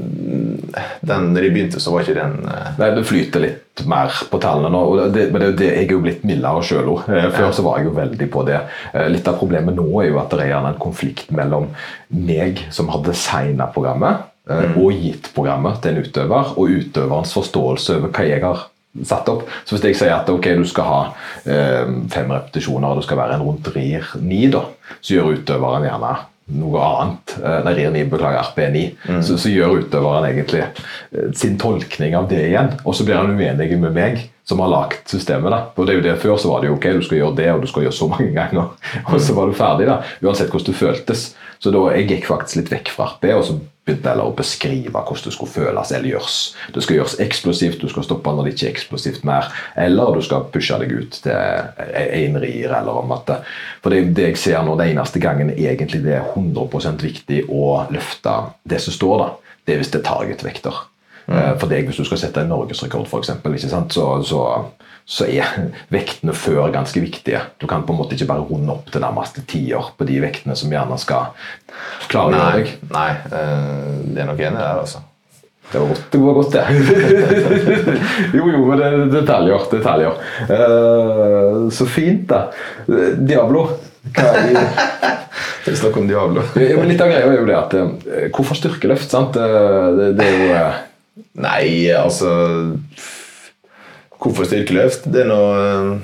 den, 1.02 1.32
når 1.34 1.46
jeg 1.48 1.54
begynte, 1.56 1.82
så 1.84 1.94
var 1.94 2.06
ikke 2.06 2.18
den 2.20 2.38
eh, 2.48 2.72
Nei, 2.80 2.90
Det 2.96 3.06
flyter 3.10 3.44
litt 3.44 3.84
mer 3.90 4.14
på 4.32 4.40
tallene 4.44 4.72
nå. 4.74 4.82
og 4.82 5.14
det, 5.16 5.30
men 5.34 5.44
det, 5.44 5.52
det, 5.60 5.70
Jeg 5.72 5.88
er 5.88 5.96
jo 5.96 6.02
blitt 6.04 6.26
mildere 6.28 6.64
sjøl 6.66 6.92
òg. 6.94 7.06
Før 7.36 7.54
så 7.56 7.66
var 7.66 7.80
jeg 7.80 7.90
jo 7.90 7.96
veldig 7.98 8.28
på 8.34 8.46
det. 8.48 8.60
Eh, 8.94 9.08
Litt 9.12 9.30
av 9.32 9.40
problemet 9.42 9.78
nå 9.78 9.88
er 10.04 10.12
jo 10.12 10.20
at 10.22 10.34
det 10.34 10.46
er 10.46 10.54
gjerne 10.54 10.76
en 10.76 10.82
konflikt 10.82 11.32
mellom 11.36 11.72
meg, 12.12 12.66
som 12.74 12.92
har 12.92 13.04
designa 13.06 13.70
programmet, 13.72 14.28
mm. 14.50 14.76
og 14.82 14.92
gitt 15.00 15.32
programmet 15.36 15.80
til 15.82 15.96
en 15.96 16.06
utøver, 16.06 16.54
og 16.60 16.76
utøverens 16.82 17.34
forståelse 17.38 17.98
over 18.00 18.12
hva 18.12 18.28
jeg 18.28 18.44
har 18.44 18.66
satt 19.08 19.30
opp. 19.32 19.46
Så 19.64 19.78
hvis 19.78 19.86
jeg 19.88 20.00
sier 20.02 20.18
at 20.18 20.30
ok, 20.30 20.50
du 20.60 20.66
skal 20.68 20.88
ha 20.90 21.00
eh, 21.48 21.88
fem 22.12 22.34
repetisjoner, 22.34 22.92
og 22.92 23.00
det 23.00 23.08
skal 23.08 23.22
være 23.22 23.38
en 23.38 23.46
rundt 23.48 23.72
RIR 23.72 24.18
9, 24.20 24.42
da, 24.52 24.66
så 25.00 25.16
gjør 25.16 25.38
utøveren 25.40 25.88
gjerne 25.88 26.12
noe 26.58 26.82
annet. 26.84 27.36
Eh, 27.40 27.58
Nei, 27.66 27.74
RIR 27.78 27.94
9, 27.96 28.04
beklager, 28.12 28.52
RP9. 28.52 28.84
Så, 29.24 29.38
så 29.42 29.52
gjør 29.52 29.80
utøveren 29.82 30.28
egentlig 30.30 30.64
eh, 30.66 31.32
sin 31.38 31.58
tolkning 31.62 32.16
av 32.18 32.30
det 32.32 32.44
igjen, 32.50 32.74
og 32.84 32.96
så 32.98 33.08
blir 33.08 33.20
han 33.20 33.34
uenig 33.38 33.80
med 33.80 33.96
meg 33.96 34.24
som 34.48 34.60
har 34.64 34.72
lagd 34.72 35.06
systemet. 35.08 35.54
da. 35.54 35.62
Og 35.76 35.88
det 35.88 35.94
er 35.94 36.00
jo 36.00 36.06
det 36.10 36.18
Før 36.24 36.40
så 36.42 36.52
var 36.52 36.64
det 36.64 36.72
jo 36.72 36.78
ok, 36.80 36.90
du 36.98 37.06
skal 37.06 37.22
gjøre 37.22 37.38
det, 37.38 37.50
og 37.54 37.62
du 37.64 37.70
skal 37.72 37.86
gjøre 37.88 38.00
så 38.00 38.10
mange 38.12 38.32
ganger, 38.36 38.74
og 39.12 39.22
så 39.22 39.38
var 39.38 39.48
du 39.48 39.56
ferdig. 39.58 39.88
da, 39.88 40.02
Uansett 40.24 40.52
hvordan 40.52 40.72
du 40.72 40.78
føltes. 40.78 41.30
Så 41.62 41.70
da 41.74 41.82
jeg 41.94 42.08
gikk 42.10 42.26
faktisk 42.26 42.58
litt 42.58 42.72
vekk 42.74 42.90
fra 42.96 43.06
RP, 43.12 43.28
og 43.38 43.44
så 43.46 43.60
begynte 43.86 44.14
jeg 44.14 44.22
å 44.24 44.34
beskrive 44.38 44.94
hvordan 44.94 45.26
det 45.28 45.34
skulle 45.36 45.54
føles 45.54 45.92
eller 45.94 46.10
gjøres. 46.12 46.38
Det 46.74 46.84
skal 46.86 46.98
gjøres 46.98 47.18
eksplosivt, 47.22 47.82
du 47.82 47.92
skal 47.92 48.06
stoppe 48.06 48.34
når 48.34 48.48
det 48.48 48.54
ikke 48.56 48.68
er 48.68 48.74
eksplosivt 48.76 49.26
mer, 49.28 49.50
eller 49.86 50.16
du 50.18 50.22
skal 50.26 50.48
pushe 50.54 50.78
deg 50.82 50.94
ut 50.94 51.20
til 51.26 51.34
en 51.34 52.40
rir, 52.42 52.74
eller 52.78 53.02
om 53.04 53.14
at 53.18 53.34
For 53.82 53.94
det, 53.94 54.16
det 54.18 54.32
jeg 54.32 54.42
ser 54.42 54.66
nå, 54.66 54.76
det 54.78 54.92
eneste 54.92 55.22
gangen 55.22 55.54
egentlig 55.54 56.04
det 56.06 56.18
er 56.20 56.34
100% 56.34 57.02
viktig 57.02 57.46
å 57.50 57.86
løfte 57.94 58.38
det 58.64 58.82
som 58.82 58.98
står, 58.98 59.18
da, 59.22 59.56
det 59.66 59.74
er 59.74 59.82
hvis 59.82 59.94
det 59.94 60.02
er 60.02 60.10
targetvekter. 60.10 60.86
Eh, 61.28 61.52
For 61.60 61.68
deg, 61.72 61.86
hvis 61.90 62.00
du 62.02 62.06
skal 62.08 62.18
sette 62.22 62.42
en 62.42 62.50
norgesrekord, 62.52 63.08
sant? 63.26 63.94
Så, 63.94 64.08
så, 64.28 64.42
så 65.06 65.28
er 65.28 65.70
vektene 65.94 66.34
før 66.34 66.72
ganske 66.74 67.00
viktige. 67.04 67.42
Du 67.62 67.68
kan 67.68 67.84
på 67.86 67.94
en 67.94 68.00
måte 68.02 68.16
ikke 68.18 68.30
bare 68.34 68.48
runde 68.48 68.72
opp 68.74 68.90
til 68.92 69.02
nærmeste 69.04 69.44
tiår 69.48 69.94
på 69.98 70.08
de 70.10 70.20
vektene 70.24 70.56
som 70.56 70.72
gjerne 70.72 70.98
skal 71.02 71.32
klare 72.12 72.32
Nei, 72.36 72.52
deg. 72.58 72.76
nei 72.92 73.10
eh, 73.32 73.96
det 74.12 74.22
er 74.26 74.30
nok 74.32 74.40
enig 74.50 74.60
der, 74.60 74.82
altså. 74.84 75.04
Det 75.72 75.80
var 75.80 75.88
godt, 75.88 76.02
det. 76.12 76.20
var 76.20 76.34
godt 76.36 76.52
det. 76.52 76.64
jo, 78.36 78.48
jo, 78.52 78.64
men 78.68 78.82
det 78.82 78.88
er 78.90 79.06
detaljer. 79.14 79.68
detaljer. 79.72 80.18
Eh, 80.52 81.70
så 81.72 81.88
fint, 81.88 82.26
da. 82.28 82.42
Diablo. 83.24 83.70
Hva 84.12 84.34
er, 84.42 84.58
Snakk 85.78 85.96
om 86.02 86.08
Diablo. 86.10 86.42
ja, 86.58 86.74
men 86.76 86.90
litt 86.90 87.02
av 87.06 87.08
greia 87.12 87.24
er 87.30 87.38
jo 87.38 87.46
det 87.48 87.56
at 87.56 87.76
Hvorfor 88.34 88.58
styrkeløft? 88.58 89.08
sant? 89.14 89.38
Det, 89.38 90.08
det 90.18 90.26
er 90.28 90.40
jo 90.42 90.56
Nei, 91.42 91.92
altså 91.92 92.32
Hvorfor 94.22 94.48
styrkeløft? 94.48 95.08
Det 95.12 95.26
er 95.26 95.30
noe 95.30 96.00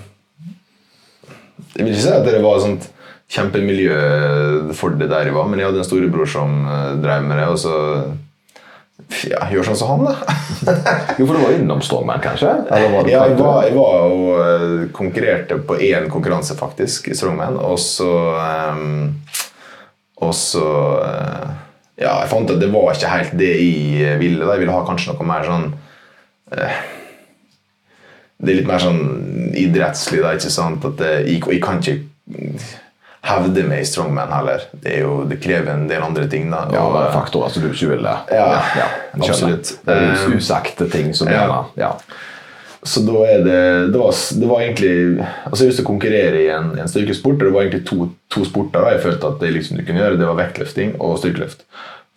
Jeg 1.76 1.86
vil 1.86 1.94
ikke 1.94 2.04
si 2.04 2.14
at 2.14 2.28
det 2.28 2.44
var 2.44 2.64
sånt 2.64 2.90
kjempemiljø 3.28 3.98
for 4.78 4.96
det 4.96 5.10
der 5.12 5.28
jeg 5.28 5.36
var, 5.36 5.50
men 5.52 5.60
jeg 5.60 5.68
hadde 5.68 5.82
en 5.84 5.88
storebror 5.88 6.30
som 6.32 6.62
eh, 6.64 6.94
drev 7.04 7.26
med 7.28 7.42
det, 7.42 7.48
og 7.52 7.58
så 7.60 7.74
ja, 9.28 9.42
gjør 9.52 9.68
sånn 9.68 9.78
som 9.80 9.92
han, 9.92 10.08
da. 10.08 10.16
Jo, 11.20 11.28
for 11.28 11.36
du 11.36 11.42
var 11.44 11.54
innom 11.56 11.84
Strongman, 11.86 12.22
kanskje? 12.24 12.50
Eller 12.72 12.92
var 12.94 13.06
du 13.06 13.12
Ja, 13.12 13.26
jeg 13.30 13.38
var, 13.40 13.60
jeg 13.68 13.76
var 13.78 14.08
og 14.08 14.32
eh, 14.42 14.88
konkurrerte 14.96 15.60
på 15.68 15.78
én 15.90 16.10
konkurranse, 16.12 16.58
faktisk, 16.60 17.12
i 17.12 17.18
Strongman. 17.18 17.60
Og 17.62 17.78
så 17.84 18.10
um, 18.80 19.14
Og 20.24 20.34
så 20.36 20.66
eh, 21.06 21.50
Ja, 21.98 22.20
jeg 22.22 22.30
fant 22.30 22.52
at 22.54 22.62
det 22.62 22.70
var 22.74 22.94
ikke 22.94 23.10
helt 23.10 23.38
det 23.40 23.54
jeg 23.58 24.20
ville. 24.22 24.46
da 24.46 24.54
Jeg 24.54 24.66
ville 24.66 24.76
ha 24.76 24.86
kanskje 24.86 25.16
noe 25.16 25.26
mer 25.26 25.46
sånn 25.48 25.72
eh, 26.54 26.82
Det 28.38 28.52
er 28.52 28.60
litt 28.60 28.70
mer 28.70 28.84
sånn 28.84 29.02
idrettslig, 29.58 30.22
da, 30.22 30.36
ikke 30.38 30.54
sant? 30.54 30.86
At 30.86 31.00
det, 31.02 31.14
jeg, 31.26 31.42
jeg 31.42 31.64
kan 31.64 31.82
ikke 31.82 31.98
hevde 33.28 33.64
meg 33.68 33.82
i 33.82 33.88
Strongman 33.90 34.32
heller. 34.32 34.68
Det, 34.72 35.00
jo, 35.02 35.24
det 35.28 35.40
krever 35.44 35.74
en 35.74 35.88
del 35.90 36.06
andre 36.06 36.28
ting, 36.32 36.48
da. 36.54 36.68
Ja, 36.74 36.86
Og, 36.86 37.00
er 37.02 37.14
faktorer 37.16 37.54
som 37.54 37.66
du 37.66 37.72
ikke 37.72 37.92
ville 37.96 38.14
Ja, 38.30 38.48
ja, 38.54 38.64
ja 38.84 38.88
absolutt. 39.18 39.74
Um, 39.90 40.90
ting 40.94 41.14
som 41.18 41.32
ja. 41.32 41.48
det. 41.50 41.84
ja. 41.84 41.96
Så 42.84 43.02
da 43.08 43.22
er 43.26 43.44
det 43.46 43.62
Det 43.92 44.00
var, 44.00 44.12
det 44.14 44.48
var 44.48 44.62
egentlig 44.62 44.92
Altså 45.20 45.64
Jeg 45.64 45.66
har 45.66 45.72
lyst 45.72 45.80
til 45.82 45.86
å 45.86 45.92
konkurrere 45.92 46.42
i 46.44 46.50
en, 46.54 46.68
en 46.78 46.92
styrkesport. 46.92 47.40
og 47.40 47.48
Det 47.48 47.54
var 47.56 47.66
egentlig 47.66 47.86
to, 47.90 48.10
to 48.30 48.44
sporter 48.46 48.84
da 48.84 48.92
jeg 48.94 49.06
følte 49.06 49.32
at 49.32 49.40
det 49.42 49.54
liksom 49.56 49.80
du 49.80 49.86
kunne 49.88 50.04
gjøre. 50.04 50.20
Det 50.20 50.28
var 50.30 50.38
vektløfting 50.42 50.94
og 51.02 51.18
styrkeløft. 51.22 51.66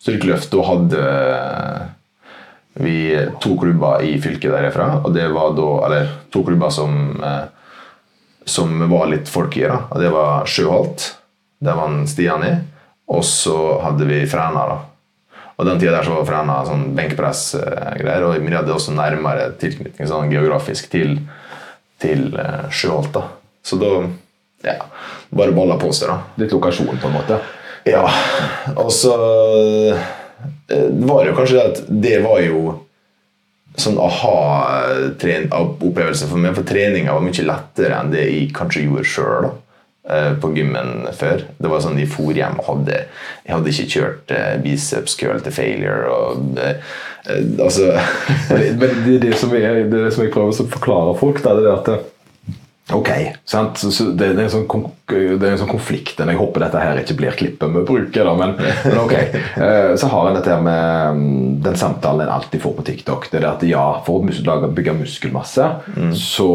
Styrkeløft, 0.01 0.51
da 0.53 0.67
hadde 0.67 1.07
vi 2.81 2.97
to 3.43 3.55
klubber 3.59 4.05
i 4.05 4.13
fylket 4.21 4.53
der 4.53 4.69
er. 4.69 4.77
Og 5.01 5.11
det 5.15 5.27
var 5.33 5.55
da 5.57 5.71
Eller 5.87 6.13
to 6.33 6.43
klubber 6.47 6.71
som 6.73 7.19
eh, 7.21 7.49
som 8.45 8.89
var 8.89 9.07
litt 9.07 9.29
folk 9.29 9.57
i. 9.57 9.65
da. 9.67 9.83
Og 9.89 9.99
det 10.01 10.09
var 10.13 10.45
Sjøholt. 10.49 11.15
Der 11.61 11.77
var 11.77 11.93
Stian 12.09 12.45
i. 12.45 12.53
Og 13.11 13.23
så 13.25 13.79
hadde 13.83 14.07
vi 14.09 14.25
Fræna. 14.29 14.65
da. 14.67 14.77
Og 15.61 15.67
den 15.67 15.77
tida 15.77 15.91
der 15.93 16.07
så 16.07 16.15
var 16.15 16.23
Fræna 16.25 16.55
sånn 16.65 16.95
benkpress-greier. 16.97 18.23
Og 18.25 18.41
vi 18.41 18.55
hadde 18.55 18.73
også 18.73 18.95
nærmere 18.97 19.51
tilknytning 19.61 20.07
sånn 20.09 20.31
geografisk 20.33 20.89
til, 20.89 21.19
til 22.01 22.33
eh, 22.33 22.65
Sjøholt. 22.73 23.13
da. 23.13 23.29
Så 23.61 23.77
da 23.77 24.09
ja, 24.65 24.81
bare 25.29 25.53
balla 25.53 25.77
på 25.77 25.93
seg, 25.93 26.09
da. 26.09 26.17
Litt 26.41 26.49
lokasjon, 26.55 26.97
på 26.97 27.07
en 27.11 27.13
måte. 27.13 27.37
Ja, 27.85 28.09
og 28.73 28.89
så 28.93 29.13
eh, 29.93 29.97
var 31.05 31.21
det 31.21 31.29
jo 31.29 31.37
kanskje 31.37 31.57
det 31.57 31.69
at 31.69 31.81
det 32.07 32.17
var 32.25 32.39
jo 32.41 32.81
sånn 33.77 33.99
aha-opplevelse 34.01 36.27
for 36.27 36.37
meg, 36.41 36.55
for 36.57 36.63
treninga 36.67 37.13
var 37.15 37.23
mye 37.23 37.43
lettere 37.47 37.99
enn 38.01 38.13
det 38.13 38.23
jeg 38.25 38.53
kanskje 38.57 38.85
gjorde 38.87 39.07
sjøl 39.07 39.45
på 40.41 40.49
gymmen 40.55 41.05
før. 41.13 41.43
Det 41.61 41.69
var 41.69 41.83
sånn 41.83 41.99
De 41.99 42.07
for 42.09 42.33
hjem 42.33 42.57
og 42.61 42.69
hadde 42.71 43.03
Jeg 43.45 43.53
hadde 43.53 43.73
ikke 43.73 43.91
kjørt 43.95 44.33
eh, 44.33 44.55
biceps 44.63 45.17
curl 45.19 45.41
til 45.45 45.53
failure 45.53 46.09
og 46.09 46.57
eh, 46.61 46.95
eh, 47.29 47.43
Altså 47.61 47.91
Men 48.81 49.03
det, 49.05 49.19
det, 49.27 49.35
som 49.37 49.53
er, 49.57 49.83
det, 49.91 50.07
som 50.15 50.25
jeg 50.25 50.33
prøver 50.33 50.55
å 50.55 50.71
forklare 50.73 51.13
folk, 51.19 51.43
det 51.43 51.53
er 51.53 51.61
det 51.61 51.75
at 51.75 51.93
Ok, 52.89 53.09
sant? 53.45 53.77
Så, 53.77 53.91
så 53.91 54.03
det, 54.03 54.33
det, 54.35 54.41
er 54.41 54.47
en 54.49 54.51
sånn, 54.51 54.85
det 55.07 55.47
er 55.47 55.53
en 55.53 55.59
sånn 55.61 55.69
konflikt. 55.69 56.19
Jeg 56.19 56.39
håper 56.39 56.65
dette 56.65 56.81
her 56.81 56.99
ikke 56.99 57.15
blir 57.19 57.37
klippet 57.37 57.71
vi 57.71 57.83
bruker, 57.87 58.27
da, 58.27 58.33
men, 58.35 58.55
men 58.57 58.99
ok. 59.05 59.15
Eh, 59.61 59.93
Så 59.99 60.07
har 60.09 60.27
en 60.27 60.37
dette 60.37 60.49
her 60.49 60.61
med 60.63 61.17
mm, 61.17 61.61
den 61.63 61.75
samtalen 61.77 62.23
en 62.25 62.33
alltid 62.33 62.61
får 62.63 62.73
på 62.77 62.85
TikTok. 62.87 63.27
Det 63.29 63.37
er 63.39 63.43
det 63.45 63.49
at 63.51 63.65
ja, 63.67 63.83
For 64.05 64.21
å 64.23 64.69
bygge 64.71 64.95
muskelmasse, 64.97 65.67
så 66.17 66.47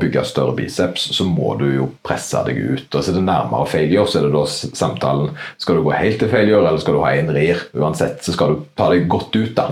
bygge 0.00 0.24
større 0.26 0.54
biceps, 0.56 1.08
så 1.16 1.26
må 1.28 1.54
du 1.60 1.66
jo 1.74 1.88
presse 2.06 2.40
deg 2.48 2.58
ut. 2.58 2.88
og 2.88 3.04
Så 3.04 3.12
er 3.12 3.18
det 3.18 3.26
nærmere 3.26 3.68
failure, 3.70 4.06
så 4.08 4.20
er 4.20 4.28
det 4.28 4.34
da 4.34 4.44
samtalen 4.48 5.34
Skal 5.60 5.78
du 5.78 5.84
gå 5.86 5.94
helt 5.94 6.18
til 6.22 6.32
failure, 6.32 6.62
eller 6.64 6.80
skal 6.82 6.96
du 6.96 7.02
ha 7.04 7.12
en 7.14 7.32
rir? 7.36 7.66
Uansett 7.76 8.24
så 8.24 8.34
skal 8.34 8.54
du 8.54 8.64
ta 8.78 8.88
deg 8.94 9.06
godt 9.10 9.36
ut. 9.36 9.54
da. 9.58 9.68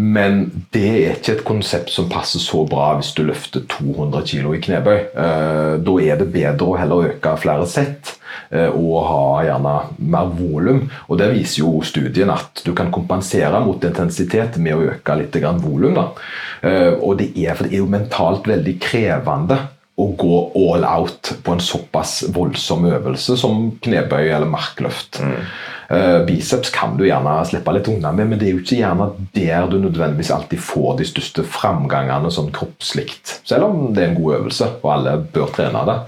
Men 0.00 0.44
det 0.72 0.86
er 0.88 1.16
ikke 1.18 1.34
et 1.34 1.42
konsept 1.44 1.90
som 1.92 2.08
passer 2.08 2.40
så 2.40 2.62
bra 2.68 2.94
hvis 2.96 3.10
du 3.16 3.24
løfter 3.26 3.66
200 3.68 4.22
kg 4.30 4.54
i 4.56 4.60
knebøy. 4.64 4.96
Eh, 4.96 5.72
da 5.84 5.96
er 6.00 6.20
det 6.20 6.30
bedre 6.32 6.68
å 6.68 6.78
heller 6.78 7.10
øke 7.10 7.34
flere 7.42 7.66
sett 7.68 8.14
eh, 8.48 8.70
og 8.70 8.94
ha 9.04 9.42
gjerne 9.44 9.74
mer 10.14 10.30
volum. 10.38 10.86
Og 11.08 11.20
Der 11.20 11.34
viser 11.34 11.64
jo 11.64 11.82
studien 11.84 12.32
at 12.32 12.62
du 12.64 12.72
kan 12.76 12.92
kompensere 12.94 13.60
mot 13.66 13.84
intensitet 13.84 14.56
med 14.62 14.78
å 14.78 14.86
øke 14.94 15.18
litt 15.20 15.36
volum. 15.60 16.00
Eh, 16.62 16.94
og 16.96 17.18
det 17.20 17.34
er, 17.34 17.52
for 17.58 17.66
det 17.66 17.74
er 17.74 17.84
jo 17.84 17.92
mentalt 17.92 18.48
veldig 18.48 18.76
krevende 18.80 19.60
å 20.00 20.06
gå 20.16 20.36
all 20.56 20.86
out 20.88 21.34
på 21.44 21.52
en 21.52 21.60
såpass 21.60 22.22
voldsom 22.32 22.86
øvelse 22.88 23.36
som 23.36 23.66
knebøy 23.84 24.30
eller 24.30 24.48
markløft. 24.48 25.20
Eh, 25.90 26.24
biceps 26.24 26.70
kan 26.70 26.92
du 26.96 27.02
gjerne 27.02 27.32
slippe 27.48 27.72
litt 27.74 27.88
unna 27.90 28.12
med, 28.14 28.28
men 28.30 28.38
det 28.38 28.46
er 28.46 28.52
jo 28.54 28.60
ikke 28.62 28.76
gjerne 28.78 29.08
der 29.34 29.64
du 29.66 29.80
nødvendigvis 29.82 30.30
alltid 30.30 30.62
får 30.62 31.00
de 31.00 31.06
største 31.08 31.42
framgangene 31.42 32.30
sånn 32.30 32.52
kroppslikt. 32.54 33.40
Selv 33.48 33.66
om 33.66 33.88
det 33.96 34.04
er 34.04 34.12
en 34.12 34.20
god 34.20 34.36
øvelse, 34.36 34.68
og 34.84 34.92
alle 34.94 35.16
bør 35.34 35.50
trene 35.56 35.82
det. 35.88 35.98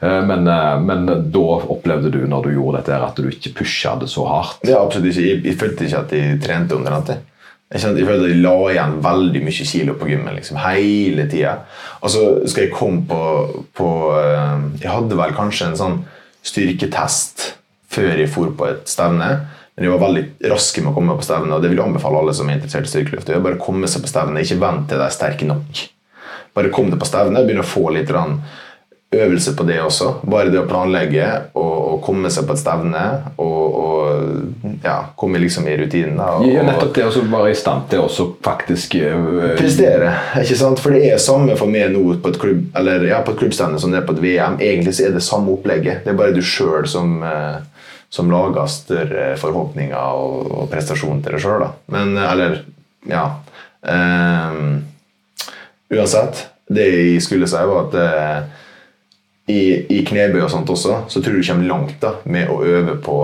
Eh, 0.00 0.22
men, 0.30 0.48
eh, 0.48 0.80
men 0.80 1.04
da 1.28 1.44
opplevde 1.76 2.14
du 2.14 2.22
når 2.24 2.48
du 2.48 2.50
gjorde 2.54 2.80
dette 2.80 3.04
at 3.10 3.20
du 3.20 3.28
ikke 3.28 3.52
pusha 3.60 3.98
det 4.00 4.08
så 4.08 4.24
hardt. 4.30 4.64
Er 4.64 4.80
absolutt 4.80 5.12
ikke. 5.12 5.28
Jeg, 5.28 5.44
jeg 5.44 5.60
følte 5.60 5.90
ikke 5.90 6.02
at 6.06 6.16
jeg 6.16 6.42
trente 6.48 6.80
under 6.80 6.96
dette. 6.96 7.20
Jeg, 7.68 7.84
kjente, 7.84 8.00
jeg 8.00 8.08
følte 8.08 8.24
at 8.30 8.32
jeg 8.32 8.42
la 8.48 8.58
igjen 8.72 9.00
veldig 9.04 9.42
mye 9.44 9.72
kilo 9.76 10.00
på 10.00 10.08
gymmen 10.08 10.40
liksom, 10.40 10.64
hele 10.64 11.28
tida. 11.28 11.58
Og 12.00 12.16
så 12.16 12.28
skal 12.48 12.64
jeg 12.64 12.76
komme 12.80 13.04
på, 13.08 13.24
på 13.76 13.88
Jeg 14.80 14.88
hadde 14.88 15.20
vel 15.20 15.36
kanskje 15.36 15.68
en 15.68 15.82
sånn 15.84 16.04
styrketest 16.44 17.52
før 17.92 18.16
jeg 18.22 18.30
for 18.32 18.52
på 18.58 18.68
et 18.70 18.88
stevne. 18.90 19.28
Men 19.76 19.86
jeg 19.88 19.92
var 19.94 20.02
veldig 20.06 20.24
raske 20.52 20.82
med 20.84 20.92
å 20.92 20.96
komme 20.98 21.14
på 21.16 21.24
stevne, 21.24 21.54
og 21.56 21.62
det 21.64 21.70
vil 21.72 21.78
jeg 21.80 21.86
anbefale 21.88 22.18
alle 22.20 22.34
som 22.36 22.48
er 22.52 22.58
interessert 22.58 22.88
i 22.88 22.92
styrkeløft. 22.92 23.30
Bare 23.44 23.60
komme 23.60 23.88
seg 23.88 24.04
på 24.04 24.10
stevne, 24.12 24.42
ikke 24.44 24.60
vent 24.60 24.88
til 24.90 25.00
de 25.00 25.06
er 25.06 25.14
sterke 25.14 25.48
nok. 25.48 25.80
Bare 26.52 26.68
kom 26.74 26.90
deg 26.92 27.00
på 27.00 27.08
stevne 27.08 27.40
og 27.40 27.48
begynne 27.48 27.64
å 27.64 27.70
få 27.72 27.86
litt 27.94 28.10
øvelse 29.12 29.52
på 29.56 29.64
det 29.68 29.78
også. 29.84 30.10
Bare 30.28 30.50
det 30.52 30.60
å 30.60 30.66
planlegge 30.68 31.24
og, 31.56 31.72
og 31.92 31.98
komme 32.04 32.30
seg 32.32 32.46
på 32.48 32.54
et 32.56 32.60
stevne 32.62 33.02
og, 33.40 33.74
og 33.82 34.76
ja, 34.84 34.98
komme 35.20 35.40
liksom 35.40 35.66
i 35.68 35.74
rutinen. 35.80 36.20
og- 36.20 36.46
Ja, 36.48 36.62
nettopp 36.64 36.94
det 36.96 37.04
å 37.08 37.24
være 37.32 37.50
i 37.52 37.56
stand 37.56 37.88
til 37.92 38.00
å 38.04 38.28
faktisk 38.44 38.94
øh, 39.00 39.56
prestere. 39.58 40.12
ikke 40.40 40.56
sant? 40.56 40.80
For 40.80 40.92
det 40.96 41.04
er 41.12 41.20
samme 41.20 41.56
for 41.60 41.66
meg 41.72 41.92
nå 41.92 42.16
på 42.24 42.32
et 42.32 42.40
klubb 42.40 42.64
eller 42.76 43.04
ja, 43.08 43.20
på 43.24 43.32
et 43.32 43.40
klubbstevne 43.44 43.80
som 43.80 43.92
det 43.92 44.00
er 44.02 44.06
på 44.08 44.16
et 44.16 44.22
VM. 44.24 44.56
Egentlig 44.60 44.94
så 44.96 45.08
er 45.08 45.16
det 45.16 45.24
samme 45.24 45.52
opplegget. 45.56 46.04
Det 46.04 46.12
er 46.12 46.20
bare 46.20 46.32
du 46.36 46.40
sjøl 46.44 46.88
som, 46.88 47.22
eh, 47.22 47.60
som 48.12 48.30
lager 48.30 48.68
større 48.68 49.26
forhåpninger 49.40 49.96
og, 49.96 50.50
og 50.52 50.70
prestasjon 50.72 51.22
til 51.24 51.36
deg 51.36 51.44
sjøl. 51.44 51.64
Men 51.92 52.16
eh, 52.18 52.32
eller 52.34 52.58
ja. 53.08 53.24
Um, 53.82 54.82
uansett, 55.90 56.44
det 56.70 56.84
jeg 56.90 57.22
skulle 57.24 57.48
si, 57.50 57.62
var 57.66 57.88
at 57.88 57.96
uh, 57.96 58.68
i, 59.50 59.62
i 59.96 60.02
knebøy 60.06 60.44
og 60.44 60.52
sånt 60.52 60.70
også, 60.70 61.00
så 61.08 61.22
tror 61.22 61.38
jeg 61.38 61.42
du 61.42 61.48
kommer 61.48 61.70
langt 61.70 61.96
da, 62.04 62.14
med 62.28 62.52
å 62.52 62.60
øve 62.62 62.98
på 63.02 63.16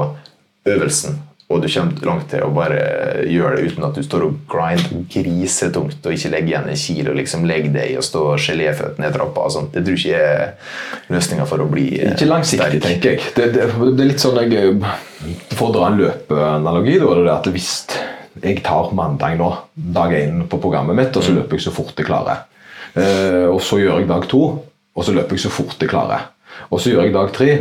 øvelsen. 0.69 1.21
Og 1.49 1.63
du 1.63 1.69
kommer 1.73 2.05
langt 2.05 2.27
til 2.29 2.43
å 2.45 2.51
bare 2.53 2.81
gjøre 3.25 3.57
det 3.57 3.71
uten 3.71 3.87
at 3.87 3.97
du 3.97 4.03
står 4.05 4.27
og 4.27 4.35
grinder 4.53 5.07
grisetungt 5.09 6.05
og 6.05 6.13
ikke 6.13 6.31
legger 6.35 6.51
igjen 6.51 6.69
en 6.69 6.77
kilo. 6.83 7.15
liksom 7.17 7.47
Legg 7.49 7.71
deg 7.73 7.95
og 7.97 8.05
stå 8.05 8.25
geléføtt 8.45 9.01
ned 9.01 9.17
trappa. 9.17 9.47
og 9.47 9.55
sånt. 9.55 9.73
Det 9.73 9.81
tror 9.87 9.97
jeg 9.97 10.13
ikke 10.13 10.27
er 10.27 11.17
løsninga 11.17 11.47
for 11.49 11.65
å 11.65 11.71
bli 11.73 11.87
sterk. 11.95 12.19
Ikke 12.19 12.29
langsiktig, 12.29 12.83
tenker 12.85 13.15
jeg. 13.15 13.33
Det, 13.39 13.49
det, 13.57 13.71
det 13.81 14.05
er 14.05 14.11
litt 14.13 14.21
sånn 14.21 14.37
jeg, 14.45 14.77
For 15.55 15.71
å 15.71 15.73
dra 15.79 15.89
en 15.89 15.99
løpeanalogi, 16.03 17.01
da 17.01 17.11
er 17.15 17.25
det 17.25 17.35
at 17.39 17.51
hvis 17.57 17.73
jeg 18.45 18.61
tar 18.69 18.93
mandag 18.93 19.41
nå, 19.41 19.51
dag 19.97 20.13
én 20.21 20.45
på 20.53 20.61
programmet 20.61 21.01
mitt, 21.01 21.17
og 21.17 21.25
så 21.25 21.33
løper 21.33 21.57
jeg 21.57 21.65
så 21.71 21.73
fort 21.75 21.97
jeg 21.97 22.13
klarer. 22.13 22.45
Eh, 22.93 23.49
og 23.49 23.63
så 23.65 23.81
gjør 23.81 24.03
jeg 24.03 24.13
dag 24.13 24.29
to, 24.29 24.43
og 24.93 25.07
så 25.07 25.17
løper 25.17 25.39
jeg 25.39 25.49
så 25.49 25.57
fort 25.57 25.81
jeg 25.81 25.91
klarer. 25.97 26.29
Og 26.69 26.77
så 26.77 26.93
gjør 26.93 27.09
jeg 27.09 27.17
dag 27.17 27.33
tre, 27.33 27.55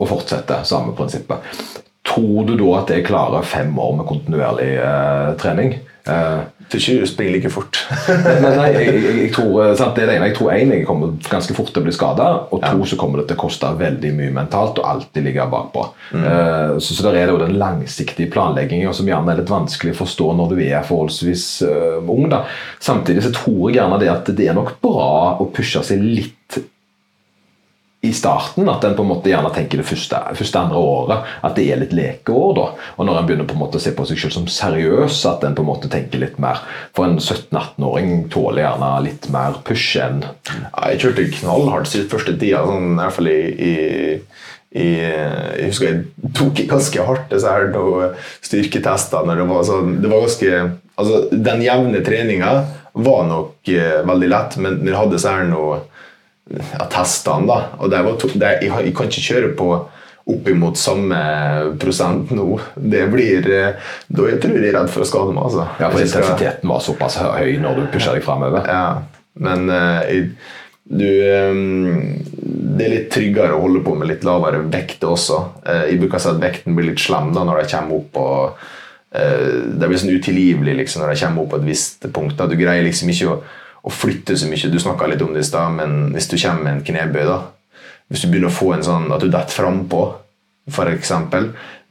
og 0.00 0.12
fortsetter. 0.12 0.60
Samme 0.68 0.92
prinsippet. 0.96 1.79
Tror 2.10 2.48
du 2.48 2.56
da 2.58 2.70
at 2.80 2.94
jeg 2.94 3.06
klarer 3.06 3.46
fem 3.46 3.70
år 3.78 4.00
med 4.00 4.08
kontinuerlig 4.08 4.72
eh, 4.82 5.28
trening? 5.40 5.76
Eh, 6.10 6.40
tror 6.70 6.80
ikke 6.80 7.24
du 7.24 7.30
like 7.34 7.50
fort. 7.50 7.78
nei, 8.08 8.52
nei, 8.54 8.68
jeg, 8.74 8.86
jeg, 8.94 9.14
jeg 9.24 9.32
tror, 9.34 9.50
eh, 9.64 9.72
sant, 9.78 9.96
det 9.96 10.04
er 10.04 10.10
det 10.10 10.16
ene. 10.18 10.28
Jeg 10.30 10.36
tror 10.38 10.52
en, 10.54 10.72
jeg 10.74 10.86
kommer 10.86 11.14
ganske 11.30 11.56
fort 11.56 11.72
til 11.74 11.82
å 11.82 11.86
bli 11.86 11.94
skada, 11.94 12.28
og 12.50 12.62
to, 12.62 12.86
så 12.86 12.98
kommer 13.00 13.20
det 13.20 13.28
til 13.30 13.38
å 13.38 13.42
koste 13.42 13.72
veldig 13.80 14.12
mye 14.16 14.34
mentalt 14.34 14.80
og 14.80 14.88
alltid 14.92 15.26
ligge 15.26 15.46
bakpå. 15.50 15.86
Eh, 16.14 16.76
så, 16.78 16.96
så 16.96 17.06
der 17.08 17.20
er 17.20 17.28
det 17.28 17.36
jo 17.36 17.42
den 17.42 17.58
langsiktige 17.60 18.30
planleggingen 18.32 18.94
som 18.96 19.08
gjerne 19.10 19.34
er 19.34 19.42
litt 19.42 19.52
vanskelig 19.52 19.96
å 19.96 20.00
forstå 20.02 20.32
når 20.38 20.54
du 20.54 20.64
er 20.68 20.86
forholdsvis 20.86 21.46
uh, 21.66 22.10
ung. 22.10 22.28
da. 22.32 22.44
Samtidig 22.82 23.26
så 23.26 23.34
tror 23.34 23.64
jeg 23.68 23.80
gjerne 23.80 24.00
det 24.02 24.12
at 24.12 24.30
det 24.36 24.50
er 24.50 24.58
nok 24.58 24.76
bra 24.82 25.40
å 25.42 25.50
pushe 25.54 25.82
seg 25.86 26.02
litt 26.02 26.60
i 28.00 28.12
starten 28.16 28.68
at 28.72 28.84
en 28.84 28.94
på 28.96 29.04
en 29.04 29.10
måte 29.10 29.28
gjerne 29.28 29.50
tenker 29.52 29.82
det 29.82 29.84
første, 29.84 30.16
første 30.38 30.60
andre 30.60 30.80
året 30.80 31.32
at 31.44 31.56
det 31.58 31.66
er 31.68 31.82
litt 31.82 31.92
lekeår. 31.92 32.54
da, 32.56 32.66
Og 32.96 33.04
når 33.04 33.18
en 33.18 33.26
begynner 33.28 33.48
på 33.48 33.58
en 33.58 33.60
måte 33.60 33.76
å 33.76 33.82
se 33.82 33.92
på 33.92 34.06
seg 34.08 34.22
selv 34.22 34.36
som 34.38 34.46
seriøs, 34.48 35.18
at 35.28 35.44
en 35.44 35.56
på 35.56 35.60
en 35.60 35.68
måte 35.68 35.90
tenker 35.92 36.22
litt 36.22 36.38
mer 36.40 36.62
For 36.96 37.04
en 37.04 37.18
17-18-åring 37.20 38.30
tåler 38.32 38.64
gjerne 38.64 38.90
litt 39.04 39.28
mer 39.34 39.60
push 39.68 40.00
enn 40.00 40.24
Ja, 40.24 40.88
jeg 40.88 41.02
kjørte 41.04 41.28
knallhardt 41.42 41.92
siden 41.92 42.08
første 42.08 42.38
tida, 42.40 42.64
sånn, 42.64 42.94
i 42.94 43.02
hvert 43.02 43.18
fall 43.18 43.30
i, 43.34 43.38
i, 43.68 43.76
Jeg 44.80 45.68
husker 45.68 45.90
jeg 45.90 46.34
tok 46.40 46.64
ganske 46.72 47.06
hardt 47.10 47.28
disse 47.36 47.52
her 47.52 47.68
styrketester. 48.40 49.28
når 49.28 49.44
Det 49.44 49.48
var 49.52 49.68
sånn, 49.68 49.96
det 50.00 50.08
var 50.08 50.24
ganske, 50.24 50.66
altså 50.96 51.22
Den 51.36 51.68
jevne 51.68 52.00
treninga 52.06 52.56
var 52.92 53.26
nok 53.28 53.68
eh, 53.70 54.00
veldig 54.02 54.28
lett, 54.32 54.56
men 54.58 54.80
vi 54.82 54.96
hadde 54.96 55.18
så 55.20 55.36
her 55.36 55.44
noe 55.46 55.82
ja, 56.50 56.86
testene, 56.90 57.46
da. 57.46 57.58
Og 57.78 57.90
det 57.92 58.02
var 58.06 58.18
to, 58.20 58.30
det, 58.34 58.52
jeg, 58.64 58.70
jeg 58.88 58.94
kan 58.96 59.10
ikke 59.10 59.26
kjøre 59.28 59.50
på 59.58 59.70
oppimot 60.30 60.78
samme 60.78 61.18
prosent 61.80 62.30
nå. 62.36 62.46
Det 62.76 63.06
blir 63.10 63.46
eh, 63.50 63.92
Da 64.06 64.26
jeg 64.28 64.40
tror 64.42 64.56
jeg 64.58 64.68
er 64.68 64.76
redd 64.78 64.90
for 64.92 65.02
å 65.02 65.08
skade 65.08 65.34
meg. 65.34 65.46
altså. 65.48 65.66
Ja, 65.80 65.90
for 65.90 66.02
intensiteten 66.04 66.70
var 66.70 66.82
såpass 66.84 67.18
høy 67.22 67.56
når 67.62 67.78
du 67.80 67.86
pusha 67.94 68.14
deg 68.14 68.26
framover. 68.26 68.66
Ja, 68.68 68.84
men 69.40 69.70
uh, 69.70 70.02
jeg- 70.06 70.32
du 70.90 71.06
um, 71.06 72.18
Det 72.26 72.82
er 72.86 72.90
litt 72.90 73.10
tryggere 73.14 73.54
å 73.54 73.60
holde 73.62 73.82
på 73.86 73.92
med 73.94 74.08
litt 74.10 74.24
lavere 74.26 74.64
vekt 74.72 75.04
også. 75.06 75.36
Uh, 75.62 75.84
jeg 75.86 76.00
bruker 76.00 76.18
å 76.18 76.22
si 76.24 76.30
at 76.32 76.40
vekten 76.42 76.74
blir 76.74 76.88
litt 76.90 77.02
slem 77.02 77.30
da 77.36 77.44
når 77.46 77.60
de 77.62 77.70
kommer 77.70 78.00
opp 78.00 78.08
på 78.16 78.24
uh, 78.50 79.52
Det 79.78 79.86
blir 79.86 80.00
sånn 80.02 80.16
utilgivelig 80.16 80.74
liksom, 80.82 81.04
når 81.04 81.14
de 81.14 81.20
kommer 81.22 81.44
opp 81.44 81.52
på 81.54 81.60
et 81.62 81.68
visst 81.68 82.06
punkt. 82.10 82.34
Da. 82.38 82.48
Du 82.50 82.56
greier 82.58 82.82
liksom 82.86 83.12
ikke 83.12 83.30
å, 83.30 83.38
å 83.82 83.92
flytte 83.92 84.36
så 84.36 84.48
mye. 84.50 84.70
Du 84.72 84.80
snakka 84.80 85.08
litt 85.08 85.22
om 85.24 85.32
det 85.34 85.44
i 85.44 85.48
stad, 85.48 85.72
men 85.76 86.14
hvis 86.14 86.28
du 86.30 86.36
kommer 86.36 86.66
med 86.66 86.72
en 86.78 86.84
knebøy, 86.86 87.24
da 87.28 87.40
Hvis 88.10 88.24
du 88.24 88.26
begynner 88.26 88.50
å 88.50 88.54
få 88.54 88.72
en 88.74 88.82
sånn 88.82 89.12
at 89.14 89.22
du 89.22 89.28
detter 89.30 89.54
frampå, 89.54 90.00
f.eks. 90.66 91.12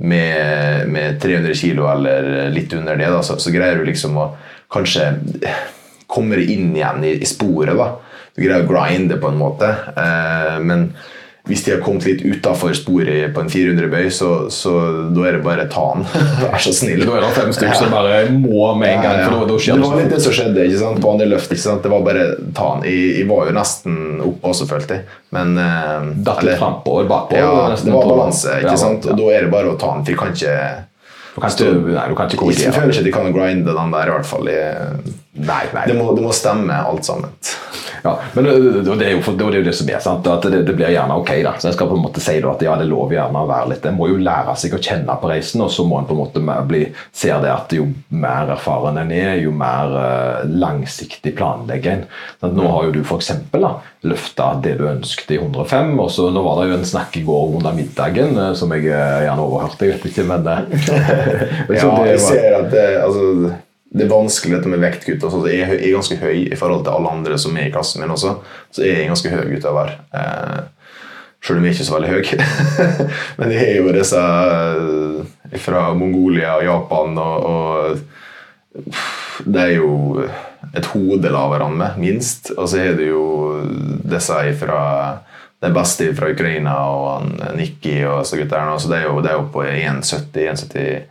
Med, 0.03 0.87
med 0.91 1.19
300 1.21 1.53
kg 1.55 1.79
eller 1.93 2.49
litt 2.51 2.73
under 2.75 2.99
det, 2.99 3.07
da, 3.07 3.21
så, 3.23 3.37
så 3.39 3.53
greier 3.55 3.79
du 3.79 3.87
liksom 3.87 4.17
å 4.19 4.25
kanskje 4.71 5.13
komme 6.11 6.41
inn 6.43 6.73
igjen 6.75 7.05
i, 7.07 7.13
i 7.23 7.29
sporet. 7.29 7.77
da. 7.79 7.93
Du 8.35 8.43
greier 8.43 8.65
å 8.65 8.69
grinde 8.69 9.15
på 9.19 9.31
en 9.31 9.39
måte. 9.39 9.69
Eh, 9.95 10.59
men 10.59 10.89
hvis 11.49 11.63
de 11.65 11.71
har 11.73 11.79
kommet 11.81 12.05
litt 12.05 12.19
utafor 12.21 12.75
sporet 12.77 13.31
på 13.33 13.41
en 13.41 13.49
400-bøy, 13.49 14.09
så, 14.13 14.29
så 14.53 14.73
da 15.15 15.23
er 15.25 15.39
det 15.39 15.41
bare 15.45 15.65
ta 15.71 15.85
den. 15.95 16.05
Vær 16.43 16.61
så 16.61 16.73
snill. 16.77 17.01
Da 17.07 17.15
er 17.17 17.25
det 17.25 17.31
fem 17.37 17.53
stykker 17.55 17.79
som 17.79 17.93
bare 17.93 18.19
må 18.33 18.67
med 18.77 18.91
en 18.93 19.01
gang. 19.01 19.15
Ja, 19.17 19.31
ja. 19.33 19.47
det 19.49 19.79
var 19.81 19.97
litt 19.97 20.13
det 20.13 20.19
som 20.21 20.35
skjedde 20.37 20.67
ikke 20.67 20.81
sant? 20.83 21.01
på 21.01 21.13
andre 21.15 21.29
løft. 21.31 21.49
Ikke 21.49 21.63
sant? 21.63 21.81
Det 21.85 21.93
var 21.93 22.05
bare 22.05 22.27
ta 22.53 22.67
den. 22.75 22.85
Jeg, 22.91 23.15
jeg 23.17 23.29
var 23.31 23.49
jo 23.49 23.55
nesten 23.57 23.97
oppe 24.27 24.53
også, 24.53 24.69
følte 24.69 24.99
jeg. 24.99 25.17
Men 25.35 25.57
eh, 25.61 26.11
Datt 26.29 26.45
litt 26.45 26.61
frampå 26.61 26.99
og 27.01 27.09
bakpå. 27.09 27.39
Ja, 27.41 27.49
det 27.73 27.95
var 27.95 28.13
balanse, 28.13 28.59
ikke 28.61 28.77
sant? 28.77 29.09
ja. 29.09 29.15
Og 29.15 29.23
da 29.23 29.33
er 29.33 29.47
det 29.47 29.53
bare 29.55 29.73
å 29.73 29.79
ta 29.81 29.95
den. 29.95 30.05
For 30.05 30.13
jeg 30.13 30.21
kan 30.21 30.37
ikke 30.37 30.59
Du 31.33 31.41
kan 31.41 31.55
ikke, 31.55 31.73
nei, 31.95 32.05
du 32.11 32.15
kan 32.17 32.29
ikke 32.29 32.53
Jeg 32.53 32.75
føler 32.77 32.93
ikke 32.93 33.01
at 33.01 33.09
jeg 33.09 33.17
kan 33.17 33.33
grinde 33.33 33.73
den 33.73 33.97
der, 33.97 34.13
i 34.13 34.15
hvert 34.19 34.29
fall. 34.29 34.53
Jeg, 34.53 35.17
Nei, 35.39 35.63
nei. 35.73 35.87
det, 35.87 35.95
må, 35.95 36.11
det 36.15 36.23
må 36.25 36.33
stemme, 36.35 36.75
alt 36.89 37.07
sammen. 37.07 37.31
Ja, 38.03 38.19
men 38.33 38.43
det, 38.43 38.53
det, 38.81 39.05
er 39.05 39.11
jo, 39.17 39.21
for, 39.23 39.35
det 39.35 39.45
er 39.45 39.57
jo 39.59 39.65
det 39.65 39.73
som 39.75 39.89
er 39.91 40.01
sant, 40.03 40.27
at 40.31 40.45
det, 40.47 40.61
det 40.67 40.75
blir 40.77 40.91
gjerne 40.93 41.17
ok. 41.19 41.31
da, 41.43 41.53
så 41.59 41.69
Jeg 41.69 41.77
skal 41.77 41.89
på 41.91 41.97
en 41.97 42.03
måte 42.05 42.23
si 42.23 42.37
da, 42.39 42.53
at 42.53 42.63
ja, 42.63 42.75
det 42.79 42.87
er 42.87 42.91
lov 42.91 43.13
gjerne 43.13 43.43
å 43.43 43.49
være 43.49 43.73
litt 43.73 43.87
En 43.89 43.97
må 43.97 44.09
jo 44.11 44.19
lære 44.23 44.55
seg 44.59 44.75
å 44.75 44.81
kjenne 44.83 45.15
på 45.19 45.31
reisen, 45.31 45.63
og 45.65 45.71
så 45.73 45.85
må 45.87 45.99
en 45.99 46.07
på 46.07 46.15
en 46.15 46.21
måte 46.21 46.57
bli, 46.69 46.85
ser 47.15 47.43
det 47.43 47.51
at 47.51 47.75
jo 47.75 47.89
mer 48.09 48.53
erfaren 48.55 48.99
en 49.01 49.13
er, 49.15 49.33
jo 49.43 49.51
mer 49.55 49.95
uh, 49.95 50.47
langsiktig 50.47 51.35
planlegger 51.39 51.97
en. 51.97 52.05
Sånn, 52.39 52.55
nå 52.57 52.71
har 52.71 52.87
jo 52.87 52.95
du 52.95 53.01
f.eks. 53.03 53.33
løfta 54.07 54.51
det 54.63 54.77
du 54.79 54.85
ønsket 54.89 55.35
i 55.35 55.39
105, 55.41 55.95
og 55.99 56.11
så 56.15 56.29
nå 56.33 56.43
var 56.45 56.61
det 56.61 56.69
jo 56.71 56.79
en 56.79 56.87
snakk 56.87 57.19
i 57.19 57.25
går 57.27 57.57
under 57.59 57.75
middagen 57.75 58.37
som 58.55 58.71
jeg 58.75 58.87
gjerne 58.87 59.43
overhørte, 59.43 59.89
jeg 59.89 59.97
vet 59.97 60.11
ikke, 60.11 60.27
men 60.29 60.47
Ja, 61.79 61.89
jeg 62.07 62.21
ser 62.23 62.61
at 62.61 62.71
det, 62.71 62.85
altså, 63.03 63.57
det 63.89 64.05
er 64.05 64.11
vanskelig 64.11 64.57
dette 64.57 64.69
med 64.69 64.81
vektkutt. 64.83 65.23
Altså, 65.23 65.41
jeg, 65.49 65.65
er 65.65 65.95
ganske 65.95 66.17
høy 66.21 66.43
i 66.45 66.57
forhold 66.57 66.83
til 66.85 66.93
alle 66.93 67.13
andre 67.15 67.39
som 67.41 67.55
er 67.57 67.69
i 67.69 67.73
klassen 67.73 68.03
min 68.03 68.13
også. 68.13 68.35
Så 68.75 68.85
jeg 68.85 68.99
er 68.99 69.09
ganske 69.09 69.31
høy 69.33 69.55
utover. 69.57 69.95
Eh, 70.13 70.59
Selv 71.39 71.61
om 71.61 71.65
jeg 71.65 71.71
ikke 71.71 71.83
er 71.85 71.87
så 71.87 71.95
veldig 71.95 72.09
høy. 72.11 72.23
Men 73.39 73.53
jeg 73.55 73.65
er 73.65 73.77
jo 73.79 73.93
disse 73.95 74.19
eh, 74.19 75.59
fra 75.63 75.85
Mongolia 75.97 76.57
og 76.59 76.65
Japan 76.67 77.17
og, 77.23 77.45
og 77.49 79.45
Det 79.45 79.61
er 79.63 79.73
jo 79.77 80.25
et 80.75 80.89
hode 80.91 81.31
lavere 81.31 81.65
enn 81.65 81.79
meg, 81.79 81.95
minst. 81.97 82.51
Og 82.57 82.67
så 82.69 82.83
er 82.83 82.99
det 82.99 83.07
jo 83.09 83.23
disse 84.03 84.43
fra 84.59 84.83
den 85.63 85.73
beste 85.75 86.11
fra 86.15 86.29
Ukraina 86.31 86.75
og 86.87 87.55
Nikki 87.57 87.97
og 88.07 88.25
så 88.27 88.37
gutta 88.39 88.59
her. 88.61 88.77
Så 88.77 88.91
det 88.91 89.01
er 89.01 89.07
jo, 89.09 89.17
det 89.23 89.31
er 89.31 89.39
jo 89.39 89.47
på 89.51 89.63
1,70-1,75, 89.63 91.01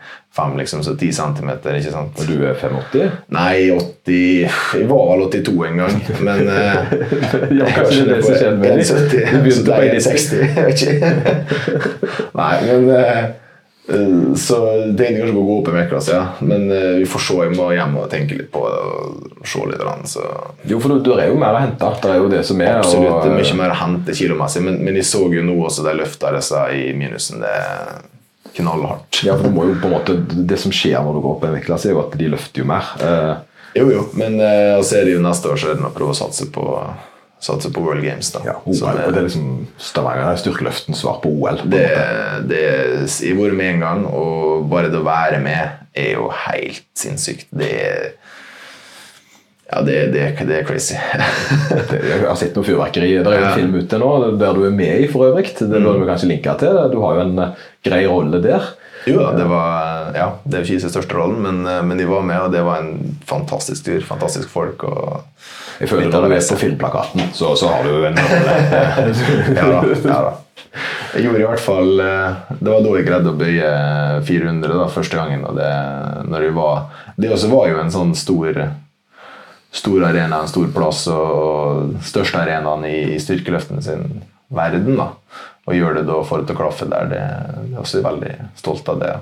liksom, 0.58 0.82
så 0.86 0.94
10 0.96 1.12
cm, 1.16 1.50
ikke 1.78 1.90
sant? 1.94 2.18
Og 2.22 2.28
du 2.28 2.44
er 2.46 2.54
5,80? 2.60 3.10
Nei, 3.34 3.70
80 3.74 4.14
Jeg 4.78 4.86
var 4.90 5.02
vel 5.10 5.24
82 5.26 5.66
en 5.68 5.82
gang, 5.82 5.98
men 6.26 6.48
eh, 6.52 6.94
Ja, 7.58 7.66
kanskje 7.74 8.06
det 8.08 8.20
som 8.24 8.34
skjedde 8.38 8.54
med 8.60 8.78
deg. 8.78 8.86
Du 8.86 9.42
begynte 9.42 9.66
på 9.66 9.82
det 9.82 9.90
er 9.90 9.98
1,60. 9.98 9.98
1,60. 9.98 10.40
Jeg 10.46 10.64
vet 10.68 10.86
ikke. 10.86 11.12
Nei, 12.40 12.54
men 12.68 12.88
uh, 12.94 14.34
Så 14.36 14.58
det 14.94 15.06
er 15.06 15.14
kanskje 15.18 15.32
på 15.36 15.42
å 15.42 15.46
gå 15.48 15.56
opp 15.62 15.70
en 15.72 15.78
vekklasse, 15.78 16.12
ja. 16.16 16.24
Men 16.44 16.66
uh, 16.70 16.98
vi 17.00 17.06
får 17.08 17.24
se. 17.24 17.38
Jeg 17.46 17.56
må 17.56 17.70
hjem 17.74 17.96
og 18.02 18.10
tenke 18.12 18.36
litt 18.38 18.50
på 18.54 18.64
det 18.68 18.82
og 18.84 19.48
se 19.48 19.64
litt. 19.70 19.80
annet, 19.92 20.10
Så 20.12 20.24
Jo, 20.68 20.80
for 20.82 20.98
du, 21.00 21.12
er 21.16 21.30
jo 21.32 21.40
mer 21.40 21.56
å 21.56 21.64
hente. 21.64 21.94
Det 22.02 22.12
er 22.12 22.20
jo 22.20 22.28
det 22.32 22.44
som 22.48 22.60
er. 22.60 22.78
absolutt 22.82 23.14
og- 23.14 23.24
det 23.24 23.32
er 23.32 23.40
mye 23.40 23.58
mer 23.62 23.74
å 23.74 23.80
hente 23.82 24.16
kilomessig. 24.20 24.62
Men, 24.66 24.78
men 24.84 25.00
jeg 25.00 25.08
så 25.08 25.24
jo 25.32 25.42
nå 25.46 25.56
også 25.64 25.86
de 25.88 25.96
løfta 26.02 26.34
disse 26.36 26.68
i 26.76 26.92
minusen. 26.96 27.40
Det 27.44 27.56
er 27.62 27.98
knallhardt. 28.56 29.20
Ja, 29.26 29.36
for 29.38 29.50
må 29.54 29.66
jo 29.68 29.74
på 29.80 29.88
en 29.90 29.94
måte, 29.98 30.16
Det 30.48 30.58
som 30.58 30.72
skjer 30.74 31.02
når 31.04 31.18
du 31.18 31.20
går 31.24 31.36
opp 31.36 31.44
en 31.48 31.54
vektklasse, 31.58 31.90
er 31.90 31.96
jo 31.96 32.00
at 32.06 32.16
de 32.18 32.30
løfter 32.32 32.62
jo 32.64 32.68
mer. 32.68 32.88
Eh, 33.02 33.36
Jo, 33.76 33.90
jo. 33.92 34.06
Men 34.18 34.40
eh, 34.40 34.76
og 34.78 34.84
så 34.88 34.96
er 34.98 35.04
det 35.06 35.12
jo 35.18 35.22
neste 35.22 35.50
år 35.52 35.60
så 35.60 35.70
er 35.70 35.76
det 35.78 35.84
å 35.86 35.92
prøve 35.94 36.14
å 36.14 36.18
satse 36.18 36.48
på, 36.50 36.64
satse 37.44 37.70
på 37.70 37.82
World 37.84 38.02
Games. 38.02 38.30
da. 38.32 38.40
ja, 38.46 38.54
OL, 38.64 38.74
Som 38.74 38.88
og 38.88 39.12
det 39.12 39.20
er 39.20 39.26
liksom 39.28 39.50
Stavanger 39.78 40.30
er 40.32 40.40
styrkeløftens 40.40 41.02
svar 41.04 41.20
på 41.22 41.30
OL. 41.30 41.60
på 41.60 41.68
Det, 41.70 41.84
det, 42.48 42.62
jeg 43.20 43.36
har 43.36 43.42
vært 43.44 43.58
med 43.60 43.74
en 43.74 43.84
gang, 43.84 44.06
og 44.08 44.64
bare 44.72 44.90
det 44.90 44.98
å 44.98 45.06
være 45.06 45.38
med 45.44 45.84
er 45.94 46.14
jo 46.16 46.30
helt 46.48 46.82
sinnssykt. 46.98 47.46
Det 47.52 47.68
er 47.84 48.08
Ja, 49.68 49.82
det, 49.84 49.94
det, 50.14 50.22
det 50.48 50.54
er 50.62 50.64
crazy. 50.64 50.96
Jeg 52.08 52.22
har 52.24 52.36
sett 52.40 52.54
noe 52.56 52.64
fyrverkeri. 52.64 53.10
Det 53.20 53.32
er 53.32 53.42
jo 53.42 53.48
en 53.50 53.58
film 53.58 53.74
ute 53.82 53.98
nå 54.00 54.12
der 54.40 54.56
du 54.56 54.62
er 54.64 54.72
med 54.72 55.02
i, 55.04 55.08
for 55.12 55.26
øvrig. 55.28 55.50
Det 55.58 55.68
bør 55.68 55.98
du 56.00 56.06
kanskje 56.08 56.30
linke 56.30 56.54
til. 56.62 56.78
Du 56.94 57.02
har 57.04 57.18
jo 57.18 57.24
en 57.26 57.42
eh, 57.44 57.66
grei 57.84 58.06
rolle 58.08 58.40
der. 58.44 58.70
jo 59.06 59.20
da, 59.20 59.34
det 59.36 59.44
var 59.50 60.08
Ja, 60.16 60.30
det 60.48 60.56
er 60.56 60.64
ikke 60.64 60.80
den 60.86 60.94
største 60.94 61.18
rollen, 61.18 61.42
men, 61.44 61.60
eh, 61.68 61.82
men 61.84 62.00
de 62.00 62.08
var 62.08 62.24
med, 62.24 62.40
og 62.46 62.56
det 62.56 62.64
var 62.64 62.80
en 62.80 63.12
fantastisk 63.28 63.84
tur. 63.90 64.00
Fantastisk 64.08 64.48
folk. 64.48 64.88
og 64.88 65.20
Jeg 65.82 65.92
føler 65.92 66.08
Når 66.16 66.28
du 66.30 66.38
er 66.38 66.48
på 66.48 66.60
filmplakaten, 66.64 67.28
så, 67.36 67.52
så 67.60 67.68
har 67.68 67.84
du 67.84 68.08
en 68.08 68.16
rolle. 68.24 68.58
ja 69.52 69.68
da, 69.68 69.84
ja 69.84 70.20
da. 70.30 70.36
Jeg 71.12 71.24
gjorde 71.24 71.40
i 71.40 71.46
hvert 71.48 71.62
fall 71.64 72.00
eh, 72.04 72.42
Det 72.56 72.72
var 72.72 72.82
da 72.84 72.96
jeg 72.96 73.06
greide 73.06 73.30
å 73.32 73.38
bøye 73.38 73.70
400 74.24 74.80
da, 74.80 74.88
første 74.96 75.20
gangen. 75.20 75.44
Og 75.44 75.60
det, 75.60 75.70
når 76.32 76.48
jeg 76.48 76.56
var, 76.56 76.86
det 77.20 77.36
også 77.36 77.52
var 77.52 77.68
jo 77.68 77.82
en 77.84 77.92
sånn 78.00 78.16
stor 78.16 78.64
Stor 79.70 80.04
arena, 80.08 80.40
en 80.40 80.50
stor 80.50 80.68
plass 80.72 81.04
og 81.12 81.98
største 82.08 82.40
arenaen 82.40 82.86
i, 82.88 82.96
i 83.14 83.18
styrkeløften 83.20 83.82
sin 83.84 84.06
verden. 84.48 84.96
da 84.96 85.10
Og 85.68 85.76
gjøre 85.76 86.00
det 86.00 86.06
da 86.08 86.22
for 86.24 86.40
å 86.40 86.56
klaffe 86.56 86.88
der, 86.88 87.10
det, 87.10 87.24
det 87.68 87.76
er 87.76 87.82
også 87.82 88.04
veldig 88.04 88.32
stolt 88.56 88.88
av 88.88 89.02
det. 89.02 89.14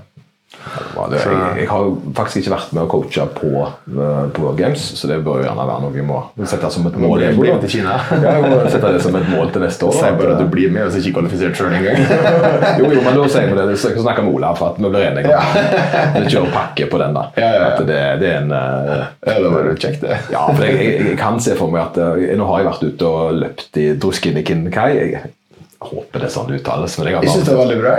Det, 1.11 1.21
jeg, 1.23 1.51
jeg 1.61 1.69
har 1.71 1.85
faktisk 2.17 2.41
ikke 2.41 2.53
vært 2.57 2.73
med 2.75 2.83
å 2.83 2.87
coache 2.91 3.25
på, 3.37 3.51
eh, 3.63 4.23
på 4.35 4.43
World 4.43 4.59
Games, 4.59 4.83
så 4.99 5.09
det 5.09 5.21
bør 5.25 5.39
jo 5.41 5.45
gjerne 5.47 5.67
være 5.69 5.83
noe 5.85 5.95
vi 5.95 6.03
må 6.05 6.19
sette 6.49 6.71
som 6.75 6.89
et 6.91 6.97
mål. 6.99 7.23
bli- 7.37 7.53
med 7.53 7.61
til 7.67 7.73
Kina. 7.77 7.99
Ja, 8.27 8.33
jeg 8.41 8.51
må 8.51 8.59
sette 8.73 8.91
det 8.97 9.03
som 9.05 9.15
et 9.21 9.29
mål 9.31 9.53
til 9.55 9.63
neste 9.63 9.87
år. 9.87 9.95
Si 10.01 10.11
bare 10.19 10.35
at 10.35 10.43
du 10.43 10.49
blir 10.51 10.73
med, 10.75 10.89
hvis 10.89 10.99
jeg 10.99 11.07
ikke 11.13 11.21
kvalifisert 11.21 11.61
sjøl 11.61 11.77
engang. 11.77 12.03
jo, 12.81 12.91
jo, 12.97 13.05
men 13.05 13.21
da 13.21 13.29
sier 13.31 13.53
vi 13.53 13.59
det. 13.61 13.79
Så 13.81 13.93
snakker 13.95 14.27
med 14.27 14.39
Olav 14.41 14.59
for 14.59 14.73
at 14.75 14.81
vi 14.83 14.91
blir 14.91 15.07
enige. 15.07 15.39
Vi 16.17 16.25
kjører 16.35 16.53
pakke 16.57 16.91
på 16.91 17.01
den. 17.05 17.15
da. 17.21 17.27
Ja, 17.39 17.53
ja, 17.55 17.63
ja. 17.69 17.87
Det, 17.87 18.01
det 18.25 18.33
er 18.33 18.43
en 18.43 18.53
uh, 18.53 19.07
Ja, 19.27 19.39
det 19.45 19.53
var 19.55 19.71
jo 19.71 19.77
kjekt, 19.79 20.03
det. 20.03 20.19
Ja, 20.35 20.47
for 20.51 20.65
jeg, 20.67 20.81
jeg, 20.83 21.07
jeg 21.13 21.19
kan 21.21 21.39
se 21.43 21.55
for 21.59 21.73
meg 21.73 21.85
at 21.87 22.01
uh, 22.03 22.27
Nå 22.37 22.51
har 22.51 22.63
jeg 22.65 22.71
vært 22.73 22.87
ute 22.91 23.13
og 23.13 23.41
løpt 23.45 23.81
i 23.83 23.89
Druskinikin 24.03 24.67
kai. 24.75 24.91
Jeg 24.97 25.36
håper 25.81 26.23
det 26.23 26.27
er 26.29 26.33
sånn 26.33 26.53
uttales. 26.57 26.95
Men 26.99 27.09
jeg 27.11 27.27
Jeg 27.27 27.33
syns 27.35 27.47
det 27.47 27.53
er 27.53 27.61
veldig 27.61 27.79
bra. 27.81 27.93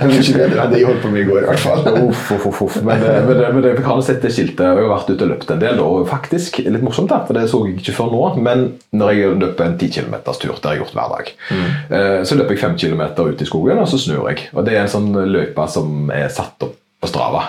Jeg 0.00 0.08
mye 0.10 0.34
bedre 0.38 0.64
enn 0.64 0.72
det 0.72 0.80
jeg 0.80 0.88
holdt 0.88 1.02
på 1.02 1.10
med 1.12 1.20
i 1.20 1.26
går, 1.28 1.42
i 1.42 1.48
hvert 1.50 1.62
fall. 1.64 1.82
Uff, 2.08 2.30
uff, 2.36 2.62
uff. 2.66 2.78
Men, 2.86 3.04
eh, 3.04 3.18
men, 3.26 3.38
det- 3.38 3.52
men 3.54 3.68
jeg 3.68 3.84
kan 3.84 4.02
sette 4.06 4.32
skiltet. 4.32 4.64
Jeg 4.64 4.80
har 4.80 4.90
vært 4.94 5.12
ute 5.12 5.26
og 5.26 5.32
løpt 5.34 5.52
en 5.54 5.62
del, 5.62 5.80
og 5.84 6.08
faktisk 6.08 6.58
litt 6.64 6.86
morsomt, 6.86 7.12
da, 7.12 7.20
for 7.26 7.34
det 7.36 7.46
så 7.50 7.62
jeg 7.66 7.78
ikke 7.80 7.96
før 7.98 8.10
nå. 8.14 8.24
Men 8.40 8.66
når 8.96 9.14
jeg 9.14 9.38
løper 9.44 9.66
en 9.66 9.78
10 9.78 9.92
km 9.98 10.16
tur, 10.32 10.56
det 10.56 10.64
har 10.64 10.74
jeg 10.76 10.84
gjort 10.84 10.96
hver 10.96 11.14
dag, 11.16 11.32
mm. 11.50 12.24
så 12.24 12.36
løper 12.38 12.56
jeg 12.56 12.64
5 12.64 12.76
km 12.80 13.02
ut 13.26 13.42
i 13.42 13.48
skogen, 13.48 13.78
og 13.78 13.88
så 13.88 13.98
snur 14.00 14.28
jeg. 14.30 14.48
Og 14.54 14.64
Det 14.64 14.74
er 14.74 14.82
en 14.82 14.94
sånn 14.96 15.12
løype 15.12 15.68
som 15.68 16.10
er 16.10 16.28
satt 16.28 16.62
opp 16.62 16.76
på 17.00 17.08
Strava. 17.08 17.44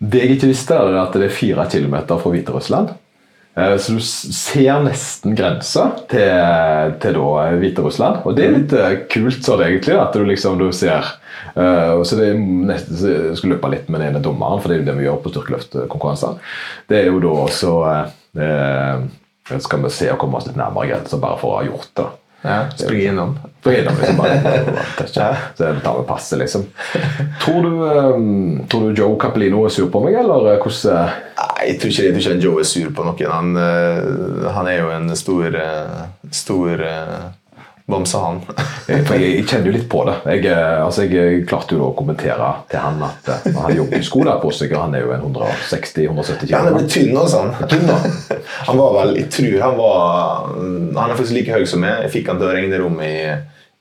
Det 0.00 0.20
jeg 0.20 0.36
ikke 0.38 0.50
visste, 0.52 0.74
er 0.74 1.00
at 1.02 1.12
det 1.12 1.28
er 1.28 1.34
4 1.34 1.66
km 1.70 1.96
fra 2.18 2.30
Hviterussland 2.30 2.88
Eh, 2.88 3.03
Så 3.54 3.94
du 3.94 4.00
ser 4.02 4.80
nesten 4.82 5.36
grensa 5.38 5.84
til, 6.10 6.94
til 6.98 7.14
da 7.14 7.44
Hviterussland. 7.60 8.24
Og 8.26 8.34
det 8.34 8.48
er 8.48 8.56
litt 8.56 8.74
kult 9.12 9.34
kult 9.34 9.46
sånn 9.46 9.62
egentlig, 9.64 9.96
at 9.98 10.14
du 10.14 10.24
liksom 10.26 10.58
du 10.60 10.68
ser 10.74 11.04
uh, 11.56 12.02
så 12.04 12.18
det 12.18 12.32
nesten, 12.38 12.96
så 12.98 13.12
Jeg 13.12 13.38
skulle 13.38 13.56
løpe 13.56 13.70
litt 13.72 13.88
med 13.88 14.00
den 14.00 14.14
ene 14.14 14.24
dommeren, 14.24 14.60
for 14.60 14.70
det 14.70 14.78
er 14.78 14.82
jo 14.82 14.88
det 14.90 14.96
vi 14.98 15.06
gjør 15.08 15.22
på 15.22 15.34
styrkeløftkonkurranser. 15.34 16.40
Det 16.90 17.00
er 17.00 17.10
jo 17.10 17.22
da 17.24 17.32
også 17.44 17.72
uh, 17.84 18.02
eh, 18.36 19.58
Skal 19.60 19.84
vi 19.84 19.92
se 19.92 20.10
å 20.12 20.18
komme 20.20 20.40
oss 20.40 20.48
litt 20.48 20.60
nærmere 20.60 20.92
grensa 20.92 21.20
bare 21.20 21.40
for 21.40 21.54
å 21.54 21.58
ha 21.60 21.66
gjort 21.68 21.90
det. 22.00 22.10
Ja, 22.44 22.70
Springe 22.76 23.08
innom. 23.08 23.38
Innom, 23.64 23.94
liksom, 24.00 24.16
bare, 24.16 24.40
bare. 24.44 25.06
Så 25.56 25.64
jeg 25.64 25.80
tar 25.84 25.96
med 25.96 26.06
passet, 26.08 26.38
liksom. 26.42 26.66
Tror 27.40 27.62
du, 27.64 27.70
um, 27.80 28.66
tror 28.68 28.90
du 28.90 29.00
Joe 29.00 29.16
Capellino 29.20 29.62
er 29.64 29.72
sur 29.72 29.88
på 29.92 30.02
meg, 30.04 30.18
eller 30.20 30.50
eh, 30.52 30.58
hvordan 30.60 30.98
eh, 31.06 31.14
Nei, 31.38 31.64
jeg 31.70 31.78
tror 31.80 31.94
ikke, 31.94 32.04
jeg 32.04 32.12
tror 32.18 32.34
ikke 32.34 32.44
Joe 32.44 32.60
er 32.60 32.68
sur 32.68 32.90
på 32.92 33.06
noen. 33.06 33.32
Han, 33.32 33.56
eh, 33.62 34.50
han 34.58 34.68
er 34.68 34.82
jo 34.82 34.92
en 34.92 35.16
stor, 35.16 35.56
stor 36.44 36.84
bamse, 37.86 38.18
han. 38.18 38.40
Eh, 38.84 39.00
jeg, 39.00 39.28
jeg 39.38 39.44
kjenner 39.48 39.70
jo 39.70 39.72
litt 39.78 39.86
på 39.88 40.02
det. 40.04 40.14
Jeg, 40.28 40.42
eh, 40.52 40.80
altså 40.84 41.06
jeg 41.08 41.44
klarte 41.48 41.72
jo 41.72 41.86
å 41.86 41.94
kommentere 41.96 42.50
til 42.68 42.82
han 42.82 42.98
at 43.06 43.30
eh, 43.32 43.46
han 43.46 43.62
har 43.64 43.72
joggesko 43.78 44.26
på 44.42 44.50
seg, 44.52 44.74
og 44.76 44.82
han 44.82 44.96
er 44.98 45.06
jo 45.06 45.14
en 45.14 45.22
160-170 45.30 46.50
Ja, 46.50 46.60
han 46.60 46.68
er 46.68 46.74
kg. 46.74 46.82
blitt 46.82 46.92
tynn. 46.92 47.16
Tynn, 47.70 47.86
da. 47.88 47.96
Han 48.68 48.76
var 48.76 48.92
vel, 48.98 49.14
jeg 49.22 49.30
tror 49.32 49.56
han 49.62 49.78
var 49.78 50.44
Han 50.52 50.98
er 51.00 51.16
faktisk 51.16 51.32
like 51.38 51.56
høy 51.56 51.64
som 51.68 51.80
meg. 51.80 52.04
Jeg 52.04 52.12
fikk 52.18 52.28
han 52.28 52.42
til 52.42 52.50
å 52.50 52.52
regne 52.52 52.82
rom 52.82 53.00
i, 53.00 53.14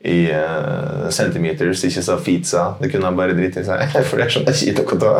i 0.03 0.33
uh, 0.35 1.09
centimeters, 1.09 1.83
ikke 1.87 2.01
så 2.03 2.17
feet, 2.19 2.49
Det 2.79 2.89
kunne 2.91 3.07
han 3.07 3.15
bare 3.15 3.35
driti 3.37 3.61
i 3.61 3.67
seg, 3.67 3.85
for 4.09 4.19
det 4.19 4.25
er 4.25 4.33
sånn 4.35 4.47
det 4.49 4.55
noe 4.75 4.95
å 4.95 4.99
ta. 4.99 5.13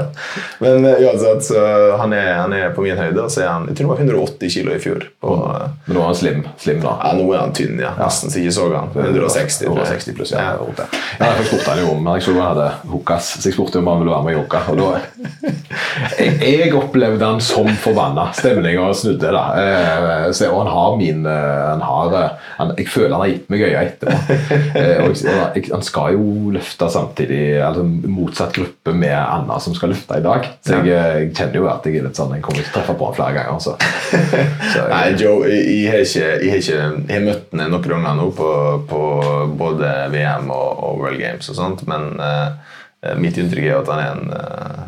Men 0.60 0.88
uh, 0.88 0.98
uansett, 1.06 1.46
så 1.48 1.62
han 2.02 2.16
er, 2.18 2.34
han 2.42 2.56
er 2.58 2.74
på 2.76 2.84
min 2.84 3.00
høyde, 3.00 3.24
og 3.24 3.32
så 3.32 3.46
er 3.46 3.52
han 3.54 3.70
Jeg 3.72 3.80
tror 3.80 3.94
han 3.94 4.10
var 4.10 4.18
180 4.18 4.54
kilo 4.58 4.76
i 4.76 4.82
fjor. 4.84 5.08
På, 5.24 5.38
uh, 5.48 5.70
Men 5.88 5.98
nå 5.98 6.04
er 6.04 6.10
han 6.10 6.20
slim, 6.20 6.44
slim 6.60 6.84
da. 6.84 6.98
ja, 7.00 7.14
nå 7.16 7.30
er 7.32 7.44
han 7.46 7.56
tynn, 7.56 7.80
ja. 7.80 7.94
Nesten 8.02 8.34
så 8.34 8.42
ikke 8.44 8.56
så 8.58 8.68
han. 8.74 8.92
160. 8.92 9.64
jeg. 9.64 9.72
160 9.72 10.18
pluss, 10.20 10.36
ja. 10.36 10.50
Ja. 10.52 10.90
Ja, 11.20 11.32
jeg 11.38 11.48
spurte 11.48 11.72
han 11.72 11.84
jo 11.84 11.94
om 11.94 12.12
jeg 12.12 12.36
hadde 12.42 12.68
hookas, 12.92 13.32
så 13.38 13.48
jeg 13.48 13.56
spurte 13.56 13.80
om 13.80 13.88
han 13.88 14.04
ville 14.04 14.12
være 14.12 14.28
med 14.28 14.36
i 14.36 14.42
hooka. 14.42 14.64
Og 14.74 14.82
da, 14.82 14.90
jeg, 16.20 16.36
jeg 16.44 16.76
opplevde 16.78 17.32
han 17.32 17.42
som 17.44 17.70
forbanna. 17.84 18.28
Stemninga 18.36 18.92
snudde. 18.98 19.32
da. 19.32 19.44
Eh, 19.64 20.32
så, 20.36 20.50
og 20.52 20.64
han 20.64 20.72
har 20.76 20.98
min 21.00 21.26
eh, 21.26 21.64
han 21.70 21.82
har, 21.82 22.16
eh, 22.20 22.30
han, 22.58 22.74
Jeg 22.78 22.88
føler 22.92 23.16
han 23.16 23.24
har 23.24 23.32
gitt 23.32 23.50
meg 23.54 23.66
øya 23.70 23.84
etterpå. 23.88 24.38
Eh, 24.74 25.04
og 25.04 25.14
han 25.72 25.86
skal 25.86 26.16
jo 26.16 26.52
løfte 26.56 26.90
samtidig, 26.92 27.42
altså 27.64 27.84
motsatt 27.86 28.56
gruppe 28.56 28.94
med 28.98 29.16
Anna 29.16 29.60
som 29.62 29.76
skal 29.78 29.94
løfte 29.94 30.20
i 30.20 30.26
dag. 30.26 30.48
Så 30.66 30.80
jeg, 30.80 30.92
eh, 30.92 31.20
jeg 31.24 31.32
kjenner 31.38 31.60
jo 31.62 31.70
at 31.72 31.88
jeg 31.88 32.00
er 32.00 32.08
litt 32.08 32.20
sånn, 32.20 32.34
jeg 32.38 32.46
kommer 32.46 32.64
ikke 32.64 32.72
til 32.72 32.76
å 32.76 32.80
treffe 32.80 32.98
på 33.00 33.10
han 33.10 33.18
flere 33.20 33.38
ganger. 33.38 33.60
Så. 33.64 33.76
Så 34.74 34.80
jeg, 34.80 34.90
Nei, 34.94 35.04
Joe, 35.20 35.50
jeg, 35.50 35.90
har 35.92 36.06
ikke, 36.06 36.30
jeg, 36.30 36.52
har 36.52 36.64
ikke, 36.64 36.80
jeg 37.10 37.18
har 37.18 37.28
møtt 37.28 37.54
ham 37.54 37.64
noen 37.74 37.90
ganger 37.94 38.20
nå 38.20 38.30
på, 38.38 38.52
på 38.90 39.04
både 39.60 39.94
VM 40.14 40.50
og, 40.54 40.70
og 40.88 41.04
World 41.04 41.22
Games 41.22 41.50
og 41.52 41.60
sånt, 41.60 41.86
men 41.90 42.14
uh, 42.22 42.74
mitt 43.20 43.38
inntrykk 43.40 43.70
er 43.70 43.80
at 43.82 43.92
han 43.92 44.02
er 44.02 44.12
en 44.14 44.36
eh, 44.38 44.84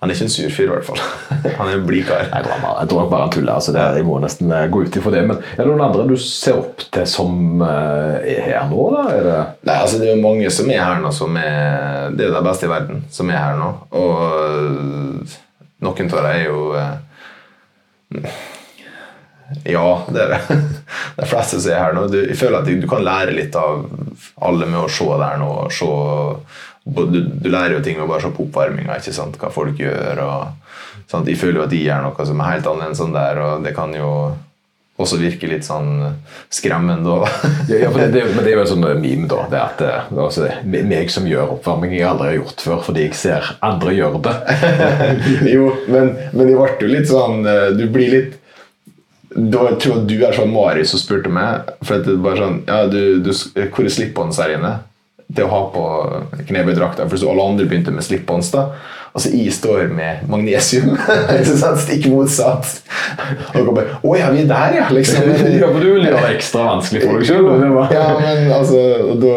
Han 0.00 0.08
er 0.08 0.16
ikke 0.16 0.24
en 0.24 0.32
sur 0.32 0.52
fyr, 0.54 0.64
i 0.64 0.72
hvert 0.72 0.86
fall. 0.86 1.00
Han 1.58 1.68
er 1.68 1.74
en 1.76 1.82
blid 1.84 2.06
kar. 2.08 2.22
Jeg 2.24 2.44
tror, 2.46 2.60
bare, 2.62 2.76
jeg 2.80 2.88
tror 2.88 3.08
bare 3.10 3.26
han 3.26 3.32
tuller. 3.34 3.52
altså 3.52 3.72
det, 3.74 3.82
Jeg 3.98 4.06
må 4.08 4.14
nesten 4.22 4.52
eh, 4.56 4.68
gå 4.72 4.84
ut 4.86 4.96
ifra 4.96 5.12
det. 5.12 5.24
Men 5.28 5.42
er 5.42 5.60
det 5.60 5.66
noen 5.68 5.82
andre 5.84 6.06
du 6.08 6.14
ser 6.16 6.56
opp 6.62 6.86
til 6.96 7.04
som 7.10 7.60
eh, 7.66 8.30
er 8.32 8.46
her 8.46 8.70
nå, 8.70 8.86
da? 8.94 9.02
Det, 9.12 9.34
Nei, 9.68 9.76
altså 9.76 10.00
Det 10.00 10.08
er 10.08 10.16
jo 10.16 10.22
mange 10.24 10.52
som 10.56 10.72
er 10.72 10.80
her 10.80 11.02
nå, 11.04 11.12
som 11.12 11.36
er 11.36 12.14
Det 12.16 12.24
er 12.24 12.30
jo 12.30 12.38
de 12.38 12.46
beste 12.48 12.68
i 12.68 12.72
verden 12.72 13.04
som 13.12 13.34
er 13.34 13.42
her 13.42 13.60
nå. 13.60 13.68
Og 14.00 14.14
øh, 14.38 15.36
noen 15.84 16.10
av 16.14 16.16
dem 16.16 16.30
er 16.32 16.42
jo 16.46 16.62
Ja, 19.68 19.86
det 20.08 20.24
er 20.24 20.32
det. 20.32 20.58
De 21.20 21.28
fleste 21.28 21.60
som 21.60 21.74
er 21.74 21.84
her 21.84 21.92
nå. 21.96 22.06
Du, 22.08 22.18
jeg 22.22 22.40
føler 22.40 22.62
at 22.62 22.72
du, 22.72 22.80
du 22.80 22.88
kan 22.88 23.04
lære 23.04 23.36
litt 23.36 23.56
av 23.58 23.84
alle 24.40 24.64
med 24.70 24.80
å 24.80 24.88
se 24.88 25.12
der 25.20 25.40
nå. 25.42 25.50
og 25.66 25.74
se, 25.74 25.92
du, 26.90 27.20
du 27.40 27.48
lærer 27.50 27.76
jo 27.76 27.82
ting 27.84 27.98
med 27.98 28.06
å 28.06 28.10
bare 28.10 28.24
se 28.24 28.32
på 28.34 28.46
oppvarminga, 28.48 28.98
hva 29.40 29.52
folk 29.54 29.80
gjør. 29.80 30.22
og 30.24 31.10
sant? 31.10 31.28
Jeg 31.28 31.40
føler 31.40 31.60
jo 31.60 31.66
at 31.66 31.74
de 31.74 31.82
gjør 31.82 32.06
noe 32.06 32.28
som 32.28 32.40
er 32.40 32.54
helt 32.54 32.70
annet 32.70 32.90
enn 32.90 32.98
sånn 32.98 33.16
der, 33.16 33.42
og 33.42 33.66
det 33.66 33.74
kan 33.76 33.94
jo 33.96 34.12
også 35.00 35.16
virke 35.20 35.48
litt 35.48 35.64
sånn 35.64 36.18
skremmende. 36.52 37.22
ja, 37.70 37.86
ja, 37.86 37.92
men, 37.94 38.10
det, 38.12 38.24
men 38.34 38.44
det 38.44 38.52
er 38.52 38.58
jo 38.58 38.64
en 38.66 38.72
sånn 38.74 38.84
meme, 39.00 39.28
da. 39.30 39.46
Det 39.50 39.60
at 39.60 39.80
det, 39.80 39.94
altså, 40.26 40.50
meg 40.66 41.12
som 41.12 41.28
gjør 41.28 41.56
oppvarming 41.56 41.94
jeg 41.96 42.08
aldri 42.08 42.32
har 42.32 42.38
gjort 42.42 42.66
før, 42.66 42.82
fordi 42.90 43.06
jeg 43.06 43.16
ser 43.18 43.54
andre 43.64 43.96
gjøre 43.96 44.20
det. 44.26 44.36
jo, 45.54 45.70
men, 45.88 46.12
men 46.34 46.44
det 46.44 46.58
ble 46.58 46.68
jo 46.84 46.92
litt 46.92 47.10
sånn 47.10 47.48
eh, 47.48 47.70
Du 47.78 47.86
blir 47.92 48.12
litt 48.12 48.36
da, 49.30 49.68
Jeg 49.70 49.76
tror 49.82 50.00
at 50.00 50.06
du 50.10 50.16
er 50.26 50.34
sånn 50.34 50.52
Marius 50.52 50.92
som 50.92 51.00
spurte 51.00 51.32
meg. 51.32 51.72
For 51.84 52.00
at 52.00 52.06
det 52.06 52.16
er 52.16 52.22
bare 52.24 52.44
sånn 52.44 52.60
ja, 52.66 52.80
du, 52.90 53.00
du, 53.24 53.32
Hvor 53.32 53.86
er 53.86 53.94
slip-ons 53.94 54.40
her 54.42 54.56
inne? 54.58 54.74
Til 55.34 55.46
å 55.46 55.52
ha 55.52 55.60
på 55.74 55.84
knebøydrakta. 56.48 57.06
For 57.10 57.30
alle 57.30 57.50
andre 57.52 57.68
begynte 57.68 57.94
med 57.94 58.06
slip-ons. 58.06 58.50
da 58.54 58.70
Altså, 59.10 59.30
I 59.34 59.48
står 59.50 59.88
med 59.90 60.24
magnesium. 60.30 60.92
Stikk 61.84 62.06
motsatt. 62.12 62.68
Og 63.58 63.70
bare 63.74 63.96
Å 64.06 64.12
ja, 64.18 64.28
vi 64.30 64.44
er 64.44 64.48
der, 64.50 64.76
ja! 64.78 64.84
Liksom. 64.94 65.26
ja, 65.60 65.66
for 65.70 65.82
du 65.82 65.88
vil 65.96 66.04
gjøre 66.06 66.20
det 66.28 66.36
ekstra 66.36 66.66
vanskelig 66.68 67.02
for 67.04 67.18
deg 67.18 67.26
sjøl. 67.26 67.48
Ja, 67.90 68.04
men, 68.20 68.44
altså, 68.54 68.82
da, 69.20 69.32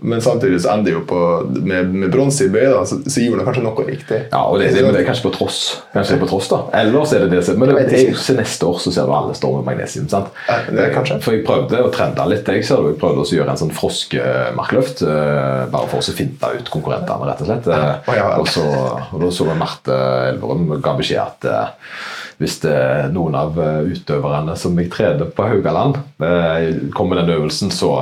men 0.00 0.22
samtidig 0.24 0.60
så 0.62 0.74
ender 0.76 0.90
det 0.92 0.94
jo 0.96 1.02
på 1.08 1.22
med, 1.58 1.90
med 2.04 2.12
bronse 2.14 2.46
i 2.46 2.52
bøy, 2.52 2.68
da, 2.70 2.84
så, 2.88 3.00
så 3.10 3.24
gjorde 3.24 3.42
det 3.42 3.48
kanskje 3.48 3.64
noe 3.66 3.86
riktig. 3.88 4.20
Ja, 4.30 4.44
og 4.46 4.60
det, 4.62 4.70
det, 4.76 4.84
men 4.86 4.94
det 4.94 5.02
er 5.02 5.08
kanskje 5.10 5.26
på 5.28 5.34
tross. 5.34 5.58
Kanskje 5.94 6.14
det 6.14 6.18
er 6.20 6.22
på 6.24 6.30
tross 6.30 6.50
da. 6.52 6.60
Ellers 6.78 7.14
er 7.16 7.26
det 7.26 7.30
det 7.34 7.42
som 7.48 7.58
Men 7.58 7.72
det, 7.74 7.88
Jeg 7.98 8.14
det, 8.14 8.36
neste 8.38 8.70
år 8.70 8.78
så 8.84 8.94
ser 8.94 9.08
du 9.10 9.14
alle 9.18 9.34
står 9.38 9.58
med 9.58 9.66
magnesium. 9.72 10.06
sant? 10.12 10.30
Ja, 10.48 10.60
det 10.70 10.84
er 10.86 10.94
kanskje. 10.94 11.18
For 11.24 11.34
jeg 11.36 11.44
prøvde 11.48 11.82
å 11.84 11.90
trende 11.94 12.26
litt. 12.30 12.46
Jeg 12.54 12.66
ser 12.68 12.82
du, 12.84 12.92
jeg 12.92 13.00
prøvde 13.02 13.24
også 13.24 13.34
å 13.36 13.40
gjøre 13.40 13.54
en 13.56 13.62
sånn 13.64 13.74
froskemarkløft. 13.74 15.02
eh, 15.02 15.66
Bare 15.74 15.90
for 15.90 15.98
å 15.98 16.16
finte 16.18 16.52
ut 16.54 16.70
konkurrentene, 16.72 17.28
rett 17.28 17.42
og 17.44 17.50
slett. 17.50 17.68
Ja, 17.72 17.98
ja. 18.14 18.28
Og 18.38 18.48
så, 18.50 18.64
og 19.12 19.22
da 19.22 19.30
så 19.34 19.48
jeg 19.48 19.58
Marte 19.58 19.98
Elverum 20.28 20.78
ga 20.84 20.94
beskjed 20.98 21.20
at 21.22 21.48
eh, 21.48 21.92
hvis 22.38 22.60
er 22.74 23.10
noen 23.12 23.34
av 23.38 23.58
eh, 23.58 23.92
utøverne 23.94 24.54
som 24.58 24.76
jeg 24.78 24.90
trener 24.94 25.30
på 25.34 25.48
Haugaland, 25.50 25.98
eh, 26.22 26.68
kom 26.94 27.10
med 27.10 27.22
den 27.22 27.34
øvelsen, 27.34 27.72
så, 27.74 27.94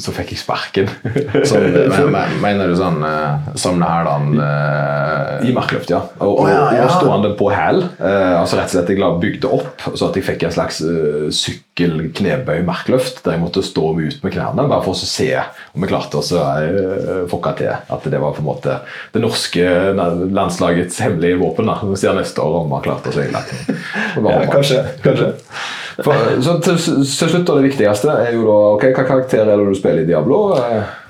så 0.00 0.12
fikk 0.16 0.30
jeg 0.32 0.40
sparken. 0.40 0.88
Sånn, 1.48 1.66
men- 1.74 2.12
men- 2.14 2.36
mener 2.40 2.68
du 2.72 2.76
sånn 2.78 3.02
som 3.58 3.78
det 3.82 3.88
her, 3.88 4.04
da? 4.08 4.16
I 5.46 5.52
markløft, 5.52 5.90
ja. 5.90 5.98
Og, 6.22 6.44
Å, 6.44 6.48
ja, 6.48 6.60
ja. 6.78 6.84
og 6.86 6.92
stående 6.96 7.32
på 7.36 7.50
hæl. 7.52 7.82
Eh, 7.98 8.34
altså 8.40 8.56
rett 8.60 8.70
og 8.70 8.74
slett 8.76 8.92
Jeg 8.94 9.00
la- 9.02 9.10
bygde 9.20 9.50
opp 9.52 9.82
så 9.98 10.08
at 10.08 10.16
jeg 10.16 10.24
fikk 10.24 10.44
en 10.46 10.54
slags 10.54 10.80
uh, 10.86 11.26
sykkel-knebøy-markløft 11.34 13.22
der 13.24 13.36
jeg 13.36 13.42
måtte 13.42 13.62
stå 13.66 13.84
ut 13.98 14.18
med 14.24 14.32
knærne, 14.34 14.66
bare 14.70 14.84
for 14.84 14.94
å 14.94 14.98
se 15.08 15.28
om 15.74 15.84
jeg 15.84 15.90
klarte 15.92 16.20
å 16.20 16.22
uh, 16.22 17.26
fucke 17.30 17.54
til 17.58 17.72
at 17.72 18.08
det 18.12 18.20
var 18.22 18.34
på 18.36 18.42
en 18.44 18.48
måte 18.48 18.78
det 19.14 19.22
norske 19.22 19.66
landslagets 20.32 21.00
hemmelige 21.04 21.40
våpen. 21.42 21.66
da. 21.70 21.78
Vi 21.82 21.96
ser 22.00 22.16
neste 22.18 22.42
år 22.44 22.60
om 22.62 22.68
vi 22.72 22.78
har 22.78 22.86
klart 22.88 23.06
oss. 23.10 23.18
Ja, 23.20 24.44
kanskje. 24.52 24.84
kanskje. 25.04 25.32
For, 25.98 26.42
så 26.44 26.56
til, 26.64 26.78
til 26.80 27.04
slutt, 27.04 27.46
da, 27.48 27.56
det 27.58 27.68
viktigste 27.70 28.14
er 28.22 28.36
jo 28.36 28.46
da 28.46 28.58
ok, 28.76 28.86
Hva 28.96 29.06
karakter 29.08 29.42
er 29.44 29.52
det 29.58 29.68
du 29.68 29.76
spiller 29.78 30.04
i 30.04 30.08
Diablo? 30.08 30.42
Eh, 30.56 31.00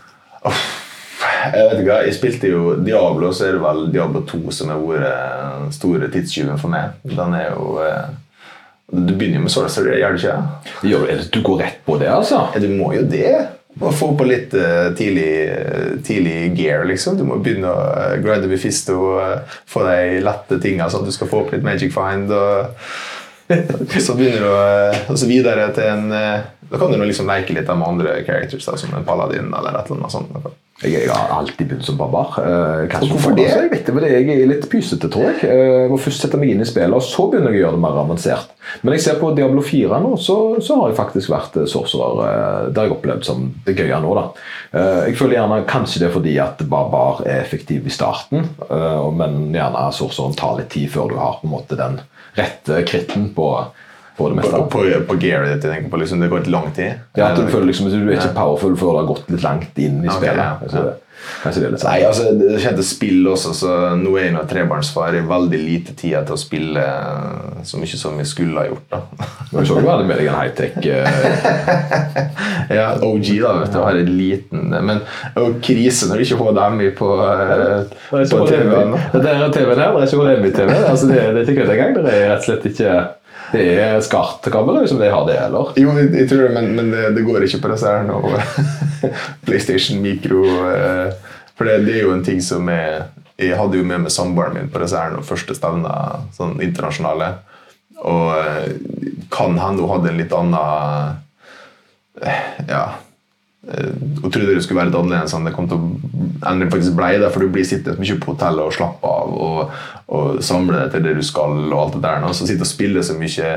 Jeg 1.43 1.69
vet 1.69 1.81
ikke 1.83 2.01
jeg 2.07 2.15
spilte 2.17 2.51
jo 2.51 2.75
Diablo, 2.83 3.31
så 3.35 3.49
er 3.49 3.57
det 3.57 3.63
vel 3.63 3.87
Diablo 3.95 4.23
2 4.27 4.43
som 4.55 4.71
har 4.73 4.83
vært 4.83 5.07
den 5.63 5.73
store 5.75 6.11
tidstyven 6.11 6.59
for 6.59 6.73
meg. 6.73 6.99
Den 7.07 7.35
er 7.39 7.49
jo 7.51 7.79
eh, 7.83 8.13
Du 8.93 9.15
begynner 9.15 9.41
jo 9.41 9.47
med 9.47 9.55
Sorcerer, 9.55 9.99
gjør 9.99 10.15
du 10.15 10.23
ikke? 10.23 10.37
det, 11.09 11.19
du 11.35 11.43
går 11.47 11.63
rett 11.65 11.83
på 11.87 11.99
det, 12.03 12.11
altså? 12.13 12.47
Du 12.61 12.69
må 12.75 12.93
jo 12.95 13.03
det. 13.09 13.33
Må 13.81 13.89
få 13.97 14.11
på 14.19 14.27
litt 14.29 14.53
uh, 14.53 14.91
tidlig, 14.97 15.31
eh, 15.49 15.93
tidlig 16.05 16.53
gear, 16.59 16.85
liksom. 16.85 17.17
Du 17.17 17.25
må 17.25 17.39
begynne 17.41 17.71
å 17.73 17.87
uh, 17.89 18.19
grinde 18.21 18.51
Befisto 18.51 18.99
og 18.99 19.21
eh, 19.23 19.55
få 19.73 19.87
de 19.87 20.21
lette 20.21 20.59
tinga, 20.61 20.91
sånn 20.93 21.07
at 21.07 21.09
du 21.09 21.17
skal 21.17 21.31
få 21.31 21.41
opp 21.41 21.55
litt 21.55 21.65
Magic 21.65 21.95
Find. 21.95 22.29
Og 22.37 22.85
så 24.07 24.15
begynner 24.17 24.43
du 24.45 24.51
eh, 24.53 25.05
og 25.11 25.19
så 25.19 25.29
videre 25.29 25.69
til 25.77 25.85
en 25.89 26.13
eh, 26.17 26.45
Da 26.73 26.79
kan 26.81 26.93
du 26.93 27.03
liksom 27.05 27.29
leke 27.29 27.53
litt 27.57 27.69
med 27.69 27.85
andre 27.89 28.19
characters, 28.25 28.65
da, 28.65 28.77
som 28.81 28.95
en 28.97 29.05
paladin 29.05 29.51
eller 29.53 29.75
et 29.77 29.91
eller 29.91 29.99
annet 30.07 30.15
sånt. 30.15 30.53
Jeg, 30.83 30.95
jeg 31.05 31.11
har 31.13 31.29
alltid 31.37 31.69
begynt 31.69 31.85
som 31.87 31.99
barbar. 32.01 32.33
Eh, 32.41 32.87
kanskje 32.91 33.11
Og 33.11 33.11
hvorfor 33.13 33.29
for- 33.29 33.37
det? 33.37 33.45
Altså, 33.45 33.67
jeg 33.67 33.71
vet 33.75 33.87
det, 33.87 33.95
men 33.95 34.07
jeg 34.09 34.31
er 34.33 34.49
litt 34.51 34.65
pysete, 34.73 35.11
tror 35.13 35.27
jeg. 35.29 35.43
Jeg 35.53 35.91
må 35.93 35.99
først 36.01 36.25
sette 36.25 36.41
meg 36.41 36.55
inn 36.55 36.65
i 36.65 36.67
spillet, 36.67 36.97
og 36.97 37.05
så 37.05 37.27
begynner 37.31 37.53
jeg 37.53 37.61
å 37.61 37.65
gjøre 37.67 37.77
det 37.77 37.83
mer 37.85 38.01
avansert. 38.01 38.55
Men 38.81 38.97
jeg 38.97 39.05
ser 39.05 39.21
på 39.21 39.35
Diablo 39.37 39.63
4 39.63 40.01
nå, 40.03 40.15
så, 40.19 40.39
så 40.65 40.79
har 40.81 40.89
jeg 40.91 40.99
faktisk 41.03 41.35
vært 41.35 41.61
sorcerer. 41.71 42.73
Det 42.73 42.81
har 42.81 42.89
jeg 42.89 42.97
opplevd 42.97 43.29
som 43.29 43.45
det 43.67 43.77
gøye 43.79 44.01
nå, 44.03 44.15
da. 44.17 44.25
Jeg 45.11 45.19
føler 45.21 45.37
gjerne 45.43 45.61
kanskje 45.69 46.01
det 46.03 46.09
er 46.09 46.17
fordi 46.17 46.35
at 46.41 46.65
barbar 46.73 47.21
er 47.27 47.43
effektiv 47.45 47.87
i 47.87 47.93
starten, 47.93 48.49
men 49.21 49.39
gjerne 49.53 49.85
sorcereren 49.93 50.39
tar 50.41 50.57
litt 50.63 50.73
tid 50.73 50.89
før 50.95 51.13
du 51.13 51.19
har 51.21 51.37
på 51.43 51.51
en 51.51 51.55
måte 51.59 51.79
den 51.79 52.01
rette 52.39 52.83
kritten 52.89 53.29
på, 53.37 53.47
på 54.17 54.29
det 54.29 54.39
meste. 54.41 54.53
På, 54.53 54.67
på, 54.73 54.85
på 55.09 55.17
gearet 55.21 55.55
ditt, 55.55 55.65
jeg 55.67 55.77
tenker 55.77 55.93
på, 55.93 56.01
liksom, 56.03 56.21
det 56.25 56.31
går 56.33 56.45
litt 56.45 56.53
lang 56.55 56.71
tid. 56.77 57.01
Ja, 57.19 57.31
at 57.33 57.41
du 57.41 57.47
føler 57.53 57.69
liksom 57.71 57.89
at 57.91 57.97
du 57.97 58.09
er 58.09 58.19
ikke 58.19 58.35
powerful 58.37 58.77
før 58.81 58.97
du 58.97 59.01
har 59.03 59.09
gått 59.13 59.33
litt 59.35 59.47
langt 59.47 59.79
inn 59.83 60.03
i 60.05 60.11
spillet. 60.11 60.41
ja, 60.43 60.51
Altså, 60.63 60.85
ja. 60.89 60.99
Kanskje 61.43 61.63
det 61.63 61.67
er 61.67 61.75
litt 61.75 61.83
sånn. 61.83 61.93
Nei, 61.93 62.05
altså, 62.07 62.29
det 62.39 62.61
kjente 62.63 62.85
spill 62.87 63.29
også, 63.33 63.53
så 63.57 63.77
nå 63.99 64.15
er 64.17 64.29
jeg 64.29 64.35
nå 64.37 64.43
trebarnsfar. 64.51 65.17
Jeg 65.17 65.25
har 65.25 65.31
veldig 65.33 65.61
lite 65.63 65.95
tid 65.99 66.17
til 66.29 66.37
å 66.37 66.41
spille 66.41 66.83
eh, 66.83 67.63
så 67.67 67.81
mye 67.81 68.01
som 68.01 68.19
jeg 68.21 68.31
skulle 68.31 68.59
ha 68.61 68.69
gjort. 68.69 68.87
da. 68.93 69.29
Men 69.53 69.69
så 69.69 69.79
du 69.79 69.89
det 69.89 70.09
med 70.09 70.21
deg 70.21 70.31
en 70.33 70.39
high-tech 70.39 70.79
eh, 70.87 71.09
Ja, 72.79 72.87
OG, 73.05 73.33
da, 73.43 73.55
vet 73.61 73.75
du. 73.75 73.81
Har 73.83 73.99
en 73.99 74.13
liten 74.17 74.71
Men 74.73 75.03
og 75.39 75.59
krise 75.65 76.09
når 76.09 76.21
det 76.21 76.29
ikke 76.29 76.39
er 76.39 76.53
HDMI 76.53 76.93
på, 76.99 77.11
eh, 77.27 77.97
på 78.11 78.45
TV-en. 78.49 78.95
Det 79.13 79.25
er 79.25 79.51
TV-en 79.53 79.83
her, 79.83 79.97
det 79.97 80.05
er 80.05 80.07
ikke 80.07 80.23
HDMI-TV. 80.23 80.77
Altså, 80.93 81.11
det, 81.11 81.19
det 81.19 81.43
er 81.43 81.45
ikke 81.47 81.59
kødd 81.63 81.75
engang. 81.77 81.99
Det 81.99 82.15
er 82.15 82.31
rett 82.33 82.41
og 82.41 82.49
slett 82.49 82.71
ikke 82.73 83.01
Det 83.53 83.65
er 83.77 84.01
SCART-kabler 84.01 84.87
som 84.89 85.01
de 85.01 85.11
har 85.13 85.27
det 85.29 85.37
heller. 85.37 85.75
Jo, 85.77 85.93
jeg 85.99 86.11
jeg 86.17 86.29
tror 86.31 86.47
det, 86.47 86.53
men, 86.57 86.71
men 86.79 86.91
det, 86.95 87.11
det 87.17 87.25
går 87.27 87.45
ikke 87.45 87.61
på 87.67 87.73
disse 87.75 87.91
her 87.91 88.07
nå. 88.09 88.21
PlayStation 89.47 90.01
Micro 90.03 90.43
eh, 90.71 91.13
For 91.59 91.69
det, 91.69 91.83
det 91.87 91.99
er 91.99 92.07
jo 92.07 92.15
en 92.17 92.25
ting 92.25 92.41
som 92.45 92.69
er 92.73 93.11
Jeg 93.41 93.59
hadde 93.59 93.77
jo 93.77 93.85
med 93.85 94.05
meg 94.05 94.15
samboeren 94.15 94.57
min 94.57 94.73
på 94.73 94.81
disse 94.83 94.99
her 94.99 95.13
når 95.13 95.27
første 95.27 95.57
stevner, 95.59 96.23
sånn 96.37 96.61
internasjonale. 96.65 97.33
Og 98.03 98.29
eh, 98.39 98.69
kan 99.33 99.59
hende 99.61 99.85
hun 99.85 99.93
hadde 99.97 100.13
en 100.13 100.21
litt 100.23 100.37
annen 100.37 101.17
eh, 102.23 102.53
Ja. 102.69 102.85
Eh, 103.69 103.93
Hun 104.23 104.31
trodde 104.31 104.55
det 104.55 104.65
skulle 104.65 104.81
være 104.81 104.91
litt 104.91 104.99
annerledes 104.99 105.37
enn 105.37 105.47
det 105.49 105.55
kom 105.57 105.71
til 105.71 105.79
å 105.79 105.93
endre 106.51 106.71
faktisk 106.73 106.97
blei. 106.99 107.15
For 107.29 107.45
du 107.45 107.53
blir 107.53 107.69
sittende 107.69 108.03
mye 108.03 108.19
på 108.23 108.35
hotellet 108.35 108.67
og 108.67 108.77
slappe 108.77 109.15
av 109.23 109.39
og, 109.47 109.79
og 110.13 110.43
samle 110.45 110.85
deg 110.85 110.97
til 110.97 111.09
det 111.09 111.17
du 111.21 111.25
skal. 111.27 111.57
og 111.71 111.79
alt 111.81 111.97
det 111.99 112.05
der. 112.07 112.21
nå. 112.23 112.33
Så 112.35 112.49
sitte 112.51 112.67
og 112.67 112.73
spille 112.73 113.05
så 113.07 113.19
mye 113.19 113.55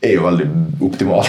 er 0.00 0.14
jo 0.16 0.22
veldig 0.24 0.44
optimalt. 0.80 1.28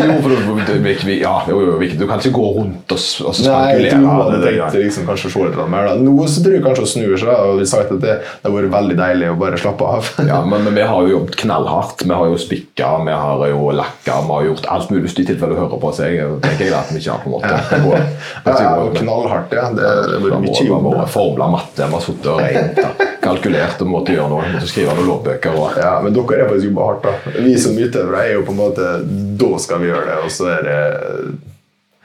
Jo, 0.00 0.14
for 0.24 0.32
du, 0.32 0.36
du, 0.64 0.70
du, 0.80 1.10
ja, 1.20 1.32
jo, 1.50 1.58
jo, 1.60 1.72
du 2.00 2.04
kan 2.08 2.22
ikke 2.22 2.30
gå 2.38 2.44
rundt 2.56 2.92
og, 2.94 3.00
og 3.28 3.40
Nei, 3.44 3.58
jeg 3.68 3.90
spekulere. 3.90 3.90
tror 3.90 4.00
hun 4.00 4.22
hadde 4.22 4.38
Det- 4.40 4.52
tenkt 4.62 4.76
liksom, 4.80 5.04
kanskje 5.10 5.28
å 5.28 5.32
se 5.34 5.42
litt 5.44 5.58
mer. 5.74 5.88
Da. 5.90 5.94
Nå 6.06 6.14
så 6.32 6.40
tror 6.44 6.54
jeg 6.56 6.62
kanskje 6.64 6.84
hun 6.86 6.90
snur 6.94 7.18
seg 7.20 7.32
og 7.34 7.58
vil 7.58 7.68
sagt 7.68 7.92
at 7.92 8.00
det, 8.00 8.14
det 8.24 8.48
har 8.48 8.54
vært 8.56 8.72
veldig 8.72 8.96
deilig 9.02 9.28
å 9.28 9.36
bare 9.42 9.60
slappe 9.60 9.90
av. 9.98 10.08
Ja, 10.24 10.38
men, 10.48 10.64
men 10.64 10.78
vi 10.78 10.86
har 10.88 11.02
jo 11.04 11.12
jobbet 11.18 11.36
knallhardt. 11.42 12.06
Vi 12.08 12.16
har 12.16 12.32
jo 12.32 12.38
spikka, 12.40 12.88
vi 13.04 13.18
har 13.26 13.44
jo 13.52 13.68
lakka, 13.76 14.16
vi 14.24 14.32
har 14.38 14.48
gjort 14.48 14.70
alt 14.78 14.90
mulig. 14.94 15.12
I 15.18 15.26
tilfelle 15.28 15.52
du 15.52 15.60
hører 15.60 15.80
på, 15.84 15.92
seg. 15.98 16.16
jeg 16.16 16.40
tenker 16.48 16.64
jeg 16.70 16.78
at 16.80 16.94
vi 16.94 17.02
ikke 17.02 17.12
har 17.12 17.20
på 17.20 17.28
en 17.28 17.36
måte 17.36 17.52
det 17.68 17.82
går- 17.84 18.08
Ja, 18.48 18.88
knallhardt, 19.02 19.52
ja. 19.52 19.68
Det, 19.76 19.84
har 19.84 20.24
vært 20.24 20.40
mye 20.48 20.64
jobb. 20.64 21.08
formla 21.12 21.50
matte, 21.52 21.84
vi 21.84 21.92
har 21.98 22.04
sittet 22.08 22.32
og 22.32 22.40
regnet, 22.40 23.04
kalkulert 23.22 23.82
og 23.84 23.90
måtte 23.92 24.14
gjøre 24.16 24.30
noe. 24.32 24.48
Måtte 24.54 24.68
skrive 24.70 24.96
noen 24.96 25.08
lovbøker. 25.12 25.56
Og, 25.60 25.76
Ja, 25.78 25.92
men 26.02 26.14
dere 26.16 26.40
har 26.42 26.48
faktisk 26.54 26.70
jobba 26.70 26.88
hardt. 26.88 27.02
da. 27.04 27.36
Vi 27.44 27.54
som 27.60 27.76
utøvere 27.98 28.24
er 28.24 28.34
jo 28.36 28.46
på 28.46 28.54
en 28.54 28.60
måte 28.62 28.88
Da 29.38 29.52
skal 29.62 29.82
vi 29.82 29.90
gjøre 29.90 30.08
det, 30.08 30.18
og 30.24 30.34
så 30.34 30.50
er 30.56 30.66
det 30.66 30.80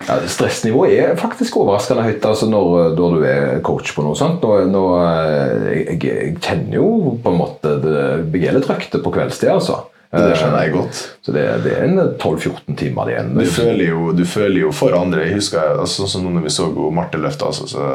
ja, 0.04 0.18
stressnivået 0.28 0.98
er 1.00 1.20
faktisk 1.20 1.56
overraskende 1.62 2.04
høyt 2.04 2.26
altså 2.28 2.50
når, 2.52 2.96
når 2.98 3.14
du 3.16 3.22
er 3.24 3.62
coach 3.64 3.94
på 3.96 4.04
noe 4.04 4.18
sånt. 4.20 4.44
Nå, 4.44 4.66
nå, 4.68 4.84
eh, 5.00 5.68
jeg, 5.78 6.00
jeg 6.04 6.34
kjenner 6.44 6.76
jo 6.76 6.90
på 7.24 7.32
en 7.32 7.40
måte 7.40 7.78
det 7.80 8.02
begjelder 8.34 8.66
trøkte 8.66 9.00
på 9.00 9.14
kveldstid, 9.16 9.54
altså. 9.54 9.78
Det 10.14 10.36
skjønner 10.38 10.66
jeg 10.68 10.74
godt. 10.76 11.00
Så 11.26 11.34
det, 11.34 11.46
det 11.64 11.72
er 11.74 11.88
en 11.88 12.02
12-14 12.22 12.76
timer 12.78 13.10
igjen. 13.10 13.32
Du 13.34 13.48
føler 13.50 13.88
jo, 13.88 14.12
du 14.14 14.26
føler 14.30 14.60
jo 14.68 14.74
for 14.76 14.94
andre. 14.98 15.24
Jeg 15.26 15.40
husker 15.40 15.80
altså, 15.80 16.04
sånn 16.04 16.28
som 16.28 16.36
når 16.36 16.46
vi 16.46 16.54
så 16.54 16.68
Marte 16.94 17.22
løfte, 17.22 17.48
altså, 17.50 17.66
så 17.72 17.88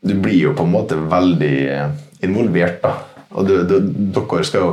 du 0.00 0.16
blir 0.16 0.40
jo 0.40 0.56
på 0.56 0.64
en 0.64 0.72
måte 0.72 0.96
veldig 1.12 1.58
involvert. 2.26 2.80
da. 2.82 2.96
Og 3.36 3.46
du, 3.46 3.54
du, 3.68 3.76
dere 4.16 4.48
skal 4.48 4.64
jo 4.64 4.72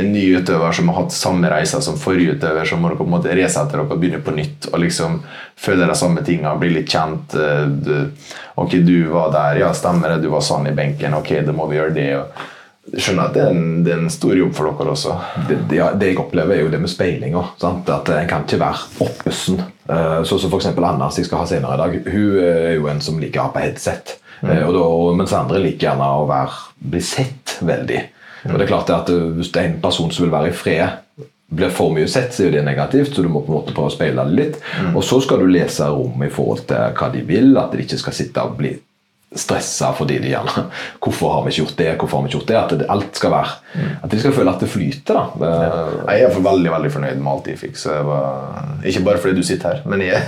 en 0.00 0.12
ny 0.12 0.24
utøver 0.40 0.72
som 0.76 0.88
har 0.90 1.02
hatt 1.02 1.14
samme 1.16 1.50
reise 1.52 1.80
som 1.84 1.98
forrige 2.00 2.36
utøver, 2.38 2.66
så 2.68 2.76
må 2.80 2.90
dere 2.90 2.98
på 3.00 3.06
en 3.08 3.14
måte 3.14 3.34
resette 3.36 3.72
dere 3.76 3.86
og 3.86 3.96
begynne 4.00 4.22
på 4.24 4.34
nytt. 4.36 4.70
og 4.72 4.80
liksom 4.82 5.20
Føle 5.60 5.86
de 5.88 5.94
samme 5.98 6.22
tingene, 6.24 6.54
bli 6.60 6.70
litt 6.74 6.88
kjent. 6.88 7.34
eh, 7.36 7.66
Du, 7.68 8.10
ok, 8.56 8.78
du 8.86 9.08
var 9.12 9.30
der, 9.34 9.60
ja, 9.60 9.72
stemmer 9.76 10.14
det, 10.14 10.22
du 10.24 10.30
var 10.32 10.40
sånn 10.44 10.66
i 10.70 10.72
benken, 10.76 11.14
ok, 11.14 11.34
da 11.46 11.52
må 11.52 11.66
vi 11.70 11.76
gjøre 11.76 11.94
det. 11.94 12.06
jeg 12.90 13.02
skjønner 13.04 13.28
at 13.28 13.34
det 13.36 13.42
er, 13.42 13.50
en, 13.54 13.84
det 13.84 13.92
er 13.92 13.98
en 14.00 14.10
stor 14.10 14.34
jobb 14.34 14.54
for 14.56 14.70
dere 14.72 14.90
også. 14.94 15.16
det, 15.48 15.58
det, 15.70 15.82
det 16.00 16.08
jeg 16.08 16.18
opplever, 16.18 16.56
er 16.56 16.62
jo 16.64 16.70
det 16.72 16.80
med 16.80 16.90
speilinga. 16.90 17.42
At 17.62 18.08
En 18.16 18.28
kan 18.28 18.46
ikke 18.48 18.58
være 18.58 18.88
oppesen. 19.04 19.60
Uh, 19.90 20.22
Sånn 20.24 20.40
som 20.40 20.50
f.eks. 20.50 20.66
Anna, 20.72 21.10
som 21.10 21.20
jeg 21.20 21.26
skal 21.28 21.42
ha 21.42 21.46
senere 21.46 21.76
i 21.76 21.82
dag. 21.82 21.94
Hun 22.14 22.40
er 22.42 22.74
jo 22.78 22.88
en 22.90 23.00
som 23.04 23.20
liker 23.20 23.40
å 23.42 23.48
ha 23.48 23.52
på 23.54 23.62
headset. 23.62 24.16
Mm. 24.40 24.54
og 24.64 24.72
da, 24.72 24.84
mens 25.18 25.32
andre 25.36 25.58
liker 25.60 25.90
gjerne 25.90 26.06
å 26.16 26.24
være, 26.24 26.54
bli 26.94 27.00
sett 27.04 27.58
veldig. 27.60 27.98
Og 28.48 28.56
det 28.56 28.64
er 28.64 28.70
klart 28.70 28.92
at 28.94 29.10
eh, 29.12 29.30
Hvis 29.36 29.52
det 29.52 29.62
er 29.62 29.70
en 29.70 29.80
person 29.82 30.10
som 30.10 30.24
vil 30.24 30.34
være 30.34 30.52
i 30.52 30.56
fred, 30.56 31.26
blir 31.50 31.72
for 31.74 31.90
mye 31.94 32.06
sett, 32.08 32.34
så 32.34 32.46
er 32.46 32.54
det 32.54 32.66
negativt. 32.66 33.14
Så 33.14 33.24
du 33.24 33.28
må 33.28 33.42
på 33.42 33.50
en 33.52 33.58
måte 33.58 33.74
prøve 33.74 33.90
å 33.90 33.96
speile 33.96 34.26
det 34.28 34.38
litt. 34.38 34.60
Og 34.94 35.02
så 35.04 35.18
skal 35.24 35.42
du 35.42 35.50
lese 35.50 35.88
rommet 35.90 36.30
i 36.30 36.34
forhold 36.34 36.62
til 36.70 36.94
hva 36.94 37.10
de 37.10 37.24
vil. 37.26 37.50
At 37.58 37.74
de 37.74 37.82
ikke 37.82 37.98
skal 37.98 38.16
sitte 38.16 38.44
og 38.46 38.54
bli 38.60 38.76
stressa 39.30 39.92
fordi 39.94 40.16
de 40.18 40.32
gjerne 40.32 40.64
Hvorfor 41.02 41.36
har 41.36 41.44
vi 41.44 41.52
ikke 41.52 41.62
gjort 41.62 41.76
det? 41.78 41.90
Hvorfor 42.00 42.18
har 42.18 42.24
vi 42.24 42.30
ikke 42.30 42.38
gjort 42.38 42.48
det? 42.48 42.58
At 42.58 42.72
det, 42.80 42.88
alt 42.90 43.20
skal 43.20 43.34
være 43.34 43.84
At 44.02 44.10
de 44.10 44.20
skal 44.22 44.34
føle 44.34 44.54
at 44.54 44.64
det 44.64 44.70
flyter. 44.72 45.14
da. 45.14 45.24
Ja. 45.46 46.14
Jeg 46.16 46.26
er 46.26 46.40
veldig 46.48 46.72
veldig 46.74 46.92
fornøyd 46.96 47.20
med 47.22 47.32
alt 47.32 47.50
jeg 47.52 47.60
fikk. 47.60 47.78
Så 47.78 47.94
jeg 47.94 48.06
var, 48.08 48.64
ikke 48.84 49.04
bare 49.06 49.22
fordi 49.22 49.36
du 49.38 49.46
sitter 49.46 49.74
her, 49.76 49.82
men 49.86 50.02
jeg, 50.02 50.18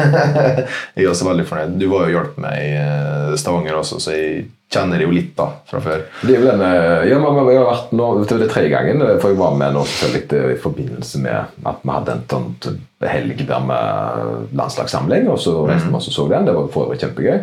jeg 0.96 1.04
er 1.04 1.10
også 1.10 1.26
veldig 1.28 1.46
fornøyd. 1.48 1.78
Du 1.80 1.88
var 1.90 2.06
jo 2.06 2.16
hjulpet 2.16 2.42
meg 2.44 2.62
i 2.62 2.72
eh, 2.78 3.34
Stavanger 3.40 3.80
også, 3.80 3.98
så 4.02 4.14
jeg 4.14 4.44
kjenner 4.72 5.00
det 5.00 5.06
jo 5.06 5.14
litt 5.14 5.34
da 5.38 5.48
fra 5.68 5.80
før. 5.84 6.06
Det 6.22 6.32
er 6.32 6.40
jo 6.40 6.48
den, 6.48 6.64
eh, 6.66 7.04
ja, 7.10 7.18
men 7.22 7.42
vi 7.48 7.58
har 7.58 7.68
vært 7.68 7.92
nå, 7.96 8.08
det 8.22 8.38
er 8.38 8.48
tredje 8.50 8.72
gangen, 8.72 9.04
for 9.20 9.32
jeg 9.32 9.40
var 9.40 9.58
med 9.60 9.76
nå 9.76 9.84
selvfølgelig 9.88 10.56
i 10.56 10.62
forbindelse 10.62 11.22
med 11.26 11.68
at 11.72 11.84
vi 11.84 11.94
hadde 11.96 12.16
en 12.16 12.24
sånn 12.32 12.80
helg 13.02 13.44
der 13.48 13.62
med 13.66 14.56
landslagssamling, 14.58 15.28
og 15.32 15.38
så 15.42 15.56
reiste 15.68 15.90
vi 15.90 15.98
oss 15.98 16.10
og 16.12 16.16
så 16.16 16.26
den. 16.30 16.48
Det 16.48 16.56
var 16.56 16.72
for 16.72 16.88
øvrig 16.88 17.02
kjempegøy. 17.02 17.38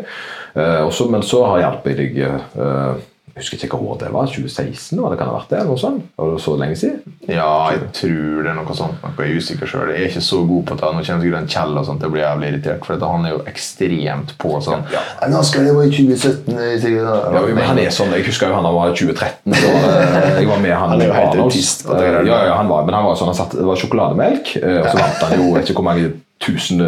Eh, 0.56 0.82
også, 0.86 1.10
men 1.12 1.26
så 1.26 1.44
har 1.46 1.60
jeg 1.60 1.68
hjulpet 1.68 2.00
deg 2.00 2.20
eh, 2.26 3.08
Jeg 3.40 3.46
husker 3.46 3.62
ikke 3.70 3.78
hva 3.80 3.94
det 4.02 4.10
var. 4.12 4.28
2016? 4.28 5.00
Var 5.00 5.14
det 5.14 5.18
kan 5.22 5.30
ha 5.32 5.36
vært 5.38 5.54
det? 5.54 5.62
noe 5.70 5.80
sånt? 5.80 6.10
Var 6.20 6.34
det 6.34 6.42
så 6.44 6.56
lenge 6.60 6.76
siden? 6.76 7.14
Ja, 7.30 7.52
jeg 7.72 7.86
tror 7.96 8.44
det 8.44 8.52
er 8.52 8.58
noe 8.58 8.76
sånt. 8.76 9.00
Noe 9.06 9.24
jeg 9.24 9.32
er 9.32 9.40
usikker 9.40 9.72
selv. 9.72 9.94
Jeg 9.94 10.04
er 10.04 10.12
ikke 10.12 10.24
så 10.26 10.42
god 10.50 10.66
på 10.68 10.78
det. 10.82 10.90
Nå 10.98 11.04
kjenner 11.08 11.24
sikkert 11.24 11.40
en 11.40 11.50
Kjell 11.56 11.80
og 11.80 11.88
sånt, 11.88 12.04
jeg 12.04 12.14
blir 12.14 12.24
jævlig 12.26 12.52
irritert, 12.52 12.84
for 12.84 12.96
dette, 12.98 13.12
han 13.16 13.28
er 13.30 13.36
jo 13.38 13.42
ekstremt 13.50 14.36
på 14.44 14.54
sånn. 14.66 14.84
Ja. 14.92 15.04
«Nei, 15.22 15.32
Nå 15.32 15.44
skal 15.48 15.68
det 15.70 15.76
være 15.78 15.88
i 15.88 15.96
2017. 15.96 16.60
jeg. 16.60 16.94
Ja, 17.00 17.44
men 17.48 17.66
han 17.72 17.80
er 17.80 17.96
sånn, 17.96 18.12
Jeg 18.20 18.28
husker 18.28 18.52
jo 18.52 18.60
han 18.60 18.68
var 18.76 18.92
i 18.92 18.98
2013. 19.00 19.56
Så, 19.56 19.74
eh, 19.80 20.40
jeg 20.42 20.48
var 20.52 20.64
med 20.68 20.76
han, 20.76 20.90
Han 20.90 21.02
er 21.02 21.08
jo 21.08 21.14
helt 21.14 21.44
autist 21.46 21.86
Eh. 21.90 22.26
Ja, 22.28 22.46
ja, 22.50 22.56
han 22.58 22.68
var, 22.68 22.84
men 22.86 22.94
han 22.94 23.06
var 23.06 23.16
sånn, 23.16 23.32
han 23.32 23.38
satt, 23.38 23.56
det 23.56 23.66
var 23.66 23.78
sjokolademelk, 23.80 24.58
eh, 24.60 24.82
og 24.82 24.90
så 24.90 24.98
vant 25.00 25.24
han 25.24 25.40
jo 25.40 25.54
vet 25.56 25.70
ikke 25.70 25.80
hvor 25.80 25.88
mange 25.88 26.12
tusen 26.40 26.80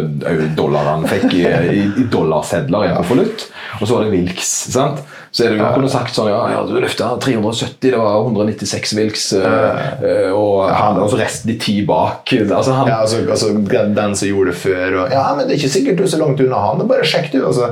dollar 0.56 0.86
han 0.88 1.04
fikk 1.08 1.34
i, 1.36 1.42
i, 1.44 1.82
i 2.00 2.04
dollarsedler 2.12 2.86
i 2.86 2.90
en 2.92 2.96
konvolutt. 3.02 3.46
Og 3.80 3.88
så 3.88 3.94
var 3.94 4.04
det 4.04 4.12
Wilks. 4.12 4.50
sant? 4.72 5.00
Så 5.32 5.46
er 5.46 5.54
det 5.54 5.60
jo, 5.62 5.68
kunne 5.72 5.88
sagt 5.88 6.12
sånn 6.12 6.28
Ja, 6.28 6.40
ja 6.52 6.58
du 6.68 6.74
løfta 6.76 7.06
370, 7.22 7.94
det 7.94 8.00
var 8.00 8.18
196 8.26 8.92
Wilks, 8.98 9.22
eh, 9.38 9.78
eh, 10.04 10.28
og, 10.28 10.66
han, 10.68 10.98
og 11.00 11.14
resten 11.16 11.48
de 11.48 11.56
ti 11.60 11.78
bak. 11.88 12.34
Altså, 12.42 12.74
han, 12.76 12.90
Ja, 12.90 12.98
altså, 13.06 13.22
altså 13.24 13.48
den, 13.56 14.16
som 14.18 14.28
gjorde 14.28 14.52
det 14.52 14.58
før 14.60 14.98
og, 15.00 15.14
Ja, 15.14 15.24
men 15.36 15.48
det 15.48 15.56
er 15.56 15.62
ikke 15.62 15.72
sikkert 15.78 16.02
du 16.02 16.04
er 16.04 16.12
så 16.12 16.20
langt 16.20 16.42
unna 16.44 16.60
han. 16.66 16.82
det 16.82 16.88
Bare 16.90 17.06
sjekk, 17.08 17.30
du. 17.32 17.40
Altså, 17.48 17.70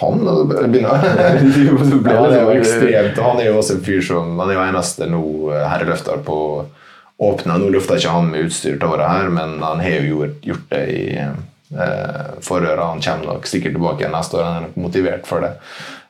han 0.00 0.24
og 0.32 0.46
begynner 0.48 0.96
ja, 0.96 2.22
er 2.24 2.40
jo 2.40 2.54
ekstremt 2.56 3.20
Han 3.20 3.42
er 3.42 3.50
jo 3.50 3.58
også 3.60 3.76
en 3.76 3.84
fyr 3.84 4.00
som 4.04 4.38
Han 4.40 4.48
er 4.48 4.56
jo 4.56 4.62
eneste 4.64 5.08
nå 5.12 5.24
eh, 5.52 5.66
herreløfter 5.74 6.24
på 6.24 6.38
åpna. 7.20 7.58
Nå 7.60 7.68
løfta 7.72 8.00
ikke 8.00 8.16
han 8.16 8.32
med 8.32 8.48
utstyr 8.48 8.80
til 8.80 8.88
året 8.88 9.08
her, 9.08 9.28
men 9.32 9.58
han 9.64 9.80
har 9.80 10.00
jo 10.00 10.22
gjort, 10.22 10.40
gjort 10.44 10.66
det 10.72 10.82
i 10.92 11.04
eh, 11.74 12.32
forrige 12.46 12.76
Han 12.78 13.02
kommer 13.02 13.32
nok 13.34 13.46
sikkert 13.50 13.76
tilbake 13.78 14.04
igjen 14.04 14.14
neste 14.16 14.38
år. 14.38 14.44
Han 14.46 14.58
er 14.58 14.66
nok 14.68 14.76
motivert 14.88 15.26
for 15.26 15.44
det. 15.44 15.54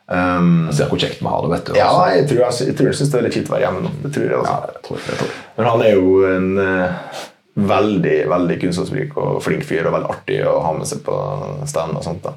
Um, 0.06 0.68
ser 0.70 0.86
hvor 0.86 1.00
kjekt 1.02 1.18
vi 1.18 1.26
har 1.26 1.40
det, 1.42 1.48
vet 1.50 1.64
du. 1.66 1.72
ja, 1.80 1.88
jeg 2.14 2.28
tror, 2.30 2.44
jeg, 2.44 2.66
jeg 2.68 2.76
tror 2.78 2.86
jeg 2.92 2.98
syns 3.00 3.08
det 3.10 3.18
er 3.18 3.24
litt 3.26 3.34
kjipt 3.34 3.48
å 3.50 3.56
være 3.56 3.64
hjemme 3.64 3.80
nå. 3.82 3.90
Det 4.04 4.12
tror 4.14 4.28
jeg 4.28 4.36
altså. 4.38 4.52
Ja, 4.52 4.76
jeg 4.76 4.84
tror, 4.86 5.00
jeg 5.02 5.18
tror. 5.22 5.32
Men 5.56 5.66
han 5.72 5.82
er 5.82 5.96
jo 5.96 6.12
en 6.30 6.46
eh, 6.62 7.24
veldig 7.56 8.16
veldig 8.30 8.58
kunnskapsrik 8.60 9.16
og 9.18 9.40
flink 9.42 9.64
fyr, 9.66 9.88
og 9.88 9.96
veldig 9.96 10.10
artig 10.12 10.38
å 10.46 10.58
ha 10.62 10.72
med 10.76 10.86
seg 10.86 11.00
på 11.06 11.16
stand 11.66 11.96
og 11.98 12.04
sånt. 12.06 12.22
da. 12.22 12.36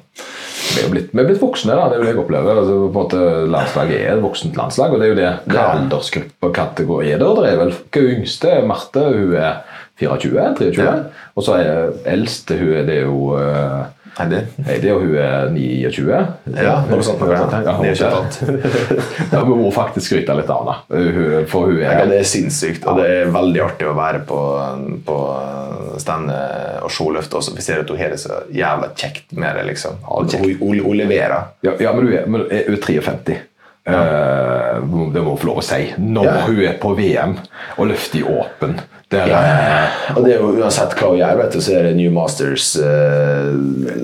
Vi 0.70 0.82
er 0.82 0.90
blitt, 0.90 1.14
vi 1.14 1.22
er 1.22 1.28
blitt 1.28 1.42
voksne, 1.42 1.76
da. 1.76 1.86
det 1.90 1.98
er 1.98 2.02
jo 2.02 2.06
det 2.08 2.14
jeg 2.14 2.22
opplever. 2.24 2.60
Altså, 2.62 2.76
på 2.80 2.88
en 2.90 2.96
måte, 2.98 3.22
landslaget 3.54 3.98
er 4.00 4.12
et 4.16 4.24
voksent 4.24 4.58
landslag, 4.58 4.94
og 4.94 4.98
det 5.02 5.06
er 5.06 5.12
jo 5.12 5.20
det. 5.20 5.32
Hva 5.50 5.60
Ja. 5.60 5.70
aldersgruppe 5.76 6.52
kategori 6.56 7.12
er 7.12 7.22
det? 7.22 7.30
Det 7.38 7.50
er 7.52 7.60
vel 7.62 7.74
er 7.76 8.10
yngste 8.16 8.56
Marte 8.66 9.06
hun 9.12 9.36
er 9.36 9.62
24? 10.00 10.50
23? 10.58 10.84
Ja. 10.84 10.94
Og 11.36 11.46
så 11.46 11.56
er 11.60 11.96
eldste 12.10 12.56
hun 12.60 12.86
det 12.88 13.00
er 13.02 13.08
jo 13.08 13.34
Heidi. 14.18 14.40
Heidi, 14.66 14.90
og 14.90 15.04
hun 15.04 15.14
er 15.22 15.50
29. 15.54 16.08
Ja, 16.56 16.72
noe 16.90 17.04
sånt. 17.06 17.20
Noe 17.22 17.36
sånt, 17.38 17.54
ja. 17.64 17.74
hun. 17.78 18.58
Ja, 19.30 19.42
hun 19.46 19.60
må 19.62 19.70
faktisk 19.74 20.10
skryte 20.10 20.34
litt 20.36 20.50
av 20.50 20.66
henne, 20.66 21.44
for 21.48 21.70
hun 21.70 21.78
Ja, 21.78 21.94
er 22.02 22.10
det 22.10 22.18
er 22.24 22.28
sinnssykt, 22.28 22.88
og 22.90 22.98
det 23.00 23.06
er 23.20 23.30
veldig 23.32 23.62
artig 23.64 23.88
å 23.88 23.94
være 23.96 24.24
på, 24.28 24.40
på 25.06 25.18
standet 26.02 26.82
og 26.84 26.90
showløftet 26.92 27.38
også. 27.38 27.54
Vi 27.56 27.64
ser 27.64 27.84
at 27.84 27.92
hun 27.92 28.00
har 28.00 28.12
det 28.12 28.18
så 28.22 28.42
jævla 28.54 28.90
kjekt 28.98 29.30
med 29.36 29.56
det, 29.60 29.68
liksom. 29.70 30.02
Hun, 30.08 30.34
hun, 30.58 30.82
hun 30.82 30.98
leverer. 30.98 31.54
Ja, 31.66 31.76
ja 31.80 31.94
men 31.94 32.08
hun 32.08 32.18
er, 32.18 32.26
men 32.26 32.48
hun 32.48 32.76
er 32.76 32.82
53. 32.82 33.38
Eh, 33.90 34.80
det 35.14 35.22
må 35.22 35.34
hun 35.34 35.40
få 35.40 35.50
lov 35.50 35.62
å 35.62 35.64
si. 35.64 35.82
Når 35.98 36.26
Ja. 36.28 36.40
hun 36.46 36.64
er 36.68 36.78
på 36.82 36.94
VM 36.98 37.36
og 37.78 37.86
løfter 37.88 38.20
i 38.20 38.26
åpen. 38.26 38.80
Det 39.10 39.18
er, 39.18 39.30
Ja, 39.32 40.14
og 40.14 40.22
det 40.24 40.32
er 40.36 40.38
jo 40.38 40.50
uansett 40.60 40.92
hva 40.94 41.08
hun 41.10 41.18
gjør, 41.18 41.38
vet 41.40 41.54
du, 41.56 41.60
så 41.66 41.72
er 41.74 41.88
det 41.88 41.96
New 41.98 42.12
Masters 42.14 42.68
uh, 42.78 43.48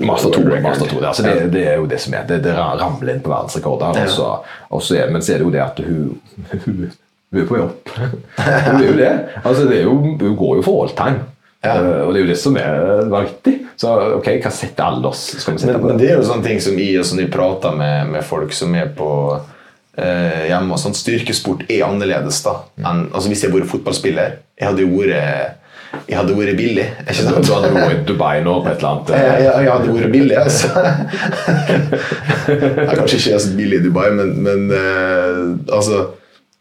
Master 0.03 0.33
2. 0.35 0.41
Master 0.65 0.89
2 0.91 0.99
det, 0.99 1.07
altså 1.07 1.23
det, 1.23 1.35
det 1.53 1.63
er 1.71 1.77
jo 1.79 1.85
det 1.87 1.99
som 2.03 2.15
er. 2.17 2.25
Det, 2.27 2.41
det 2.43 2.55
ramler 2.57 3.13
inn 3.13 3.21
på 3.23 3.31
verdensrekorder. 3.31 3.95
er- 4.99 5.11
men 5.13 5.23
så 5.23 5.33
er 5.33 5.39
det 5.39 5.47
jo 5.47 5.53
det 5.55 5.63
at 5.63 5.79
hun, 5.85 6.19
hun, 6.51 6.91
hun 7.31 7.41
er 7.41 7.47
på 7.47 7.57
jobb. 7.61 7.95
Hun 8.67 8.81
er 8.81 8.85
jo 8.87 8.97
det. 8.99 9.13
Altså 9.43 9.65
det 9.67 9.79
er 9.79 9.83
jo, 9.87 9.95
hun 9.95 10.37
går 10.39 10.55
jo 10.59 10.61
for 10.67 10.83
all 10.83 10.93
time. 10.95 11.23
Ja. 11.63 11.73
Uh, 11.81 12.07
og 12.07 12.13
det 12.13 12.19
er 12.21 12.25
jo 12.25 12.31
det 12.33 12.39
som 12.39 12.57
er 12.59 13.07
vanvittig. 13.11 13.55
Så 13.77 13.91
ok, 14.17 14.27
hva 14.43 14.51
setter 14.53 14.87
alders 14.87 15.23
skal 15.39 15.53
vi 15.55 15.61
sette 15.61 15.73
Men, 15.75 15.81
på 15.83 15.87
men 15.91 15.97
det? 15.99 16.03
det 16.07 16.13
er 16.13 16.19
jo 16.21 16.27
sånne 16.27 16.47
ting 16.47 16.61
som 16.63 16.77
i 16.81 16.87
og 16.99 17.05
sånn, 17.07 17.19
vi 17.23 17.31
prater 17.31 17.75
med, 17.77 18.11
med 18.15 18.25
folk 18.25 18.51
som 18.55 18.73
er 18.79 18.89
på 18.97 19.09
hjemme. 19.97 20.71
og 20.73 20.79
sånt. 20.79 20.95
Styrkesport 20.99 21.63
er 21.69 21.85
annerledes. 21.87 22.43
da. 22.45 22.59
enn- 22.83 23.07
altså 23.13 23.29
Hvis 23.29 23.41
jeg 23.43 23.49
hadde 23.51 23.61
vært 23.63 23.71
fotballspiller, 23.71 24.35
jeg 24.59 24.67
hadde 24.67 24.85
vært 24.91 25.55
jeg 26.07 26.17
hadde 26.17 26.35
vært 26.35 26.57
billig. 26.59 26.85
ikke 27.07 27.15
sant? 27.15 27.45
Du 27.47 27.53
hadde 27.53 27.71
vært 27.73 28.01
i 28.01 28.05
Dubai 28.07 28.41
nå 28.43 28.57
på 28.63 28.69
et 28.71 28.77
eller 28.77 28.89
annet 28.91 29.09
Jeg, 29.09 29.23
eh, 29.23 29.43
jeg, 29.43 29.63
jeg 29.63 29.71
hadde 29.71 29.95
vært 29.95 30.11
billig, 30.11 30.37
altså. 30.37 30.67
jeg 32.47 32.87
er 32.87 32.95
kanskje 32.99 33.19
ikke 33.21 33.39
så 33.43 33.53
billig 33.57 33.79
i 33.79 33.83
Dubai, 33.87 34.07
men, 34.15 34.33
men 34.43 34.71
eh, 34.75 35.41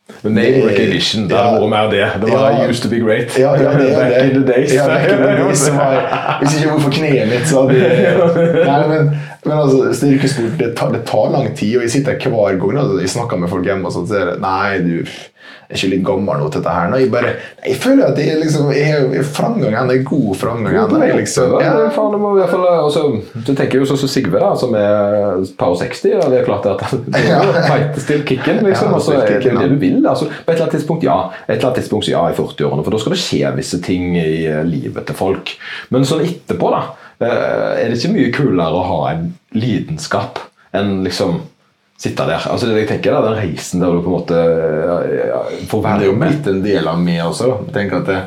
altså 0.08 0.28
Name 0.28 0.62
recognition. 0.68 1.24
Det 1.28 1.36
er 1.38 1.56
noe 1.58 1.68
mer 1.70 1.90
det. 1.90 2.04
Det 2.22 2.32
var 2.32 2.50
Ja. 2.50 2.68
used 2.70 2.82
to 2.82 2.88
be 2.88 3.00
great. 3.00 3.38
Ja, 3.38 3.54
ja, 3.54 3.72
det 3.78 3.94
Back 3.96 4.14
det. 4.14 4.30
in 4.34 4.42
the 4.42 4.52
days. 4.52 4.74
Ja, 4.74 4.86
back 4.86 5.10
in 5.10 5.16
the 5.18 5.36
days 5.44 5.70
var, 5.70 6.38
hvis 6.40 6.56
ikke 6.58 6.70
hvorfor 6.70 6.90
kneet 6.90 7.28
mitt, 7.28 7.48
så 7.48 7.62
hadde 7.62 7.74
jeg 7.74 8.66
Nei, 8.66 8.88
men, 8.88 9.10
men 9.44 9.58
altså, 9.58 9.92
styrkesport 9.98 10.58
det 10.58 10.74
tar, 10.76 10.92
det 10.92 11.02
tar 11.06 11.30
lang 11.32 11.56
tid, 11.56 11.76
og 11.76 11.82
jeg 11.82 11.90
sitter 11.90 12.12
hver 12.28 12.58
gang 12.60 12.78
altså, 12.78 13.00
jeg 13.00 13.08
snakker 13.08 13.36
med 13.36 13.48
folk 13.48 13.64
hjemme 13.66 13.86
og 13.86 13.92
sånn, 13.92 14.06
så 14.08 14.14
er 14.20 14.24
det 14.30 14.40
Nei, 14.40 14.78
du 14.78 15.06
er 15.66 15.74
ikke 15.78 15.90
litt 15.90 16.04
gammel 16.06 16.38
nå 16.40 16.48
til 16.50 16.62
dette 16.62 16.74
her. 16.76 16.90
Nå, 16.90 16.98
jeg, 17.02 17.10
bare, 17.10 17.32
jeg 17.64 17.78
føler 17.82 18.10
at 18.10 18.18
jeg, 18.20 18.38
liksom, 18.38 18.68
jeg 18.74 18.90
har 18.92 19.30
framgang 19.36 19.74
ennå. 19.80 19.96
God 20.06 20.36
framgang 20.38 20.76
Liksom, 21.16 21.56
ja. 21.62 21.72
det 21.74 21.90
faen, 21.94 22.12
det 22.14 22.20
må 22.22 22.32
i 22.36 22.40
hvert 22.40 22.52
fall, 22.52 22.66
altså, 22.70 23.02
du 23.34 23.50
tenker 23.50 23.80
jo 23.80 23.88
sånn 23.88 23.98
som 24.00 24.10
Sigve, 24.10 24.38
da, 24.42 24.52
som 24.58 24.74
er 24.78 25.42
par 25.58 25.74
og 25.74 25.80
60. 25.80 26.12
Ja, 26.12 26.28
det 26.30 26.40
er 26.40 26.46
klart 26.46 26.68
at 26.70 26.84
er 27.20 27.58
fight 27.66 27.98
still 28.02 28.22
kicken, 28.28 28.62
liksom. 28.66 28.92
Ja, 28.92 28.98
og 28.98 29.02
så 29.02 29.16
still 29.16 29.58
er 29.58 29.62
det 29.64 29.70
du 29.74 29.80
vil. 29.82 29.98
Altså, 30.04 30.28
på 30.30 30.52
et 30.52 30.54
eller 30.54 30.66
annet 30.68 30.78
tidspunkt, 30.78 31.06
ja. 31.06 31.18
Et 31.46 31.56
eller 31.56 31.70
annet 31.70 31.80
tidspunkt, 31.82 32.10
ja, 32.12 32.22
i 32.30 32.36
40-årene. 32.36 32.86
For 32.86 32.94
da 32.94 33.02
skal 33.02 33.16
det 33.16 33.22
skje 33.24 33.54
visse 33.56 33.82
ting 33.84 34.14
i 34.20 34.28
eh, 34.46 34.62
livet 34.68 35.08
til 35.08 35.18
folk. 35.18 35.56
Men 35.94 36.06
sånn 36.08 36.24
etterpå, 36.26 36.70
da, 36.74 36.84
eh, 37.24 37.82
er 37.82 37.90
det 37.90 37.98
ikke 37.98 38.14
mye 38.14 38.32
kulere 38.34 38.80
å 38.80 38.86
ha 38.92 39.02
en 39.14 39.28
lidenskap 39.56 40.42
enn 40.76 41.00
liksom 41.06 41.40
sitte 42.00 42.26
der. 42.28 42.48
Altså, 42.50 42.68
det 42.68 42.82
jeg 42.82 42.90
tenker 42.90 43.16
da, 43.16 43.22
Den 43.24 43.38
reisen 43.40 43.82
der 43.82 43.94
du 43.94 44.02
på 44.04 44.10
en 44.10 44.18
måte 44.18 44.40
ja, 45.30 45.42
får 45.70 45.82
med. 45.82 46.00
det 46.00 46.06
er 46.06 46.10
jo 46.10 46.18
blitt 46.20 46.50
en 46.52 46.64
del 46.64 46.90
av 46.92 47.00
meg 47.02 47.22
også. 47.24 47.52
da. 47.52 47.76
Tenker 47.78 48.02
at 48.02 48.10
det, 48.10 48.18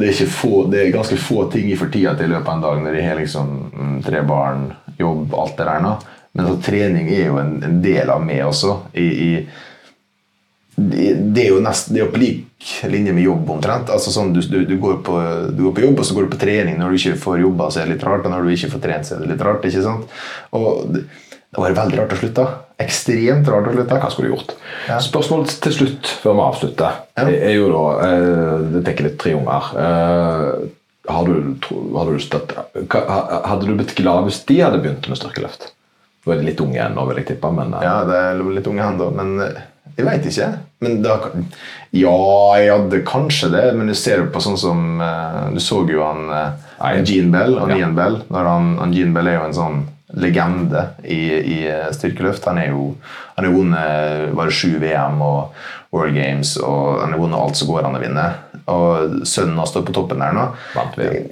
det, 0.00 0.12
er 0.12 0.32
få, 0.32 0.64
det 0.72 0.84
er 0.84 0.94
ganske 0.94 1.18
få 1.20 1.44
ting 1.52 1.68
jeg 1.70 1.80
får 1.80 1.92
tid 1.92 2.12
til 2.16 2.30
i 2.30 2.34
løpet 2.34 2.48
av 2.48 2.56
en 2.56 2.68
dag 2.68 2.84
når 2.84 3.00
jeg 3.00 3.08
har 3.08 3.20
liksom 3.20 3.56
mm, 3.70 3.98
tre 4.06 4.22
barn, 4.26 4.70
jobb, 4.98 5.34
alt 5.34 5.58
det 5.58 5.68
der. 5.68 5.82
nå. 5.84 5.96
Men 6.32 6.46
så, 6.46 6.60
trening 6.62 7.10
er 7.10 7.26
jo 7.26 7.40
en, 7.42 7.58
en 7.66 7.82
del 7.82 8.10
av 8.12 8.22
meg 8.24 8.44
også. 8.46 8.76
I, 8.94 9.08
i, 9.10 9.30
det, 10.80 11.42
er 11.42 11.50
jo 11.50 11.60
nesten, 11.60 11.92
det 11.92 12.00
er 12.00 12.06
jo 12.06 12.12
på 12.14 12.20
lik 12.22 12.46
linje 12.88 13.12
med 13.16 13.24
jobb 13.24 13.50
omtrent. 13.56 13.90
Altså 13.92 14.12
sånn, 14.14 14.32
du, 14.32 14.40
du, 14.46 14.62
du, 14.68 14.76
går 14.80 15.00
på, 15.04 15.16
du 15.52 15.64
går 15.66 15.74
på 15.76 15.84
jobb, 15.84 16.00
og 16.00 16.06
så 16.06 16.16
går 16.16 16.28
du 16.28 16.32
på 16.32 16.40
trening. 16.40 16.78
Når 16.80 16.92
du 16.92 17.00
ikke 17.00 17.20
får 17.20 17.42
jobba, 17.42 17.68
så 17.68 17.82
er 17.82 17.88
det 17.88 17.96
litt 17.96 18.06
rart. 18.06 18.24
Og 18.24 18.32
når 18.32 18.46
du 18.46 18.54
ikke 18.54 18.72
får 18.76 18.84
trent, 18.86 19.08
så 19.08 19.16
er 19.16 19.24
det 19.24 19.34
litt 19.34 19.44
rart. 19.44 19.66
ikke 19.66 19.84
sant? 19.84 20.16
Og 20.56 20.86
det, 20.94 21.04
det 21.50 21.64
var 21.64 21.74
veldig 21.80 21.98
rart 21.98 22.14
å 22.14 22.20
slutte. 22.20 22.46
Ekstremt 22.80 23.48
rart 23.52 23.68
å 23.68 23.72
slutte. 23.74 23.98
Hva 24.00 24.10
skulle 24.12 24.30
du 24.30 24.34
gjort? 24.36 24.52
Ja. 24.88 24.98
Spørsmålet 25.04 25.56
til 25.64 25.74
slutt, 25.76 26.10
før 26.22 26.36
vi 26.38 26.44
avslutter, 26.46 27.00
Ja. 27.18 27.26
er 27.28 27.54
jo 27.56 27.66
da 27.72 27.82
eh, 28.06 28.76
Jeg 28.76 28.84
tenker 28.86 29.04
litt 29.08 29.18
tre 29.20 29.34
unger. 29.36 29.66
Eh, 29.84 30.68
har 31.10 31.24
du, 31.26 31.34
har 31.96 32.06
du 32.06 32.16
at, 32.38 32.54
Hadde 33.50 33.66
du 33.66 33.74
blitt 33.74 33.94
glad 33.98 34.24
hvis 34.28 34.44
de 34.48 34.60
hadde 34.62 34.80
begynt 34.82 35.08
med 35.10 35.18
styrkeløft? 35.20 35.70
Nå 36.24 36.32
er 36.34 36.40
de 36.40 36.48
litt 36.50 36.60
unge 36.60 36.80
ennå, 36.84 37.04
vil 37.08 37.20
jeg 37.22 37.30
tippe. 37.34 37.52
Men 37.52 37.74
eh, 37.74 37.84
Ja, 37.84 37.98
det 38.08 38.16
er 38.16 38.40
litt 38.56 38.66
unge 38.70 38.86
hender, 38.86 39.12
men 39.16 39.36
jeg 39.98 40.06
veit 40.06 40.24
ikke. 40.30 40.50
Men 40.80 41.02
da, 41.04 41.18
ja, 41.92 42.16
jeg 42.56 42.70
hadde 42.72 43.02
kanskje 43.04 43.50
det, 43.52 43.64
men 43.76 43.90
du 43.90 43.94
ser 43.98 44.22
jo 44.22 44.30
på 44.32 44.40
sånn 44.40 44.56
som 44.56 45.00
Du 45.52 45.60
så 45.60 45.82
jo 45.90 46.00
han 46.06 46.30
Jean 46.80 47.04
Gene 47.04 47.32
Bell 47.34 47.58
og 47.60 47.68
Ja. 47.68 47.74
Nian 47.76 47.94
Bell. 47.98 48.20
Han, 48.32 48.76
han 48.80 48.94
Gene 48.96 49.12
Bell 49.12 49.28
er 49.28 49.36
jo 49.40 49.48
en 49.50 49.56
sånn 49.58 49.80
legende 50.18 50.86
i, 51.04 51.20
i 51.54 51.58
styrkeløft. 51.94 52.46
Han 52.50 52.58
er 52.58 52.72
jo 52.72 52.94
han 53.40 53.46
har 53.46 53.54
vunnet 53.56 54.32
bare 54.36 54.52
sju 54.52 54.74
VM 54.82 55.22
og 55.24 55.54
World 55.94 56.12
Games, 56.12 56.56
og 56.60 57.00
han 57.00 57.14
har 57.14 57.20
vunnet 57.22 57.40
alt 57.40 57.56
som 57.56 57.70
går 57.70 57.86
an 57.88 57.96
å 57.96 58.02
vinne. 58.02 58.26
Og 58.68 59.22
sønnen 59.24 59.56
hans 59.56 59.72
står 59.72 59.86
på 59.88 59.94
toppen 59.96 60.20
der 60.20 60.34
nå. 60.36 60.44
Vant 60.74 60.98
VM. 61.00 61.30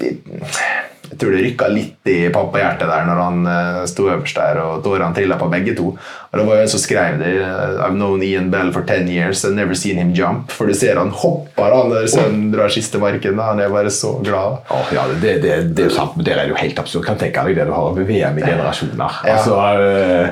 Jeg, 1.10 1.18
tror 1.20 1.32
det 1.34 1.42
rykka 1.44 1.68
litt 1.72 2.10
i 2.12 2.16
pappahjertet 2.34 2.88
der 2.88 3.06
når 3.08 3.20
han 3.22 3.46
uh, 3.48 3.82
sto 3.88 4.08
øverst 4.10 4.36
der, 4.36 4.60
og 4.62 4.82
tårene 4.84 5.14
trilla 5.16 5.38
på 5.40 5.48
begge 5.52 5.74
to. 5.78 5.94
Og 6.28 6.36
det 6.36 6.44
var 6.44 6.58
jo 6.58 6.64
en 6.66 6.68
som 6.74 6.80
skrev 6.82 7.18
det. 7.22 7.30
eh, 7.40 7.78
I've 7.80 7.94
known 7.96 8.22
Ian 8.22 8.50
Bell 8.52 8.68
for 8.72 8.84
ten 8.84 9.08
years 9.08 9.44
and 9.48 9.56
never 9.56 9.74
seen 9.74 9.96
him 9.96 10.10
jump. 10.12 10.50
For 10.52 10.68
du 10.68 10.74
ser 10.76 11.00
han 11.00 11.08
hopper 11.08 11.72
da 11.72 11.78
når 11.88 12.06
sønnen 12.12 12.50
drar 12.52 12.68
siste 12.68 13.00
marken. 13.00 13.38
Han 13.40 13.62
er 13.64 13.72
bare 13.72 13.90
så 13.90 14.18
glad. 14.24 14.58
Oh, 14.68 14.90
ja, 14.92 15.06
det, 15.22 15.38
det, 15.42 15.56
det 15.72 15.86
er 15.86 15.88
jo 15.88 15.94
sant, 15.96 16.16
men 16.18 16.26
det 16.28 16.34
er 16.36 16.50
jo 16.52 16.58
helt 16.60 16.78
absurd. 16.82 17.06
Kan 17.08 17.16
tenke 17.20 17.46
deg 17.48 17.56
det 17.56 17.64
du 17.70 17.72
har 17.72 17.96
med 17.96 18.04
VM 18.08 18.38
i 18.38 18.44
generasjoner. 18.44 19.20
Ja. 19.24 19.38
Altså, 19.38 19.56
eh, 19.80 20.28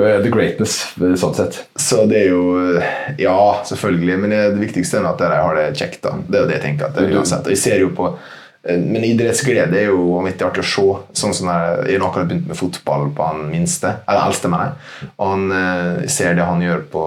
eh, 0.00 0.16
the 0.24 0.32
greatness, 0.32 0.78
eh, 1.02 1.12
sånn 1.20 1.36
sett. 1.36 1.60
Så 1.76 2.06
det 2.08 2.22
er 2.24 2.32
jo 2.32 2.80
Ja, 3.20 3.36
selvfølgelig. 3.68 4.18
Men 4.24 4.32
det, 4.32 4.40
det 4.56 4.64
viktigste 4.64 5.02
er 5.02 5.10
at 5.12 5.20
dere 5.20 5.42
har 5.44 5.60
det 5.60 5.68
kjekt. 5.76 6.00
da. 6.08 6.16
Det 6.24 6.40
er 6.40 6.46
jo 6.46 6.50
det 6.54 6.58
jeg 6.60 6.66
tenker. 6.70 6.88
at 6.88 6.96
det 6.96 7.06
er 7.10 7.20
uansett. 7.20 7.44
Og 7.44 7.52
jeg 7.54 7.62
ser 7.66 7.84
jo 7.84 7.92
på 7.96 8.08
eh, 8.14 8.32
men 8.74 9.04
idrettsglede 9.06 9.78
er 9.78 9.90
jo 9.92 10.16
vanvittig 10.16 10.46
artig 10.46 10.64
å 10.64 10.68
se. 10.68 10.86
Sånn 11.20 11.34
som 11.36 11.50
jeg, 11.52 11.76
jeg 11.92 12.00
har 12.00 12.08
akkurat 12.08 12.28
begynt 12.30 12.50
med 12.50 12.58
fotball 12.58 13.06
på 13.14 13.28
han 13.28 13.44
minste. 13.52 13.92
Eller 14.08 14.26
eldste, 14.26 14.50
mener 14.50 14.72
jeg. 14.72 15.10
Og 15.14 15.32
han 15.32 15.56
eh, 15.60 16.06
ser 16.10 16.34
det 16.34 16.48
han 16.48 16.64
gjør 16.64 16.84
på 16.92 17.04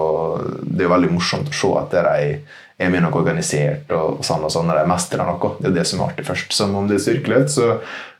Det 0.64 0.80
er 0.80 0.88
jo 0.88 0.94
veldig 0.94 1.12
morsomt 1.12 1.50
å 1.52 1.56
se 1.60 1.72
at 1.82 1.96
de 1.96 2.04
er, 2.14 2.90
mye 2.90 3.02
noe 3.04 3.20
organisert 3.20 3.90
og, 3.92 4.22
sånn 4.24 4.46
og 4.46 4.52
sånn, 4.54 4.70
når 4.70 4.80
de 4.80 4.92
mestrer 4.92 5.26
noe. 5.28 5.54
Det 5.58 5.68
er 5.68 5.80
det 5.80 5.88
som 5.90 6.00
er 6.00 6.12
artig 6.14 6.28
først. 6.30 6.54
Som 6.56 6.78
om 6.80 6.88
det 6.88 6.96
er 6.96 7.04
styrkeløft, 7.04 7.52
så 7.52 7.72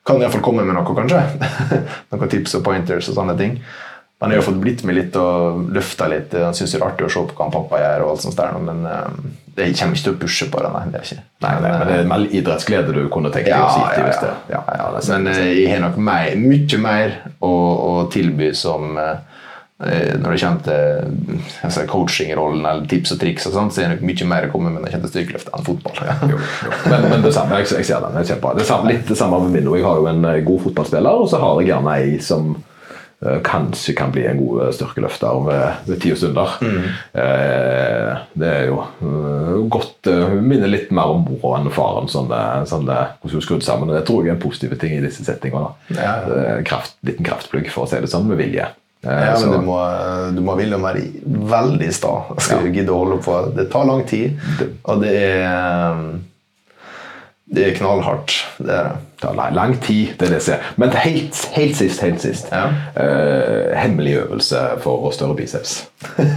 kan 0.05 0.21
jeg 0.21 0.29
iallfall 0.29 0.45
komme 0.45 0.67
med 0.67 0.77
noe, 0.77 0.97
kanskje. 0.97 1.23
Noen 2.13 2.33
tips 2.33 2.59
og 2.59 2.67
pointers 2.67 3.09
og 3.09 3.17
sånne 3.17 3.39
ting. 3.41 3.57
Han 4.21 4.35
har 4.35 4.43
jo 4.43 4.49
fått 4.51 4.61
blitt 4.61 4.83
med 4.85 4.99
litt 4.99 5.15
og 5.17 5.71
løfta 5.73 6.11
litt. 6.13 6.37
Han 6.37 6.57
syns 6.57 6.75
det 6.75 6.83
er 6.83 6.91
artig 6.91 7.07
å 7.07 7.13
se 7.13 7.23
på 7.25 7.39
hva 7.39 7.47
han 7.47 7.55
pappa 7.55 7.81
gjør, 7.81 8.05
og 8.05 8.13
alt 8.13 8.25
sånt 8.27 8.37
der, 8.37 8.59
men 8.61 8.85
det 9.61 9.71
kommer 9.79 9.99
ikke 9.99 10.07
til 10.09 10.15
å 10.15 10.21
pushe 10.21 10.47
på 10.51 10.61
det. 10.65 10.71
Nei, 10.75 10.85
det 10.91 11.01
er 11.01 11.09
ikke. 11.09 11.25
Nei, 11.45 11.55
nei, 11.63 11.73
men 11.73 11.89
det 11.89 11.97
er 11.97 12.07
mer 12.11 12.27
idrettsglede 12.41 12.95
du 12.97 13.03
kunne 13.13 13.33
tenke 13.35 13.51
deg 13.51 13.57
ja, 13.57 13.67
å 13.67 13.75
si 13.75 13.83
til 13.95 14.03
ja, 14.03 14.07
hvis 14.09 14.23
det 14.23 14.31
ja, 14.55 14.63
ja, 14.81 14.87
det. 14.95 15.03
Men 15.13 15.33
eh, 15.35 15.51
jeg 15.61 15.75
har 15.75 15.83
nok 15.85 15.99
mer, 16.11 16.31
mye 16.41 16.81
mer 16.85 17.19
å, 17.39 17.51
å 17.53 17.93
tilby 18.13 18.51
som 18.57 18.97
eh, 19.01 19.43
eh, 19.87 20.15
når 20.21 20.37
det 20.37 20.41
kommer 20.43 20.65
til 20.67 21.37
altså, 21.69 21.85
coachingrollen 21.91 22.65
eller 22.65 22.89
tips 22.91 23.15
og 23.17 23.21
triks, 23.23 23.51
og 23.51 23.57
sånt, 23.59 23.77
så 23.77 23.85
er 23.85 23.93
det 23.93 23.99
nok 23.99 24.09
mye 24.11 24.31
mer 24.33 24.49
å 24.49 24.55
komme 24.55 24.73
med 24.73 24.81
når 24.81 24.89
det 24.89 24.97
kommer 24.97 25.13
til 25.13 25.15
styrkeløft 25.19 25.53
enn 25.53 25.69
fotball. 25.69 26.03
Ja. 26.09 26.17
Jo, 26.33 26.41
jo. 26.41 26.81
Men, 26.89 27.07
men 27.13 27.29
det 27.29 27.37
samme, 27.37 27.61
jeg, 27.61 27.71
jeg 27.77 27.91
ser 27.93 28.03
den. 28.07 28.19
Jeg. 28.25 28.41
Det 28.41 28.67
samme, 28.73 28.91
litt 28.91 29.07
det 29.13 29.21
samme 29.21 29.45
med 29.45 29.55
min. 29.59 29.71
Jeg 29.77 29.87
har 29.87 30.03
jo 30.03 30.11
en 30.11 30.27
god 30.49 30.67
fotballspiller, 30.67 31.23
og 31.25 31.31
så 31.33 31.45
har 31.45 31.63
jeg 31.63 31.73
gjerne 31.75 32.01
ei 32.01 32.19
som 32.25 32.59
kanskje 33.45 33.93
kan 33.93 34.13
bli 34.13 34.25
en 34.27 34.39
god 34.41 34.73
styrkeløfter 34.73 35.43
ved, 35.45 35.65
ved 35.87 36.01
ti 36.01 36.13
og 36.15 36.17
stunder. 36.17 36.55
Eh, 37.13 38.21
det 38.41 38.49
er 38.49 38.71
jo 38.71 38.79
godt 39.71 40.07
eh, 40.11 40.25
Hun 40.35 40.47
minner 40.49 40.69
litt 40.71 40.91
mer 40.95 41.13
om 41.15 41.25
mora 41.29 41.61
enn 41.61 41.71
faren, 41.75 42.09
sånn 42.13 42.29
det, 42.31 42.43
sånn 42.71 42.87
det, 42.89 42.99
hvordan 43.23 43.39
hun 43.39 43.47
skrudd 43.47 43.65
sammen. 43.67 43.89
og 43.91 43.97
Det 43.97 44.05
tror 44.09 44.25
jeg 44.27 44.35
er 44.35 44.37
en 44.39 44.43
positiv 44.43 44.77
ting 44.81 44.93
i 44.99 45.01
disse 45.05 45.25
settingene. 45.27 45.73
Ja, 45.95 46.03
ja. 46.27 46.37
Eh, 46.59 46.63
Kraft, 46.69 46.97
liten 47.07 47.25
kraftplugg, 47.27 47.71
for 47.73 47.87
å 47.87 47.91
si 47.91 48.01
det 48.03 48.11
sånn, 48.13 48.27
med 48.31 48.39
vilje. 48.43 48.69
Eh, 49.03 49.27
Ja, 49.31 49.37
så- 49.37 49.49
men 49.49 49.61
du 49.61 49.67
må, 49.67 49.79
du 50.37 50.41
må 50.45 50.57
ville 50.59 50.77
være 50.77 51.07
veldig 51.25 51.93
sta. 51.97 52.15
Skal 52.39 52.63
du 52.67 52.71
gidde 52.71 52.93
å 52.93 52.99
holde 53.05 53.23
på. 53.25 53.55
Det 53.57 53.71
tar 53.73 53.87
lang 53.89 54.05
tid, 54.05 54.37
og 54.85 55.01
det 55.01 55.15
er 55.17 56.21
Det 57.55 57.65
er 57.67 57.75
knallhardt. 57.75 58.35
Det 58.59 58.71
er 58.71 58.83
det. 58.83 58.99
Tar 59.21 59.35
lang, 59.37 59.55
lang 59.55 59.73
tid, 59.83 60.07
det 60.17 60.27
er 60.27 60.31
det 60.31 60.37
jeg 60.39 60.43
ser. 60.43 60.69
Men 60.81 60.93
helt, 60.97 61.41
helt 61.53 61.77
sist, 61.77 62.01
helt 62.01 62.23
sist. 62.23 62.47
Ja. 62.53 62.71
uh, 62.97 63.75
hemmelig 63.77 64.15
øvelse 64.23 64.63
for 64.81 65.05
å 65.05 65.11
større 65.13 65.37
biceps. 65.37 65.83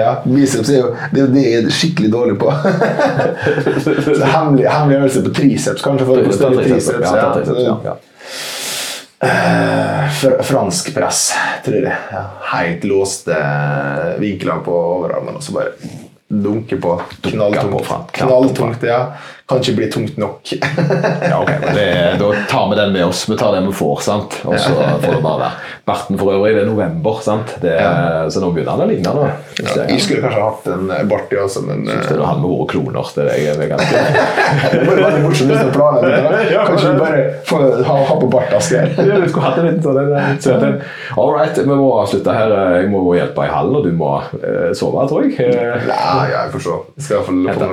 Ja, 0.00 0.16
biceps 0.24 0.72
er 0.72 0.80
jo 0.80 0.88
det, 1.12 1.28
det 1.36 1.44
er 1.46 1.68
skikkelig 1.70 2.08
dårlig 2.10 2.34
på. 2.40 2.50
så 3.84 3.94
hemmelig, 4.24 4.66
hemmelig 4.66 4.98
øvelse 4.98 5.22
på 5.28 5.34
triceps, 5.36 5.84
kanskje. 5.84 6.08
For 6.08 6.18
å 6.18 6.26
få 6.26 6.34
større 6.40 6.64
triceps. 6.64 7.06
Ja, 7.06 7.28
triceps, 7.36 7.62
ja, 7.62 7.76
ja. 7.86 7.94
Eh, 9.26 10.08
fr 10.18 10.42
fransk 10.44 10.90
press, 10.96 11.28
tror 11.64 11.78
jeg. 11.78 11.94
Ja. 12.12 12.24
Helt 12.56 12.84
låste 12.84 13.38
vinkler 14.18 14.66
på 14.66 14.74
overarmen, 14.74 15.38
og 15.38 15.46
så 15.46 15.54
bare 15.56 15.72
dunke 16.28 16.80
på. 16.82 16.98
på 17.22 17.30
Knalltungt. 17.30 18.12
Knalltungt, 18.18 18.82
ja. 18.82 19.00
Kan 19.46 19.60
ikke 19.62 19.76
bli 19.78 19.86
tungt 19.92 20.16
nok. 20.18 20.40
Ja, 21.30 21.38
ok, 21.42 21.50
men 21.60 21.74
det, 21.74 22.16
Da 22.18 22.32
tar 22.50 22.70
vi 22.70 22.76
den 22.76 22.92
med 22.92 23.04
oss. 23.06 23.28
Vi 23.30 23.36
tar 23.38 23.52
den 23.54 23.66
vi 23.66 23.72
får, 23.72 24.00
sant? 24.02 24.40
og 24.44 24.58
så 24.58 24.74
får 24.74 25.12
det 25.12 25.22
bare 25.22 25.38
være. 25.40 25.50
Barten 25.86 26.18
for 26.18 26.32
øvrig, 26.34 26.54
det 26.56 26.62
er 26.64 26.66
november, 26.66 27.20
sant? 27.22 27.52
Det 27.62 27.74
ja. 27.78 28.26
så 28.30 28.42
nå 28.42 28.50
begynner 28.54 28.74
han 28.74 28.82
å 28.82 28.88
ligne. 28.90 29.12
nå. 29.14 29.28
Ja, 29.62 29.86
jeg 29.86 30.02
skulle 30.02 30.24
kanskje 30.24 30.42
hatt 30.42 30.66
en 30.74 31.10
bart, 31.10 31.30
i 31.30 31.38
også, 31.40 31.62
men 31.66 31.84
Syns 31.86 32.08
det 32.10 32.16
er 32.16 32.24
han 32.26 32.42
med 32.42 32.50
våre 32.50 32.66
kloner. 32.72 33.12
Det 33.14 33.26
er 33.32 33.44
jeg 33.44 33.70
ganske 33.70 34.02
Det 34.72 34.82
var 34.88 35.00
veldig 35.04 35.22
morsomt 35.24 35.52
hvis 35.54 35.62
du 35.62 35.70
planla 35.76 36.02
det. 36.02 36.58
Kanskje 36.66 36.90
du 36.90 37.00
bare 37.04 37.22
får 37.46 37.64
ha, 37.86 37.96
ha 38.10 38.18
på 38.20 38.30
bart, 38.34 38.56
Asgeir. 38.58 38.90
Du 38.98 39.28
skulle 39.30 39.46
hatt 39.46 39.62
en 39.62 39.70
liten 39.70 39.82
sånn 39.86 40.02
en, 40.02 40.12
en 40.16 40.66
en. 40.66 40.76
All 41.16 41.32
right, 41.36 41.62
vi 41.62 41.70
må 41.70 41.88
avslutte 42.00 42.34
her. 42.34 42.56
Jeg 42.80 42.90
må 42.90 43.04
hjelpe 43.14 43.46
i 43.46 43.52
hallen, 43.52 43.78
og 43.78 43.86
du 43.86 43.94
må 43.94 44.10
eh, 44.42 44.74
sove, 44.76 45.06
tror 45.10 45.30
jeg. 45.30 45.54
Nei, 45.86 46.26
jeg 46.34 46.54
får 46.56 46.66
se. 46.66 47.22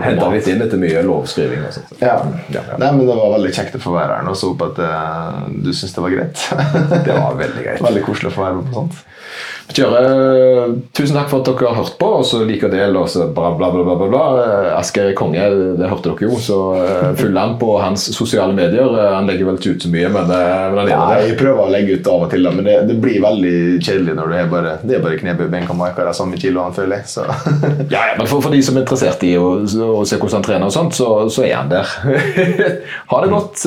Hente 0.06 0.32
litt 0.38 0.54
inn 0.54 0.66
etter 0.68 0.82
mye 0.82 1.04
lovskriving. 1.08 1.63
Sånt. 1.72 1.94
Ja. 2.02 2.18
Ja. 2.54 2.64
Nei, 2.78 2.92
men 2.92 3.08
Det 3.08 3.16
var 3.16 3.34
veldig 3.38 3.54
kjekt 3.56 3.78
å 3.80 3.82
få 3.84 3.96
være 3.96 4.20
her. 4.20 4.28
nå, 4.28 4.36
så 4.36 4.52
jeg 4.52 4.66
at 4.68 4.80
uh, 4.84 5.48
du 5.64 5.72
syns 5.74 5.96
det 5.96 6.04
var 6.04 6.14
greit. 6.16 6.46
Det 7.08 7.18
var 7.18 7.40
veldig 7.40 7.64
greit. 7.64 7.82
veldig 7.90 8.04
koselig 8.06 8.32
å 8.32 8.36
få 8.36 8.46
være 8.48 8.60
med 8.60 8.70
på 8.70 8.82
sånt. 8.82 9.04
Kjøre, 9.72 10.00
tusen 10.92 11.16
takk 11.16 11.30
for 11.32 11.40
at 11.40 11.48
dere 11.48 11.70
har 11.72 11.78
hørt 11.80 11.96
på, 11.98 12.08
og 12.20 12.26
så 12.28 12.42
liker 12.46 12.70
del, 12.74 12.98
og 13.00 13.08
så 13.10 13.30
bla, 13.32 13.54
bla, 13.56 13.70
bla, 13.72 13.84
bla, 13.88 14.10
bla. 14.12 14.24
Eh, 14.44 14.68
Asgeir 14.76 15.14
konge, 15.18 15.46
det 15.80 15.88
hørte 15.90 16.12
dere 16.12 16.28
jo, 16.28 16.36
så 16.44 16.58
eh, 16.82 17.08
følg 17.18 17.40
han 17.40 17.56
på 17.62 17.72
hans 17.80 18.10
sosiale 18.14 18.54
medier. 18.58 18.92
Eh, 18.92 19.14
Han 19.16 19.30
legger 19.30 19.48
vel 19.48 19.58
ikke 19.62 19.78
ut 19.78 19.88
så 19.88 19.94
mye, 19.94 20.12
men, 20.12 20.30
men 20.30 20.82
han 20.82 20.92
gjør 20.92 21.04
det. 21.14 21.24
jeg 21.30 21.40
prøver 21.40 21.64
å 21.64 21.72
legge 21.72 21.98
ut 21.98 22.12
av 22.12 22.28
og 22.28 22.34
til, 22.36 22.50
men 22.52 22.68
det, 22.68 22.78
det 22.92 23.00
blir 23.02 23.24
veldig 23.24 23.56
kjedelig 23.80 24.18
når 24.20 24.34
det 24.34 24.42
er 24.44 24.54
bare, 24.54 24.76
det 24.84 24.98
er 25.00 25.06
bare 25.08 25.22
knebøy, 25.24 25.46
det 25.56 26.08
er 26.08 26.18
samme 26.20 26.42
kiloene, 26.44 26.76
føler 26.76 27.00
jeg. 27.02 27.12
Så. 27.16 27.28
Ja, 27.94 28.08
ja, 28.12 28.16
men 28.18 28.28
for, 28.30 28.44
for 28.44 28.54
de 28.54 28.62
som 28.66 28.78
er 28.78 28.84
interessert 28.84 29.24
i 29.26 29.36
å, 29.40 29.48
å 29.64 30.04
se 30.08 30.20
hvordan 30.20 30.42
han 30.42 30.46
trener, 30.46 30.68
og 30.70 30.76
sånt, 30.76 30.98
så, 30.98 31.10
så 31.34 31.48
er 31.48 31.56
han 31.62 31.72
der. 31.72 31.88
ha 33.14 33.24
det 33.24 33.32
godt. 33.32 33.66